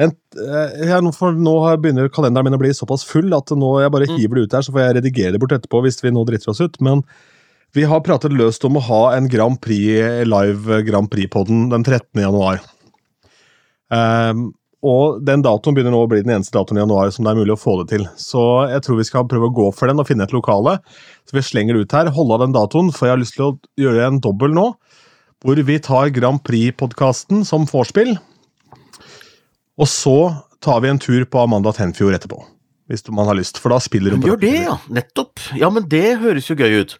en, 0.00 0.14
jeg, 0.34 1.00
nå- 1.04 1.12
for 1.14 1.32
nå 1.36 1.54
begynner 1.82 2.08
kalenderen 2.08 2.48
min 2.48 2.56
å 2.56 2.60
bli 2.62 2.70
såpass 2.72 3.04
full 3.04 3.34
at 3.36 3.50
nå 3.52 3.74
jeg 3.82 3.92
bare 3.92 4.06
hiver 4.08 4.38
det 4.40 4.46
ut 4.48 4.54
her, 4.56 4.62
så 4.64 4.72
får 4.72 4.80
jeg 4.86 4.96
redigere 4.96 5.32
det 5.34 5.40
bort 5.42 5.52
etterpå 5.52 5.82
hvis 5.84 6.00
vi 6.02 6.12
nå 6.14 6.24
driter 6.24 6.50
oss 6.54 6.60
ut. 6.64 6.78
Men 6.80 7.02
vi 7.76 7.84
har 7.86 8.00
pratet 8.02 8.32
løst 8.34 8.64
om 8.66 8.78
å 8.80 8.84
ha 8.88 9.02
en 9.14 9.28
Grand 9.30 9.60
Prix 9.62 10.24
live 10.26 10.80
Grand 10.88 11.10
Prix-podden 11.12 11.68
den 11.70 11.84
13. 11.84 12.22
januar. 12.24 12.62
Um, 13.90 14.48
og 14.80 15.18
den 15.28 15.42
datoen 15.44 15.76
begynner 15.76 15.92
nå 15.92 15.98
å 16.06 16.08
bli 16.08 16.22
den 16.24 16.32
eneste 16.38 16.56
datoen 16.56 16.78
i 16.78 16.80
januar 16.80 17.10
som 17.12 17.26
det 17.26 17.34
er 17.34 17.40
mulig 17.42 17.52
å 17.52 17.60
få 17.60 17.74
det 17.82 17.90
til. 17.92 18.06
Så 18.16 18.40
jeg 18.70 18.80
tror 18.86 18.96
vi 18.96 19.04
skal 19.04 19.26
prøve 19.28 19.50
å 19.50 19.54
gå 19.54 19.66
for 19.76 19.90
den 19.90 20.00
og 20.00 20.08
finne 20.08 20.24
et 20.24 20.32
lokale. 20.32 20.78
Så 21.28 21.36
vi 21.36 21.42
slenger 21.44 21.76
det 21.76 21.84
ut 21.84 21.96
her. 21.98 22.08
Holde 22.16 22.38
av 22.38 22.44
den 22.46 22.54
datoen, 22.56 22.88
for 22.96 23.06
jeg 23.10 23.12
har 23.18 23.20
lyst 23.20 23.36
til 23.36 23.50
å 23.50 23.56
gjøre 23.82 24.06
en 24.08 24.22
dobbel 24.24 24.56
nå. 24.56 24.70
Hvor 25.40 25.56
vi 25.64 25.78
tar 25.80 26.10
Grand 26.12 26.42
Prix-podkasten 26.44 27.44
som 27.48 27.64
vorspiel. 27.70 28.16
Og 29.80 29.88
så 29.88 30.16
tar 30.60 30.82
vi 30.84 30.90
en 30.92 30.98
tur 31.00 31.24
på 31.24 31.40
Amanda 31.40 31.72
Tenfjord 31.72 32.18
etterpå. 32.18 32.42
Hvis 32.90 33.06
man 33.08 33.28
har 33.30 33.38
lyst, 33.38 33.56
for 33.62 33.72
da 33.72 33.78
spiller 33.80 34.12
hun 34.12 34.20
på 34.20 34.32
Gjør 34.32 34.40
det, 34.42 34.54
ja. 34.66 34.76
Nettopp. 34.92 35.40
Ja, 35.56 35.70
men 35.72 35.86
det 35.88 36.18
høres 36.20 36.50
jo 36.50 36.56
gøy 36.58 36.82
ut. 36.82 36.96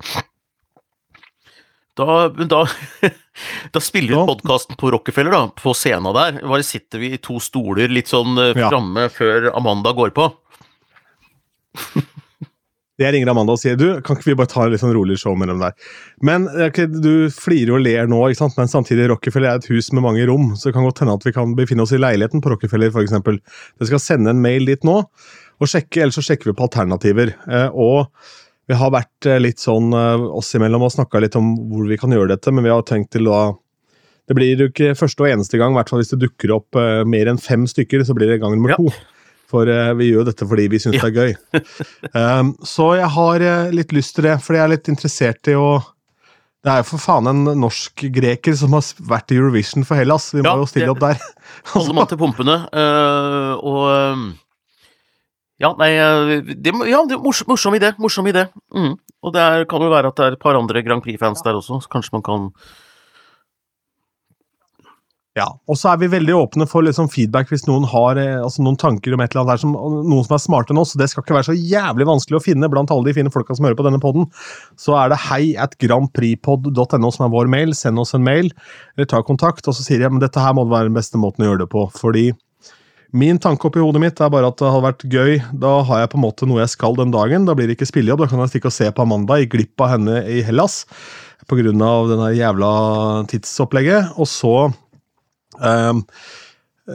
Da, 1.98 2.30
men 2.32 2.48
da, 2.48 2.62
da 3.74 3.82
spiller 3.84 4.14
vi 4.14 4.28
podkasten 4.30 4.78
på 4.80 4.92
Rockefeller, 4.94 5.34
da, 5.34 5.42
på 5.60 5.74
scenen 5.76 6.14
der. 6.16 6.38
Bare 6.46 6.64
sitter 6.64 7.02
vi 7.02 7.12
i 7.16 7.20
to 7.20 7.36
stoler 7.42 7.92
litt 7.92 8.08
sånn 8.08 8.38
framme 8.56 9.08
Ja. 9.08 9.12
før 9.12 9.50
Amanda 9.52 9.92
går 9.98 10.14
på. 10.16 10.30
Jeg 13.00 13.14
ringer 13.14 13.30
Amanda 13.32 13.54
og 13.56 13.60
sier 13.62 13.78
du, 13.80 13.86
kan 14.04 14.18
ikke 14.18 14.28
vi 14.28 14.36
bare 14.36 14.50
ta 14.52 14.66
litt 14.68 14.82
sånn 14.82 14.92
rolig 14.92 15.16
show 15.22 15.32
mellom 15.38 15.62
der. 15.62 15.72
Men 16.26 16.44
det 16.52 16.68
er 16.68 16.90
du 16.92 17.30
flirer 17.32 17.78
og 17.78 17.84
ler 17.86 18.10
nå, 18.10 18.18
ikke 18.28 18.42
sant? 18.42 18.58
men 18.60 18.68
samtidig 18.68 19.08
Rockefeller 19.08 19.54
er 19.54 19.62
et 19.62 19.70
hus 19.72 19.88
med 19.96 20.04
mange 20.04 20.26
rom, 20.28 20.50
så 20.52 20.68
det 20.68 20.74
kan 20.76 20.84
godt 20.84 21.00
hende 21.00 21.16
at 21.16 21.24
vi 21.24 21.32
kan 21.36 21.54
befinne 21.56 21.86
oss 21.86 21.94
i 21.96 22.00
leiligheten 22.02 22.44
på 22.44 22.52
Rockefeller 22.52 22.92
f.eks. 22.92 23.16
Dere 23.24 23.88
skal 23.88 24.04
sende 24.04 24.34
en 24.34 24.42
mail 24.44 24.68
dit 24.68 24.84
nå, 24.84 24.98
og 25.60 25.68
sjekke, 25.68 26.02
ellers 26.04 26.20
så 26.20 26.26
sjekker 26.28 26.50
vi 26.52 26.56
på 26.58 26.68
alternativer. 26.68 27.32
Eh, 27.48 27.68
og 27.72 28.12
vi 28.70 28.76
har 28.78 28.92
vært 28.94 29.26
eh, 29.26 29.40
litt 29.42 29.58
sånn 29.64 29.90
eh, 29.96 30.26
oss 30.36 30.52
imellom 30.54 30.84
og 30.86 30.92
snakka 30.94 31.24
litt 31.24 31.34
om 31.40 31.54
hvor 31.72 31.88
vi 31.90 31.98
kan 32.00 32.12
gjøre 32.14 32.34
dette, 32.36 32.52
men 32.54 32.64
vi 32.68 32.70
har 32.72 32.84
tenkt 32.86 33.10
til 33.16 33.26
da 33.26 33.50
Det 34.30 34.36
blir 34.38 34.60
jo 34.60 34.68
ikke 34.70 34.92
første 34.94 35.24
og 35.24 35.32
eneste 35.32 35.58
gang, 35.58 35.72
i 35.72 35.78
hvert 35.80 35.88
fall 35.90 35.98
hvis 36.04 36.12
det 36.12 36.20
dukker 36.22 36.52
opp 36.54 36.76
eh, 36.78 37.00
mer 37.08 37.32
enn 37.32 37.40
fem 37.40 37.64
stykker, 37.66 38.04
så 38.06 38.14
blir 38.14 38.30
det 38.30 38.38
gang 38.44 38.54
nummer 38.54 38.76
Ja. 38.76 38.78
to. 38.78 38.92
For 39.50 39.66
eh, 39.70 39.92
vi 39.98 40.10
gjør 40.12 40.20
jo 40.22 40.26
dette 40.30 40.46
fordi 40.46 40.68
vi 40.70 40.78
syns 40.82 40.94
Ja. 41.00 41.08
det 41.08 41.10
er 41.10 41.16
gøy. 41.20 41.62
Um, 42.14 42.52
så 42.74 42.92
jeg 43.00 43.08
har 43.16 43.42
eh, 43.46 43.70
litt 43.74 43.92
lyst 43.96 44.14
til 44.16 44.28
det, 44.28 44.36
fordi 44.44 44.60
jeg 44.60 44.66
er 44.68 44.74
litt 44.76 44.90
interessert 44.92 45.50
i 45.50 45.56
å 45.58 45.70
Det 46.60 46.68
er 46.70 46.82
jo 46.82 46.88
for 46.90 47.00
faen 47.00 47.26
en 47.30 47.42
norsk-greker 47.56 48.52
som 48.60 48.74
har 48.76 48.84
vært 49.08 49.32
i 49.32 49.38
Eurovision 49.40 49.82
for 49.88 49.96
Hellas. 49.96 50.26
Vi 50.34 50.42
må 50.44 50.50
Ja, 50.52 50.56
jo 50.60 50.66
stille 50.68 50.86
det- 50.90 50.92
opp 50.92 51.00
der. 51.00 51.22
Holder 51.72 51.96
man 51.96 52.06
til 52.10 52.18
pumpene. 52.20 52.56
Uh, 52.68 53.54
og 53.64 53.84
um, 54.12 54.26
Ja, 55.60 55.70
nei 55.80 55.90
det, 56.52 56.74
Ja, 56.88 57.00
det 57.08 57.16
er 57.16 57.24
morsom, 57.24 57.48
morsom 57.48 57.74
idé. 57.76 57.94
Morsom 57.98 58.28
idé. 58.28 58.46
Mm. 58.76 58.94
Og 59.24 59.32
det 59.34 59.40
er, 59.40 59.64
kan 59.68 59.82
jo 59.84 59.90
være 59.92 60.08
at 60.12 60.16
det 60.20 60.24
er 60.28 60.36
et 60.36 60.40
par 60.40 60.56
andre 60.56 60.80
Grand 60.84 61.02
Prix-fans 61.04 61.42
der 61.44 61.58
også, 61.58 61.80
så 61.84 61.90
kanskje 61.92 62.14
man 62.16 62.22
kan 62.24 62.46
Ja, 65.38 65.46
Og 65.70 65.76
så 65.78 65.92
er 65.92 65.98
vi 66.00 66.08
veldig 66.10 66.34
åpne 66.34 66.66
for 66.66 66.82
liksom 66.82 67.06
feedback 67.12 67.52
hvis 67.52 67.62
noen 67.68 67.84
har 67.86 68.18
eh, 68.18 68.40
altså 68.42 68.64
noen 68.66 68.78
tanker 68.80 69.14
om 69.14 69.20
et 69.22 69.30
eller 69.30 69.44
annet 69.44 69.52
der 69.52 69.60
som, 69.62 69.76
noen 69.78 70.24
som 70.26 70.34
er 70.34 70.42
smartere 70.42 70.74
enn 70.74 70.82
oss. 70.82 70.96
Det 70.98 71.06
skal 71.12 71.22
ikke 71.22 71.36
være 71.36 71.48
så 71.52 71.54
jævlig 71.54 72.08
vanskelig 72.08 72.40
å 72.40 72.42
finne 72.42 72.70
blant 72.72 72.90
alle 72.90 73.06
de 73.06 73.14
fine 73.14 73.30
folka 73.30 73.54
som 73.54 73.68
hører 73.68 73.78
på 73.78 73.86
denne 73.86 74.02
podden. 74.02 74.26
Så 74.74 74.96
er 74.98 75.12
det 75.12 75.20
hei 75.28 75.54
at 75.54 75.78
grandpripod.no 75.78 77.12
som 77.14 77.28
er 77.28 77.30
vår 77.36 77.52
mail. 77.52 77.76
Send 77.78 78.02
oss 78.02 78.16
en 78.18 78.26
mail, 78.26 78.50
eller 78.96 79.10
ta 79.12 79.22
kontakt, 79.22 79.70
og 79.70 79.78
så 79.78 79.86
sier 79.86 80.02
jeg 80.02 80.10
men 80.10 80.24
dette 80.24 80.42
her 80.42 80.56
må 80.58 80.66
være 80.66 80.90
den 80.90 80.98
beste 80.98 81.20
måten 81.22 81.46
å 81.46 81.52
gjøre 81.52 81.62
det 81.62 81.70
på. 81.78 81.86
fordi 81.94 82.26
Min 83.14 83.38
tanke 83.38 83.70
oppi 83.70 83.82
hodet 83.82 84.02
mitt 84.02 84.18
er 84.18 84.34
bare 84.34 84.50
at 84.50 84.58
det 84.58 84.66
hadde 84.66 84.88
vært 84.88 85.08
gøy. 85.14 85.38
Da 85.62 85.80
har 85.86 86.02
jeg 86.02 86.10
på 86.10 86.18
en 86.18 86.26
måte 86.26 86.50
noe 86.50 86.64
jeg 86.64 86.74
skal 86.74 86.98
den 86.98 87.14
dagen. 87.14 87.46
Da 87.46 87.54
blir 87.54 87.70
det 87.70 87.78
ikke 87.78 87.92
spillejobb. 87.92 88.26
Da 88.26 88.32
kan 88.34 88.42
jeg 88.42 88.56
stikke 88.56 88.74
og 88.74 88.78
se 88.80 88.90
på 88.90 89.06
Amanda, 89.06 89.38
gikk 89.38 89.54
glipp 89.54 89.86
av 89.86 89.94
henne 89.94 90.24
i 90.26 90.42
Hellas 90.42 90.82
pga. 91.50 91.70
denne 91.70 92.30
jævla 92.34 92.70
tidsopplegget. 93.30 94.18
Og 94.18 94.26
så 94.26 94.54
um, 95.60 96.04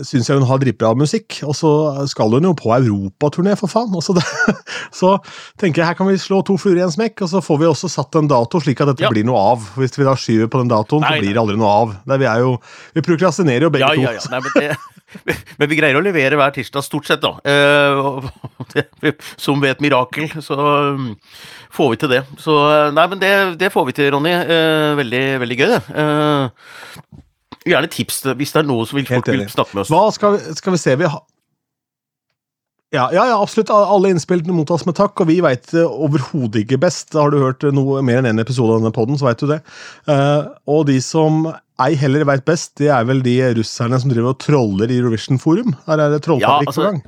syns 0.04 0.28
jeg 0.28 0.40
hun 0.40 0.48
har 0.50 0.60
dritbra 0.60 0.92
musikk, 0.98 1.38
og 1.48 1.54
så 1.56 1.70
skal 2.10 2.34
hun 2.36 2.48
jo 2.50 2.54
på 2.58 2.72
europaturné, 2.76 3.54
for 3.60 3.72
faen. 3.72 3.94
Og 3.96 4.04
så, 4.04 4.16
det, 4.18 4.26
så 5.00 5.14
tenker 5.62 5.82
jeg 5.84 5.90
her 5.92 5.98
kan 6.00 6.10
vi 6.10 6.18
slå 6.20 6.42
to 6.46 6.58
fluer 6.60 6.82
i 6.82 6.86
en 6.86 6.92
smekk, 6.94 7.24
og 7.26 7.32
så 7.32 7.42
får 7.46 7.62
vi 7.62 7.70
også 7.70 7.92
satt 7.92 8.18
en 8.20 8.30
dato, 8.32 8.60
slik 8.64 8.82
at 8.84 8.92
dette 8.92 9.06
Ja. 9.06 9.12
blir 9.14 9.28
noe 9.28 9.40
av. 9.54 9.70
Hvis 9.80 9.96
vi 10.00 10.08
da 10.08 10.16
skyver 10.20 10.52
på 10.52 10.64
den 10.64 10.74
datoen, 10.74 11.06
Nei, 11.06 11.16
så 11.16 11.24
blir 11.24 11.36
det 11.38 11.42
aldri 11.44 11.58
noe 11.62 11.72
av. 11.86 11.96
Det, 12.04 12.20
vi, 12.24 12.30
er 12.32 12.44
jo, 12.44 12.58
vi 12.98 13.06
prokrastinerer 13.06 13.68
jo 13.68 13.72
begge 13.76 13.94
Ja, 13.96 14.10
ja, 14.10 14.18
ja. 14.18 14.28
Nei, 14.34 14.42
men, 14.44 14.52
det, 14.60 15.38
men 15.62 15.72
vi 15.72 15.80
greier 15.80 16.00
å 16.00 16.04
levere 16.04 16.40
hver 16.40 16.56
tirsdag, 16.56 16.86
stort 16.86 17.08
sett, 17.08 17.24
da. 17.24 17.38
Eh, 17.46 18.32
det, 19.06 19.16
som 19.40 19.62
ved 19.64 19.78
et 19.78 19.86
mirakel, 19.86 20.28
så 20.44 20.58
um, 20.98 21.14
får 21.76 21.94
vi 21.94 22.02
til 22.04 22.16
det. 22.18 22.24
Så 22.42 22.58
eh, 22.72 22.90
nei, 22.96 23.08
men 23.14 23.22
det, 23.22 23.36
det 23.62 23.72
får 23.72 23.92
vi 23.92 24.00
til, 24.02 24.12
Ronny. 24.18 24.34
Eh, 24.44 24.96
veldig, 25.00 25.24
veldig 25.46 25.62
gøy, 25.62 25.70
det. 25.78 25.84
Eh, 26.04 27.22
gjerne 27.70 27.92
tips 27.92 28.22
hvis 28.38 28.54
det 28.56 28.62
er 28.62 28.68
noe 28.68 28.86
som 28.88 29.00
vil, 29.00 29.08
folk 29.10 29.32
vil 29.32 29.46
snakke 29.50 29.78
med 29.78 29.86
oss. 29.86 29.94
Hva 29.94 30.04
skal 30.16 30.38
vi, 30.38 30.60
skal 30.60 30.76
vi 30.76 30.82
se 30.82 31.00
vi 31.00 31.10
har 31.10 31.24
Ja, 32.94 33.10
ja, 33.12 33.26
ja, 33.28 33.40
absolutt. 33.42 33.74
Alle 33.74 34.14
innspill 34.14 34.44
mottas 34.48 34.86
med 34.88 34.96
takk, 34.96 35.20
og 35.20 35.28
vi 35.28 35.42
veit 35.44 35.74
overhodet 35.82 36.62
ikke 36.64 36.80
best. 36.86 37.12
Har 37.18 37.34
du 37.34 37.42
hørt 37.42 37.66
noe 37.76 38.04
mer 38.06 38.22
enn 38.22 38.30
én 38.30 38.38
en 38.38 38.44
episode 38.46 38.72
av 38.72 38.80
denne 38.80 38.94
poden, 38.96 39.18
så 39.20 39.28
veit 39.28 39.42
du 39.42 39.50
det. 39.50 39.60
Uh, 40.08 40.54
og 40.72 40.86
de 40.88 41.00
som 41.04 41.50
ei 41.84 41.92
heller 42.00 42.24
veit 42.30 42.46
best, 42.48 42.78
det 42.80 42.88
er 42.94 43.04
vel 43.10 43.20
de 43.26 43.36
russerne 43.58 44.00
som 44.00 44.14
driver 44.14 44.32
og 44.32 44.40
troller 44.46 44.94
i 44.94 45.02
Eurovision 45.02 45.42
Forum. 45.42 45.74
Her 45.90 46.06
er 46.06 46.14
det 46.14 46.22
trollfabrikk 46.24 46.70
ja, 46.70 46.72
altså, 46.72 46.88
gang. 46.88 47.02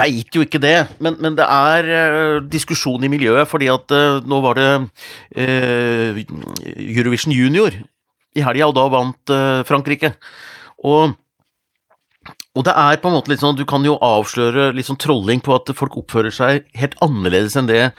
Veit 0.00 0.34
jo 0.34 0.42
ikke 0.44 0.60
det, 0.60 0.80
men, 1.04 1.20
men 1.22 1.36
det 1.38 1.46
er 1.46 1.92
uh, 1.92 2.40
diskusjon 2.42 3.04
i 3.06 3.12
miljøet, 3.12 3.46
fordi 3.52 3.70
at 3.70 3.94
uh, 3.94 4.18
nå 4.26 4.40
var 4.48 4.58
det 4.58 4.72
Eurovision 5.38 7.36
Junior 7.36 7.78
i 8.36 8.44
helga, 8.44 8.68
og 8.68 8.76
da 8.76 8.84
vant 8.92 9.32
Frankrike. 9.68 10.12
Og 10.84 11.14
og 12.56 12.64
det 12.64 12.72
er 12.74 12.98
på 12.98 13.10
en 13.10 13.14
måte 13.18 13.30
litt 13.30 13.42
sånn, 13.42 13.56
Du 13.58 13.66
kan 13.68 13.84
jo 13.84 13.98
avsløre 14.02 14.72
litt 14.74 14.88
sånn 14.88 14.98
trolling 14.98 15.42
på 15.44 15.54
at 15.54 15.68
folk 15.76 15.98
oppfører 16.00 16.32
seg 16.34 16.64
helt 16.74 16.96
annerledes 17.04 17.56
enn 17.56 17.68
det 17.68 17.92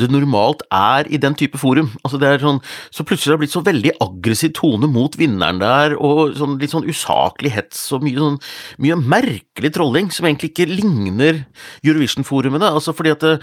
det 0.00 0.08
normalt 0.12 0.62
er 0.72 1.08
i 1.12 1.18
den 1.20 1.34
type 1.36 1.58
forum. 1.60 1.90
Altså 2.04 2.20
det 2.20 2.28
er 2.28 2.42
sånn, 2.42 2.60
Så 2.90 3.04
plutselig 3.04 3.32
har 3.34 3.38
det 3.38 3.44
blitt 3.44 3.56
så 3.56 3.64
veldig 3.64 3.92
aggressiv 4.00 4.54
tone 4.56 4.88
mot 4.90 5.16
vinneren 5.18 5.60
der, 5.60 5.96
og 6.00 6.36
sånn, 6.38 6.58
litt 6.60 6.72
sånn 6.72 6.88
usaklig 6.88 7.52
hets 7.52 7.90
og 7.92 8.06
mye, 8.06 8.16
sånn, 8.16 8.38
mye 8.80 8.96
merkelig 8.96 9.72
trolling 9.76 10.10
som 10.14 10.26
egentlig 10.26 10.52
ikke 10.54 10.70
ligner 10.70 11.44
Eurovision-forumene. 11.84 12.70
altså 12.70 12.94
fordi 12.96 13.12
at 13.12 13.20
det, 13.20 13.34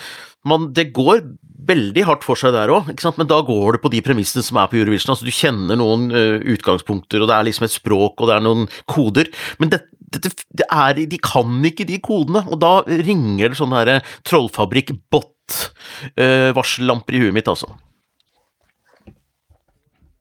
man, 0.48 0.72
det 0.74 0.92
går 0.96 1.22
veldig 1.68 2.06
hardt 2.08 2.24
for 2.24 2.40
seg 2.40 2.56
der 2.56 2.72
òg, 2.72 2.90
men 3.18 3.28
da 3.30 3.42
går 3.44 3.76
det 3.76 3.84
på 3.84 3.92
de 3.92 4.02
premissene 4.02 4.46
som 4.46 4.58
er 4.62 4.70
på 4.72 4.80
Eurovision. 4.80 5.12
altså 5.14 5.28
Du 5.28 5.34
kjenner 5.36 5.80
noen 5.80 6.10
uh, 6.14 6.40
utgangspunkter, 6.54 7.22
og 7.22 7.30
det 7.30 7.36
er 7.36 7.48
liksom 7.50 7.68
et 7.68 7.76
språk, 7.76 8.16
og 8.22 8.30
det 8.30 8.38
er 8.38 8.46
noen 8.46 8.68
koder. 8.88 9.30
Men 9.60 9.74
det, 9.74 9.82
det, 10.14 10.32
det 10.56 10.66
er, 10.68 10.94
de 11.12 11.18
kan 11.20 11.66
ikke 11.68 11.86
de 11.88 12.00
kodene, 12.04 12.42
og 12.48 12.60
da 12.64 12.84
ringer 12.88 13.50
det 13.52 13.58
sånn 13.60 13.76
her 13.76 14.02
trollfabrikk-bot-varsellamper 14.28 17.14
uh, 17.14 17.18
i 17.18 17.22
huet 17.26 17.36
mitt, 17.36 17.48
altså. 17.52 17.68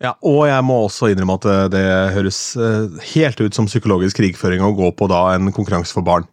Ja, 0.02 0.12
og 0.20 0.44
jeg 0.44 0.64
må 0.68 0.76
også 0.84 1.08
innrømme 1.08 1.38
at 1.38 1.44
det, 1.46 1.72
det 1.72 2.12
høres 2.12 2.38
helt 3.14 3.38
ut 3.40 3.56
som 3.56 3.64
psykologisk 3.70 4.20
krigføring 4.20 4.60
å 4.60 4.76
gå 4.76 4.92
på 4.92 5.08
da 5.08 5.32
en 5.32 5.48
konkurranse 5.56 5.96
for 5.96 6.04
barn. 6.04 6.28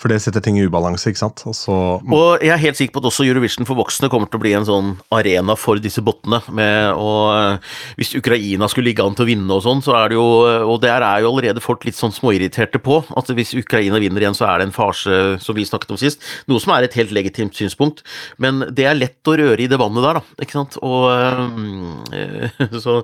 For 0.00 0.08
det 0.08 0.22
setter 0.24 0.40
ting 0.40 0.56
i 0.56 0.64
ubalanse, 0.64 1.10
ikke 1.10 1.20
sant. 1.20 1.42
Så, 1.56 1.74
og 2.00 2.40
jeg 2.40 2.54
er 2.54 2.62
helt 2.62 2.78
sikker 2.78 2.94
på 2.94 3.02
at 3.02 3.08
også 3.10 3.26
Eurovision 3.26 3.66
for 3.68 3.76
voksne 3.76 4.08
kommer 4.12 4.30
til 4.30 4.40
å 4.40 4.42
bli 4.44 4.54
en 4.56 4.64
sånn 4.64 4.94
arena 5.12 5.56
for 5.60 5.80
disse 5.82 6.00
bottene. 6.04 6.40
Med 6.56 6.94
og 6.96 7.60
hvis 7.98 8.14
Ukraina 8.16 8.68
skulle 8.70 8.88
ligge 8.88 9.04
an 9.04 9.16
til 9.16 9.26
å 9.26 9.28
vinne 9.28 9.58
og 9.58 9.64
sånn, 9.66 9.82
så 9.84 9.98
er 9.98 10.12
det 10.12 10.16
jo 10.16 10.28
Og 10.70 10.80
der 10.80 11.04
er 11.04 11.20
jo 11.20 11.30
allerede 11.30 11.60
folk 11.60 11.84
litt 11.84 11.98
sånn 11.98 12.14
småirriterte 12.16 12.80
på. 12.80 13.02
At 13.18 13.28
hvis 13.36 13.52
Ukraina 13.58 14.00
vinner 14.00 14.24
igjen, 14.24 14.36
så 14.36 14.46
er 14.48 14.60
det 14.60 14.70
en 14.70 14.74
farse, 14.74 15.18
som 15.44 15.56
vi 15.56 15.66
snakket 15.68 15.92
om 15.92 16.00
sist. 16.00 16.24
Noe 16.48 16.62
som 16.62 16.72
er 16.74 16.86
et 16.86 16.96
helt 16.96 17.12
legitimt 17.12 17.58
synspunkt. 17.58 18.00
Men 18.40 18.64
det 18.72 18.88
er 18.88 18.96
lett 18.96 19.28
å 19.28 19.36
røre 19.36 19.66
i 19.66 19.68
det 19.68 19.80
vannet 19.80 20.06
der, 20.06 20.20
da. 20.20 20.40
Ikke 20.40 20.56
sant. 20.56 20.80
Og 20.80 21.10
øh, 21.12 22.80
så 22.84 22.96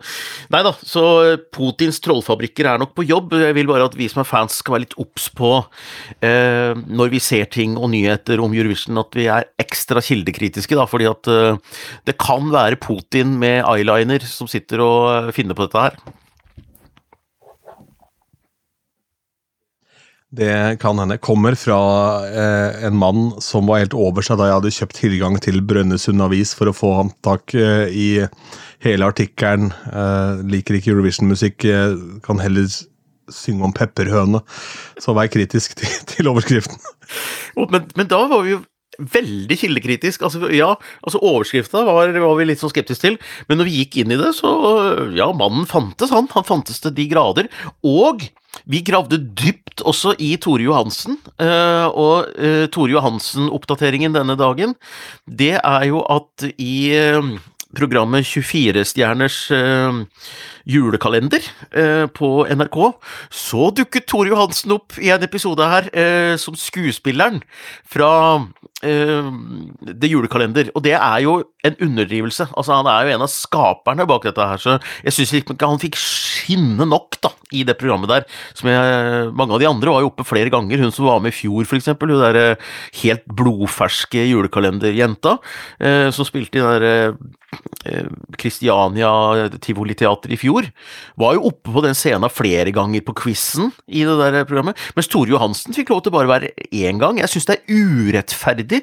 Nei 0.54 0.62
da. 0.64 0.72
Så 0.80 1.04
Putins 1.52 2.00
trollfabrikker 2.04 2.72
er 2.72 2.80
nok 2.80 2.96
på 2.96 3.04
jobb. 3.04 3.36
Jeg 3.42 3.58
vil 3.58 3.68
bare 3.68 3.90
at 3.90 3.98
vi 3.98 4.08
som 4.08 4.24
er 4.24 4.30
fans 4.30 4.62
skal 4.62 4.78
være 4.78 4.86
litt 4.86 4.98
obs 5.02 5.28
på 5.36 5.52
når 6.86 7.12
vi 7.14 7.22
ser 7.22 7.48
ting 7.52 7.76
og 7.78 7.90
nyheter 7.92 8.40
om 8.42 8.54
Eurovision, 8.54 9.00
at 9.02 9.16
vi 9.18 9.28
er 9.32 9.48
ekstra 9.60 10.02
kildekritiske, 10.04 10.78
da, 10.78 10.86
fordi 10.90 11.08
at 11.10 11.30
uh, 11.32 11.80
det 12.06 12.16
kan 12.22 12.50
være 12.52 12.80
Putin 12.82 13.36
med 13.40 13.64
eyeliner 13.66 14.24
som 14.26 14.50
sitter 14.50 14.84
og 14.84 15.34
finner 15.36 15.58
på 15.58 15.66
dette 15.66 15.88
her. 15.88 15.98
Det 20.36 20.78
kan 20.82 20.98
hende. 20.98 21.18
Kommer 21.22 21.54
fra 21.54 21.78
eh, 22.26 22.84
en 22.86 22.96
mann 22.98 23.30
som 23.40 23.68
var 23.70 23.80
helt 23.84 23.94
over 23.96 24.24
seg 24.26 24.40
da 24.40 24.50
jeg 24.50 24.58
hadde 24.58 24.72
kjøpt 24.74 24.98
tilgang 24.98 25.38
til 25.40 25.62
Brønnøysund 25.64 26.24
Avis 26.24 26.52
for 26.56 26.68
å 26.68 26.74
få 26.76 26.90
ham 26.98 27.12
eh, 27.54 27.86
i 27.88 28.08
hele 28.84 29.08
artikkelen. 29.08 29.70
Eh, 29.70 30.42
liker 30.50 30.76
ikke 30.76 30.92
Eurovision-musikk, 30.92 31.64
eh, 31.70 31.96
kan 32.26 32.42
heller 32.42 32.66
synge 33.32 33.66
om 33.68 33.74
pepperhøne. 33.76 34.42
Så 35.02 35.16
vær 35.16 35.30
kritisk 35.32 35.76
til, 35.80 35.92
til 36.12 36.30
overskriften. 36.32 36.80
Men, 37.56 37.86
men, 37.96 38.08
da 38.10 38.24
var 38.30 38.42
vi 38.44 38.56
jo 38.56 38.62
veldig 38.96 39.58
kildekritisk. 39.60 40.24
Altså, 40.24 40.48
ja, 40.54 40.72
altså 41.04 41.20
overskrifta 41.20 41.84
var, 41.86 42.14
var, 42.16 42.34
vi 42.38 42.48
litt 42.48 42.62
sånn 42.62 42.72
skeptiske 42.72 43.04
til, 43.04 43.18
men 43.48 43.60
når 43.60 43.68
vi 43.68 43.82
gikk 43.82 44.00
inn 44.02 44.14
i 44.14 44.20
det, 44.20 44.32
så 44.38 44.52
Ja, 45.16 45.28
mannen 45.36 45.68
fantes, 45.68 46.12
han. 46.14 46.30
Han 46.32 46.46
fantes 46.46 46.80
til 46.82 46.94
de 46.96 47.08
grader. 47.10 47.50
Og 47.84 48.24
vi 48.64 48.80
gravde 48.86 49.18
dypt 49.36 49.82
også 49.84 50.14
i 50.22 50.32
Tore 50.40 50.64
Johansen, 50.64 51.18
eh, 51.42 51.86
og 51.92 52.30
eh, 52.40 52.64
Tore 52.72 52.94
Johansen-oppdateringen 52.94 54.16
denne 54.16 54.36
dagen, 54.40 54.72
det 55.28 55.56
er 55.58 55.84
jo 55.90 56.00
at 56.08 56.46
i 56.56 56.88
eh, 56.96 57.20
programmet 57.76 58.24
24-stjerners 58.24 59.38
julekalender 60.66 61.44
eh, 61.70 62.04
på 62.10 62.30
NRK, 62.50 62.78
så 63.30 63.70
dukket 63.76 64.08
Tore 64.10 64.32
Johansen 64.32 64.74
opp 64.76 64.98
i 64.98 65.12
en 65.14 65.24
episode 65.24 65.66
her 65.70 65.88
eh, 65.94 66.34
som 66.40 66.56
skuespilleren 66.58 67.38
fra 67.86 68.10
eh, 68.82 69.30
The 69.86 70.10
Julekalender. 70.10 70.72
Og 70.74 70.82
det 70.86 70.96
er 70.98 71.22
jo 71.24 71.38
en 71.66 71.78
underdrivelse. 71.86 72.48
Altså, 72.52 72.80
han 72.80 72.90
er 72.90 73.06
jo 73.06 73.14
en 73.14 73.26
av 73.26 73.32
skaperne 73.32 74.08
bak 74.10 74.26
dette 74.26 74.50
her, 74.50 74.62
så 74.62 74.76
jeg 75.06 75.14
syns 75.14 75.36
ikke 75.38 75.58
han 75.62 75.82
fikk 75.82 75.98
skinne 76.00 76.86
nok 76.88 77.20
da, 77.22 77.32
i 77.54 77.62
det 77.66 77.78
programmet 77.78 78.10
der. 78.10 78.26
Som 78.58 78.70
jeg, 78.72 79.30
mange 79.38 79.54
av 79.54 79.62
de 79.62 79.70
andre 79.70 79.94
var 79.94 80.04
jo 80.04 80.10
oppe 80.10 80.26
flere 80.26 80.52
ganger. 80.52 80.82
Hun 80.82 80.94
som 80.94 81.08
var 81.08 81.22
med 81.22 81.34
i 81.34 81.38
fjor, 81.38 81.66
eksempel. 81.78 82.14
Hun 82.14 82.26
derre 82.26 82.46
helt 83.02 83.26
blodferske 83.38 84.26
julekalenderjenta 84.32 85.38
eh, 85.78 86.08
som 86.14 86.26
spilte 86.26 86.58
i 86.58 86.62
den 86.62 86.74
derre 86.74 86.94
Kristiania 88.36 89.46
Tivoliteater 89.62 90.32
i 90.34 90.38
fjor 90.40 90.55
fjor. 90.56 90.70
Var 91.16 91.36
jo 91.36 91.46
oppe 91.50 91.72
på 91.72 91.82
den 91.84 91.96
scenen 91.96 92.32
flere 92.32 92.72
ganger 92.74 93.04
på 93.04 93.14
quizen 93.14 93.72
i 93.86 94.04
det 94.04 94.16
der 94.18 94.46
programmet, 94.48 94.76
mens 94.96 95.08
Tore 95.08 95.30
Johansen 95.30 95.74
fikk 95.76 95.90
lov 95.90 96.02
til 96.04 96.14
bare 96.14 96.28
å 96.28 96.34
være 96.34 96.52
én 96.72 97.00
gang. 97.00 97.18
Jeg 97.20 97.32
syns 97.32 97.48
det 97.48 97.58
er 97.58 97.80
urettferdig 97.80 98.82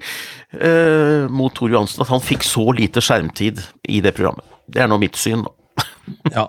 uh, 0.60 1.30
mot 1.30 1.54
Tore 1.54 1.74
Johansen 1.74 2.04
at 2.04 2.12
han 2.12 2.24
fikk 2.24 2.46
så 2.48 2.70
lite 2.76 3.04
skjermtid 3.04 3.62
i 3.90 4.02
det 4.04 4.16
programmet. 4.16 4.46
Det 4.68 4.84
er 4.84 4.92
nå 4.92 5.00
mitt 5.02 5.18
syn, 5.20 5.46
da. 5.46 5.88
ja. 6.38 6.48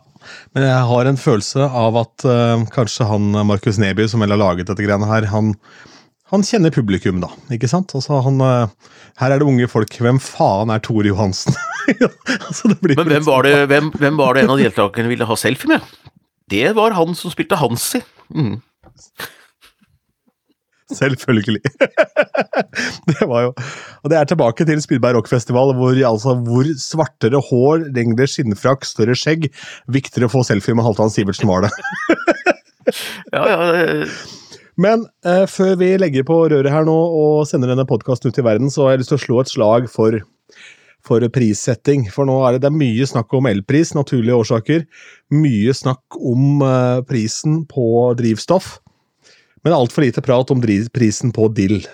Men 0.56 0.64
jeg 0.64 0.84
har 0.88 1.08
en 1.08 1.18
følelse 1.20 1.66
av 1.68 1.98
at 2.00 2.24
uh, 2.28 2.62
kanskje 2.72 3.08
han 3.08 3.34
Markus 3.44 3.80
Neby, 3.80 4.06
som 4.08 4.24
vel 4.24 4.32
har 4.32 4.40
laget 4.40 4.70
dette 4.70 4.84
greiene 4.84 5.08
her, 5.10 5.28
han, 5.32 5.52
han 6.34 6.44
kjenner 6.46 6.74
publikum, 6.74 7.20
da. 7.22 7.30
ikke 7.54 7.70
sant? 7.70 7.94
Altså, 7.96 8.18
han, 8.26 8.40
uh, 8.42 8.98
her 9.22 9.34
er 9.34 9.40
det 9.40 9.48
unge 9.48 9.68
folk. 9.70 9.94
Hvem 10.02 10.20
faen 10.22 10.72
er 10.74 10.82
Tore 10.84 11.08
Johansen? 11.10 11.56
altså, 12.48 12.74
Men 12.82 13.08
hvem 13.08 13.26
var, 13.26 13.46
det, 13.46 13.56
hvem, 13.70 13.90
hvem 13.94 14.20
var, 14.20 14.34
det, 14.34 14.44
en 14.44 14.54
av 14.56 14.62
deltakerne 14.62 15.10
ville 15.12 15.28
ha 15.28 15.38
selfie 15.38 15.70
med? 15.70 15.94
Det 16.50 16.66
var 16.76 16.96
han 16.98 17.16
som 17.16 17.32
spilte 17.32 17.58
Hansi. 17.60 18.02
Mm. 18.34 18.58
Selvfølgelig. 20.92 21.62
det 23.10 23.24
var 23.24 23.46
jo 23.46 23.52
Og 24.04 24.10
det 24.12 24.18
er 24.18 24.28
tilbake 24.28 24.66
til 24.68 24.82
Spydberg 24.84 25.16
rockfestival, 25.16 25.72
hvor, 25.78 25.96
altså, 26.10 26.34
hvor 26.44 26.68
svartere 26.80 27.40
hår, 27.48 27.88
lengre 27.96 28.28
skinnfrakk, 28.28 28.84
større 28.84 29.16
skjegg 29.18 29.48
Viktigere 29.88 30.28
å 30.28 30.34
få 30.34 30.44
selfie 30.46 30.76
med 30.76 30.84
Halvdan 30.86 31.12
Sivertsen 31.14 31.48
var 31.48 31.64
det. 31.64 31.72
ja, 33.34 33.44
ja, 33.48 33.58
Men 34.80 35.06
eh, 35.26 35.44
før 35.50 35.76
vi 35.80 35.92
legger 36.00 36.26
på 36.26 36.38
røret 36.50 36.72
her 36.72 36.86
nå 36.86 36.94
og 36.94 37.44
sender 37.48 37.70
denne 37.70 37.86
podkasten 37.88 38.32
ut 38.32 38.40
i 38.40 38.46
verden, 38.46 38.72
så 38.72 38.86
har 38.86 38.94
jeg 38.94 39.04
lyst 39.04 39.14
til 39.14 39.20
å 39.20 39.24
slå 39.24 39.42
et 39.42 39.52
slag 39.52 39.90
for 39.92 40.20
for 41.04 41.24
prissetting. 41.32 42.06
For 42.12 42.24
nå 42.28 42.38
er 42.46 42.56
det, 42.56 42.64
det 42.64 42.70
er 42.70 42.78
mye 42.80 43.08
snakk 43.08 43.34
om 43.36 43.48
elpris, 43.50 43.92
naturlige 43.96 44.38
årsaker. 44.40 44.86
Mye 45.36 45.74
snakk 45.76 46.16
om 46.16 46.64
eh, 46.64 47.02
prisen 47.08 47.62
på 47.68 47.86
drivstoff. 48.18 48.78
Men 49.64 49.76
altfor 49.76 50.04
lite 50.04 50.24
prat 50.24 50.50
om 50.52 50.62
prisen 50.92 51.32
på 51.32 51.48
dill. 51.56 51.84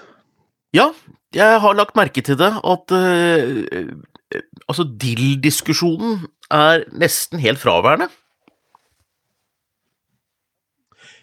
Ja, 0.75 0.91
jeg 1.35 1.59
har 1.63 1.77
lagt 1.79 1.99
merke 1.99 2.23
til 2.27 2.39
det, 2.39 2.51
at 2.51 2.95
eh, 2.95 4.41
altså 4.71 4.87
dill-diskusjonen 4.87 6.25
er 6.55 6.87
nesten 6.99 7.43
helt 7.43 7.63
fraværende. 7.63 8.11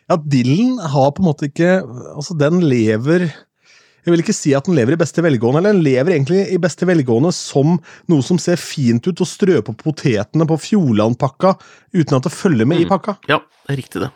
Ja, 0.07 0.15
dillen 0.17 0.77
har 0.79 1.11
på 1.11 1.23
en 1.23 1.27
måte 1.27 1.49
ikke 1.49 1.81
Altså, 2.15 2.37
den 2.39 2.61
lever 2.63 3.27
jeg 4.07 4.13
vil 4.13 4.21
ikke 4.23 4.35
si 4.37 4.53
at 4.55 4.63
den 4.63 4.77
lever 4.77 4.95
i 4.95 4.99
beste 5.01 5.19
velgående, 5.19 5.59
eller 5.59 5.73
den 5.75 5.83
lever 5.83 6.13
egentlig 6.15 6.45
i 6.55 6.59
beste 6.63 6.87
velgående 6.87 7.33
som 7.35 7.73
noe 8.07 8.23
som 8.23 8.37
ser 8.39 8.55
fint 8.55 9.03
ut 9.03 9.19
og 9.19 9.27
strø 9.27 9.57
på 9.67 9.75
potetene 9.81 10.47
på 10.47 10.55
Fjordland-pakka 10.63 11.51
uten 11.91 12.15
at 12.15 12.29
det 12.29 12.31
følger 12.31 12.63
med 12.63 12.79
mm. 12.79 12.85
i 12.85 12.87
pakka. 12.87 13.17
Ja, 13.27 13.41
det 13.67 13.75
er 13.75 13.79
riktig, 13.81 14.05
det. 14.05 14.09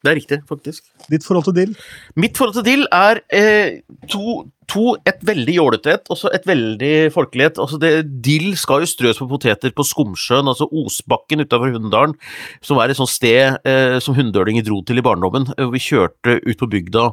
Det 0.00 0.12
er 0.14 0.16
riktig, 0.16 0.38
faktisk. 0.48 0.88
Ditt 1.12 1.28
forhold 1.28 1.44
til 1.50 1.58
dill? 1.58 1.76
Mitt 2.16 2.40
forhold 2.40 2.56
til 2.56 2.64
dill 2.70 2.88
er 2.88 3.20
eh, 3.36 3.82
to, 4.08 4.46
To, 4.70 4.94
et 5.06 5.20
veldig 5.26 5.54
jålete 5.56 5.92
et, 5.92 6.08
og 6.12 6.18
så 6.18 6.30
et 6.34 6.46
veldig 6.48 6.92
folkelig 7.14 7.48
et. 7.48 7.60
Altså 7.60 7.78
dill 8.24 8.54
skal 8.58 8.84
jo 8.84 8.88
strøs 8.88 9.20
på 9.20 9.28
poteter 9.28 9.74
på 9.76 9.84
Skomsjøen, 9.86 10.48
altså 10.50 10.68
Osbakken 10.72 11.44
utafor 11.44 11.74
Hunndalen, 11.74 12.14
som 12.64 12.80
er 12.80 12.92
et 12.92 12.98
sånt 12.98 13.12
sted 13.12 13.58
eh, 13.68 13.96
som 14.04 14.16
hunndølinger 14.16 14.64
dro 14.66 14.80
til 14.86 15.00
i 15.00 15.04
barndommen. 15.04 15.50
og 15.58 15.74
Vi 15.74 15.82
kjørte 15.82 16.38
ut 16.44 16.60
på 16.60 16.70
bygda, 16.70 17.06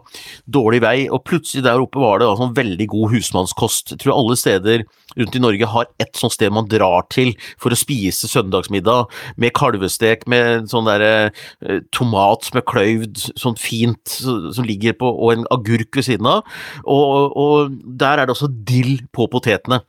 dårlig 0.48 0.82
vei, 0.86 0.96
og 1.12 1.24
plutselig 1.28 1.66
der 1.68 1.84
oppe 1.84 2.02
var 2.02 2.22
det 2.22 2.30
da, 2.30 2.38
sånn 2.40 2.56
veldig 2.58 2.88
god 2.94 3.16
husmannskost. 3.16 3.96
Jeg 3.96 4.04
tror 4.04 4.16
alle 4.18 4.38
steder 4.40 4.86
rundt 5.18 5.36
i 5.36 5.44
Norge 5.44 5.72
har 5.74 5.90
et 6.02 6.20
sånt 6.20 6.36
sted 6.38 6.54
man 6.54 6.70
drar 6.72 7.08
til 7.12 7.34
for 7.60 7.74
å 7.74 7.80
spise 7.80 8.30
søndagsmiddag, 8.32 9.12
med 9.42 9.56
kalvestek, 9.58 10.24
med 10.32 10.70
sånn 10.72 10.88
derre 10.88 11.14
eh, 11.28 11.82
tomat 11.96 12.48
som 12.48 12.62
er 12.62 12.68
kløyvd, 12.70 13.26
sånn 13.40 13.60
fint, 13.60 14.16
som 14.22 14.68
ligger 14.68 14.96
på, 15.00 15.10
og 15.10 15.36
en 15.36 15.48
agurk 15.54 16.00
ved 16.00 16.08
siden 16.08 16.30
av. 16.30 16.46
Og, 16.86 17.36
og 17.36 17.41
der 17.70 18.22
er 18.22 18.28
det 18.28 18.36
også 18.36 18.50
dill 18.68 19.02
på 19.14 19.28
potetene. 19.32 19.82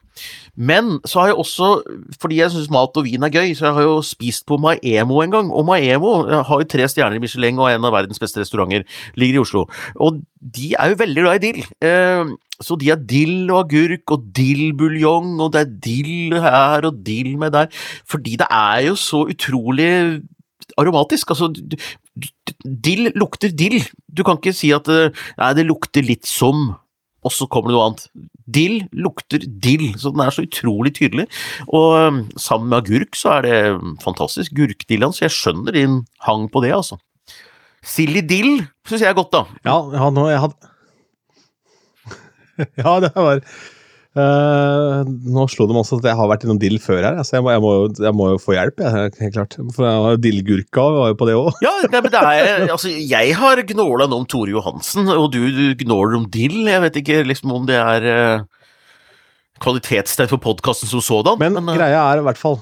Men 0.54 0.98
så 1.08 1.22
har 1.22 1.30
jeg 1.30 1.38
også, 1.40 1.68
fordi 2.20 2.38
jeg 2.42 2.52
syns 2.52 2.70
mat 2.72 2.98
og 3.00 3.06
vin 3.06 3.24
er 3.24 3.32
gøy, 3.32 3.54
så 3.56 3.70
jeg 3.70 3.76
har 3.78 3.86
jo 3.86 3.94
spist 4.04 4.44
på 4.48 4.58
Maemo 4.60 5.22
en 5.24 5.32
gang. 5.32 5.52
Og 5.52 5.64
Maemo 5.66 6.12
har 6.28 6.60
jo 6.60 6.68
tre 6.68 6.88
stjerner 6.90 7.16
i 7.16 7.22
Michelin 7.22 7.60
og 7.60 7.70
er 7.70 7.78
en 7.78 7.88
av 7.88 7.94
verdens 7.94 8.20
beste 8.20 8.42
restauranter, 8.42 8.84
ligger 9.16 9.40
i 9.40 9.42
Oslo. 9.42 9.64
Og 9.96 10.20
de 10.36 10.74
er 10.76 10.92
jo 10.92 11.00
veldig 11.00 11.24
glad 11.24 11.40
i 11.40 11.44
dill. 11.46 11.64
Eh, 11.88 12.34
så 12.62 12.76
de 12.78 12.92
har 12.92 13.00
dill 13.00 13.48
og 13.48 13.64
agurk 13.64 14.14
og 14.14 14.28
dillbuljong, 14.36 15.34
og 15.40 15.54
det 15.54 15.64
er 15.64 15.72
dill 15.88 16.36
her 16.44 16.86
og 16.90 17.00
dill 17.06 17.34
med 17.40 17.56
der. 17.56 17.72
Fordi 18.04 18.36
det 18.42 18.50
er 18.50 18.84
jo 18.90 18.94
så 19.00 19.24
utrolig 19.32 20.20
aromatisk. 20.78 21.32
Altså, 21.32 21.50
dill 22.62 23.10
lukter 23.16 23.56
dill. 23.56 23.80
Du 24.06 24.22
kan 24.26 24.36
ikke 24.36 24.54
si 24.56 24.72
at 24.76 24.88
eh, 24.92 25.24
nei, 25.40 25.52
det 25.56 25.68
lukter 25.68 26.04
litt 26.04 26.28
som 26.28 26.74
og 27.22 27.30
så 27.34 27.46
kommer 27.50 27.70
det 27.70 27.76
noe 27.76 27.86
annet. 27.88 28.06
Dill 28.52 28.80
lukter 29.04 29.44
dill, 29.46 29.92
så 30.00 30.10
den 30.14 30.24
er 30.24 30.34
så 30.34 30.44
utrolig 30.46 30.94
tydelig. 30.98 31.28
Og 31.68 31.94
um, 31.94 32.20
sammen 32.40 32.72
med 32.72 32.80
agurk 32.82 33.18
så 33.18 33.36
er 33.36 33.46
det 33.46 33.58
um, 33.76 33.94
fantastisk. 34.02 34.54
Gurkdillaen, 34.58 35.14
så 35.14 35.26
jeg 35.28 35.36
skjønner 35.36 35.78
din 35.78 36.00
hang 36.26 36.48
på 36.52 36.64
det, 36.64 36.74
altså. 36.76 36.98
Silly 37.82 38.22
dill 38.26 38.62
syns 38.86 39.02
jeg 39.02 39.10
er 39.10 39.18
godt, 39.18 39.32
da. 39.34 39.44
Ja, 39.66 39.76
ja 39.94 40.10
nå 40.14 40.26
jeg 40.30 40.42
hadde 40.42 40.70
Ja, 42.82 42.98
det 43.02 43.12
var 43.16 43.40
eh, 44.18 45.10
Nå 45.36 45.44
slo 45.50 45.66
det 45.68 45.76
meg 45.76 45.82
også 45.84 45.98
at 46.00 46.08
jeg 46.10 46.18
har 46.18 46.30
vært 46.30 46.46
innom 46.46 46.60
dill 46.62 46.78
før 46.82 47.02
her, 47.06 47.20
så 47.26 47.38
jeg 47.38 47.44
må, 47.46 47.52
jeg 47.54 47.62
må, 47.64 47.72
jeg 48.06 48.16
må 48.18 48.28
jo 48.34 48.40
få 48.42 48.56
hjelp, 48.56 48.82
jeg, 48.84 49.12
helt 49.20 49.36
klart. 49.36 49.58
For 49.76 49.88
jeg 49.88 50.06
har 50.06 50.18
dillgurka, 50.24 50.86
var 50.98 51.12
jo 51.12 51.18
på 51.20 51.28
det 51.28 51.36
òg. 51.38 51.52
Ja, 51.64 51.74
nei, 51.86 52.00
men 52.00 52.14
det 52.14 52.24
er 52.24 52.66
Altså, 52.66 52.90
jeg 52.92 53.36
har 53.38 53.62
gnåla 53.72 54.08
om 54.12 54.26
Tore 54.28 54.54
Johansen, 54.54 55.08
og 55.12 55.30
du, 55.34 55.40
du 55.52 55.84
gnåler 55.84 56.18
om 56.20 56.26
dill. 56.32 56.64
Jeg 56.68 56.84
vet 56.86 57.00
ikke 57.02 57.22
liksom 57.28 57.54
om 57.54 57.68
det 57.68 57.78
er 57.78 58.08
uh, 58.08 58.66
kvalitetstegn 59.62 60.30
for 60.32 60.42
podkasten 60.42 60.90
som 60.90 61.04
sådan. 61.04 61.40
Men 61.40 61.58
eh, 61.62 61.78
greia 61.78 62.04
er 62.10 62.22
i 62.22 62.26
hvert 62.26 62.40
fall 62.40 62.60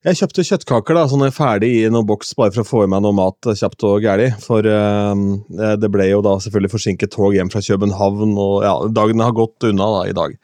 Jeg 0.00 0.16
kjøpte 0.16 0.42
kjøttkaker 0.48 0.96
da, 0.96 1.00
sånn 1.10 1.26
ferdig 1.36 1.68
i 1.82 1.88
noen 1.92 2.06
boks, 2.08 2.30
bare 2.38 2.54
for 2.54 2.62
å 2.62 2.68
få 2.68 2.78
i 2.86 2.88
meg 2.88 3.02
noe 3.04 3.12
mat 3.12 3.48
eh, 3.50 3.56
kjapt 3.58 3.84
og 3.84 4.00
gæli. 4.00 4.30
For 4.40 4.64
eh, 4.64 5.74
det 5.76 5.90
ble 5.92 6.06
jo 6.08 6.22
da 6.24 6.38
selvfølgelig 6.40 6.72
forsinket 6.72 7.12
tog 7.12 7.36
hjem 7.36 7.50
fra 7.52 7.60
København, 7.66 8.32
og 8.40 8.64
ja, 8.64 8.72
dagene 8.96 9.28
har 9.28 9.36
gått 9.36 9.68
unna 9.68 9.90
da 9.98 10.00
i 10.08 10.16
dag. 10.16 10.38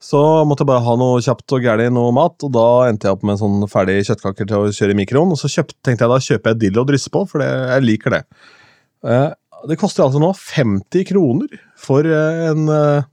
Så 0.00 0.22
måtte 0.48 0.64
jeg 0.64 0.70
bare 0.72 0.86
ha 0.86 0.96
noe 0.96 1.20
kjapt 1.26 1.52
og 1.52 1.68
gæli, 1.68 1.90
noe 1.92 2.16
mat, 2.16 2.48
og 2.48 2.56
da 2.56 2.66
endte 2.88 3.10
jeg 3.10 3.18
opp 3.18 3.28
med 3.28 3.42
sånn 3.42 3.68
ferdig 3.68 4.00
kjøttkaker 4.08 4.48
til 4.48 4.64
å 4.64 4.72
kjøre 4.72 4.96
i 4.96 5.00
mikroen. 5.02 5.36
Og 5.36 5.42
så 5.42 5.52
kjøpt, 5.52 5.76
tenkte 5.84 6.08
jeg 6.08 6.14
da 6.14 6.20
kjøper 6.30 6.54
jeg 6.54 6.62
dill 6.64 6.80
og 6.80 6.88
drysser 6.88 7.12
på, 7.12 7.26
for 7.28 7.44
det, 7.44 7.52
jeg 7.74 7.88
liker 7.90 8.16
det. 8.16 8.24
Eh, 9.04 9.30
det 9.68 9.80
koster 9.80 10.06
altså 10.06 10.20
nå 10.22 10.32
50 10.32 11.10
kroner 11.12 11.60
for 11.76 12.08
eh, 12.08 12.46
en 12.48 12.72
eh, 12.72 13.04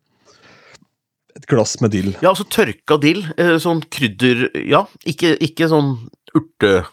et 1.38 1.46
glass 1.50 1.78
med 1.84 1.92
dill. 1.96 2.12
Ja, 2.22 2.30
altså 2.32 2.46
tørka 2.52 2.98
dill. 3.02 3.22
eh, 3.38 3.56
Sånn 3.62 3.82
krydder 3.92 4.48
Ja, 4.68 4.84
ikke, 5.08 5.34
ikke 5.44 5.68
sånn 5.72 5.94
urtekurv. 6.38 6.92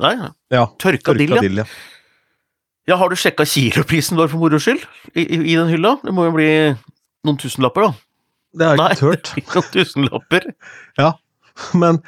Nei, 0.00 0.14
Ja, 0.54 0.66
tørka, 0.80 1.14
dill, 1.16 1.34
ja. 1.36 1.40
dill, 1.44 1.56
ja. 1.62 1.66
ja. 2.90 2.96
Har 3.00 3.08
du 3.12 3.16
sjekka 3.18 3.46
kiloprisen 3.48 4.16
vår 4.20 4.28
for 4.32 4.38
moro 4.42 4.58
skyld? 4.60 4.84
I, 5.14 5.22
i, 5.24 5.38
I 5.52 5.56
den 5.56 5.70
hylla? 5.72 5.96
Det 6.04 6.12
må 6.14 6.26
jo 6.28 6.34
bli 6.36 6.50
noen 7.24 7.38
tusenlapper, 7.40 7.88
da. 7.88 7.92
Det 8.54 8.66
har 8.68 8.76
jeg 8.76 8.82
Nei. 8.82 8.90
ikke 8.92 9.00
tørt. 9.08 9.26
Ikke 9.40 9.54
noen 9.60 9.72
tusenlapper. 9.74 10.42
Ja, 11.00 11.10
men 11.74 11.98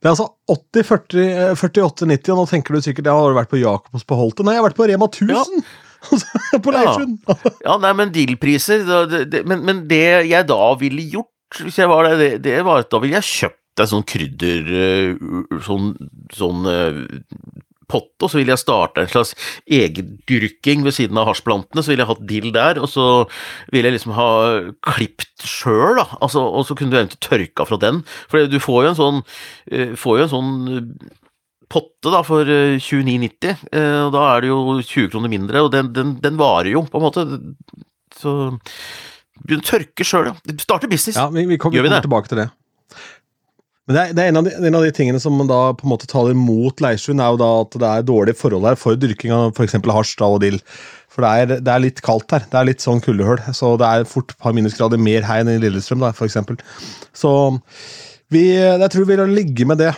det 0.00 0.08
er 0.08 0.12
altså 0.12 0.26
80, 0.52 0.86
40, 0.86 1.20
eh, 1.26 1.52
48, 1.58 2.06
90, 2.08 2.32
og 2.34 2.38
nå 2.40 2.44
tenker 2.50 2.76
du 2.76 2.80
sikkert 2.84 3.08
ja, 3.10 3.14
har 3.16 3.32
du 3.32 3.36
vært 3.38 3.52
på 3.52 3.60
Jacobs 3.60 4.04
på 4.06 4.18
Holte? 4.18 4.44
Nei, 4.46 4.54
jeg 4.56 4.62
har 4.62 4.68
vært 4.70 4.78
på 4.78 4.88
Rema 4.90 5.06
1000! 5.10 5.62
på. 6.64 6.74
Leirsund! 6.74 7.20
Ja, 7.66 7.76
nei, 7.82 7.92
men 7.98 8.12
det, 8.14 9.42
men, 9.46 9.62
men 9.66 9.84
det 9.90 10.04
jeg 10.30 10.48
da 10.48 10.60
ville 10.80 11.06
gjort, 11.16 11.60
hvis 11.62 11.78
jeg 11.80 11.90
var 11.90 12.08
det, 12.08 12.16
det, 12.20 12.32
det 12.46 12.58
var 12.66 12.82
at 12.84 12.90
da 12.92 13.00
ville 13.02 13.18
jeg 13.20 13.30
kjøpt 13.32 13.82
en 13.82 13.90
sånn 13.90 14.06
krydder 14.08 14.68
eh, 14.72 15.24
Sånn, 15.66 15.90
sånn 16.32 16.68
eh, 16.70 17.00
pott, 17.90 18.14
og 18.22 18.30
så 18.30 18.40
ville 18.40 18.54
jeg 18.54 18.62
starte 18.62 19.02
en 19.02 19.10
slags 19.10 19.34
egendyrking 19.70 20.84
ved 20.86 20.96
siden 20.96 21.18
av 21.20 21.28
hasjplantene. 21.30 21.84
Så 21.84 21.92
ville 21.92 22.02
jeg 22.02 22.10
hatt 22.10 22.24
dill 22.28 22.48
der, 22.54 22.80
og 22.82 22.90
så 22.90 23.06
ville 23.72 23.90
jeg 23.90 23.98
liksom 23.98 24.16
ha 24.16 24.30
klipt 24.88 25.46
sjøl, 25.46 26.00
da. 26.00 26.08
Altså, 26.18 26.42
og 26.42 26.66
så 26.66 26.76
kunne 26.78 26.92
du 26.92 26.98
eventuelt 26.98 27.22
tørka 27.22 27.68
fra 27.68 27.78
den. 27.82 28.02
For 28.30 28.50
du 28.50 28.58
får 28.62 28.82
jo 28.82 28.90
en 28.90 28.98
sånn, 28.98 29.22
eh, 29.70 29.94
får 29.98 30.18
jo 30.18 30.26
en 30.26 30.34
sånn 30.34 30.50
potte 31.72 32.12
da 32.12 32.22
for 32.26 32.48
eh, 32.50 32.76
29,90, 32.78 33.64
eh, 33.72 34.02
og 34.06 34.12
da 34.14 34.26
er 34.32 34.44
det 34.44 34.52
jo 34.52 34.60
20 34.80 35.10
kroner 35.14 35.32
mindre, 35.32 35.64
og 35.66 35.72
den, 35.74 35.90
den, 35.96 36.14
den 36.22 36.38
varer 36.40 36.72
jo, 36.74 36.84
på 36.90 37.00
en 37.00 37.06
måte. 37.06 37.26
Så 38.16 38.36
begynn 39.42 39.64
å 39.64 39.66
tørke 39.66 40.06
sjøl, 40.06 40.30
ja. 40.30 40.56
Starte 40.62 40.90
business. 40.90 41.18
Ja, 41.18 41.28
vi, 41.32 41.46
vi, 41.48 41.58
kommer, 41.60 41.78
Gjør 41.78 41.88
vi 41.88 41.94
det? 41.94 42.04
tilbake 42.06 42.32
til 42.32 42.44
det. 42.44 42.50
Men 43.86 43.94
det 43.94 44.02
er, 44.02 44.14
det 44.18 44.22
er 44.22 44.32
en, 44.32 44.38
av 44.40 44.46
de, 44.48 44.52
en 44.66 44.76
av 44.78 44.82
de 44.82 44.94
tingene 44.94 45.18
som 45.22 45.38
da 45.46 45.60
på 45.78 45.86
en 45.86 45.92
måte 45.92 46.08
taler 46.10 46.34
mot 46.38 46.80
Leirsund, 46.82 47.22
er 47.22 47.34
jo 47.34 47.38
da 47.38 47.50
at 47.62 47.76
det 47.78 47.90
er 47.90 48.06
dårlige 48.08 48.38
forhold 48.40 48.66
her 48.66 48.78
for 48.80 48.98
dyrking 48.98 49.34
av 49.34 49.52
f.eks. 49.54 49.76
hasj 49.78 50.16
og 50.26 50.40
dill. 50.42 50.58
For 51.12 51.22
det 51.22 51.30
er, 51.30 51.62
det 51.64 51.72
er 51.72 51.84
litt 51.84 52.02
kaldt 52.04 52.34
her. 52.34 52.48
Det 52.50 52.58
er 52.58 52.66
litt 52.66 52.82
sånn 52.82 53.00
kuldehull. 53.04 53.38
Så 53.54 53.76
det 53.80 53.86
er 53.86 54.10
fort 54.10 54.34
et 54.34 54.42
par 54.42 54.56
minusgrader 54.56 55.00
mer 55.00 55.24
her 55.24 55.44
enn 55.44 55.54
i 55.54 55.60
Lillestrøm, 55.62 56.02
da, 56.02 56.10
eksempel. 56.26 56.58
Så 57.16 57.30
vi, 58.34 58.48
jeg 58.58 58.90
tror 58.90 59.06
vi 59.06 59.14
vil 59.14 59.36
ligge 59.38 59.68
med 59.70 59.80
det. 59.80 59.94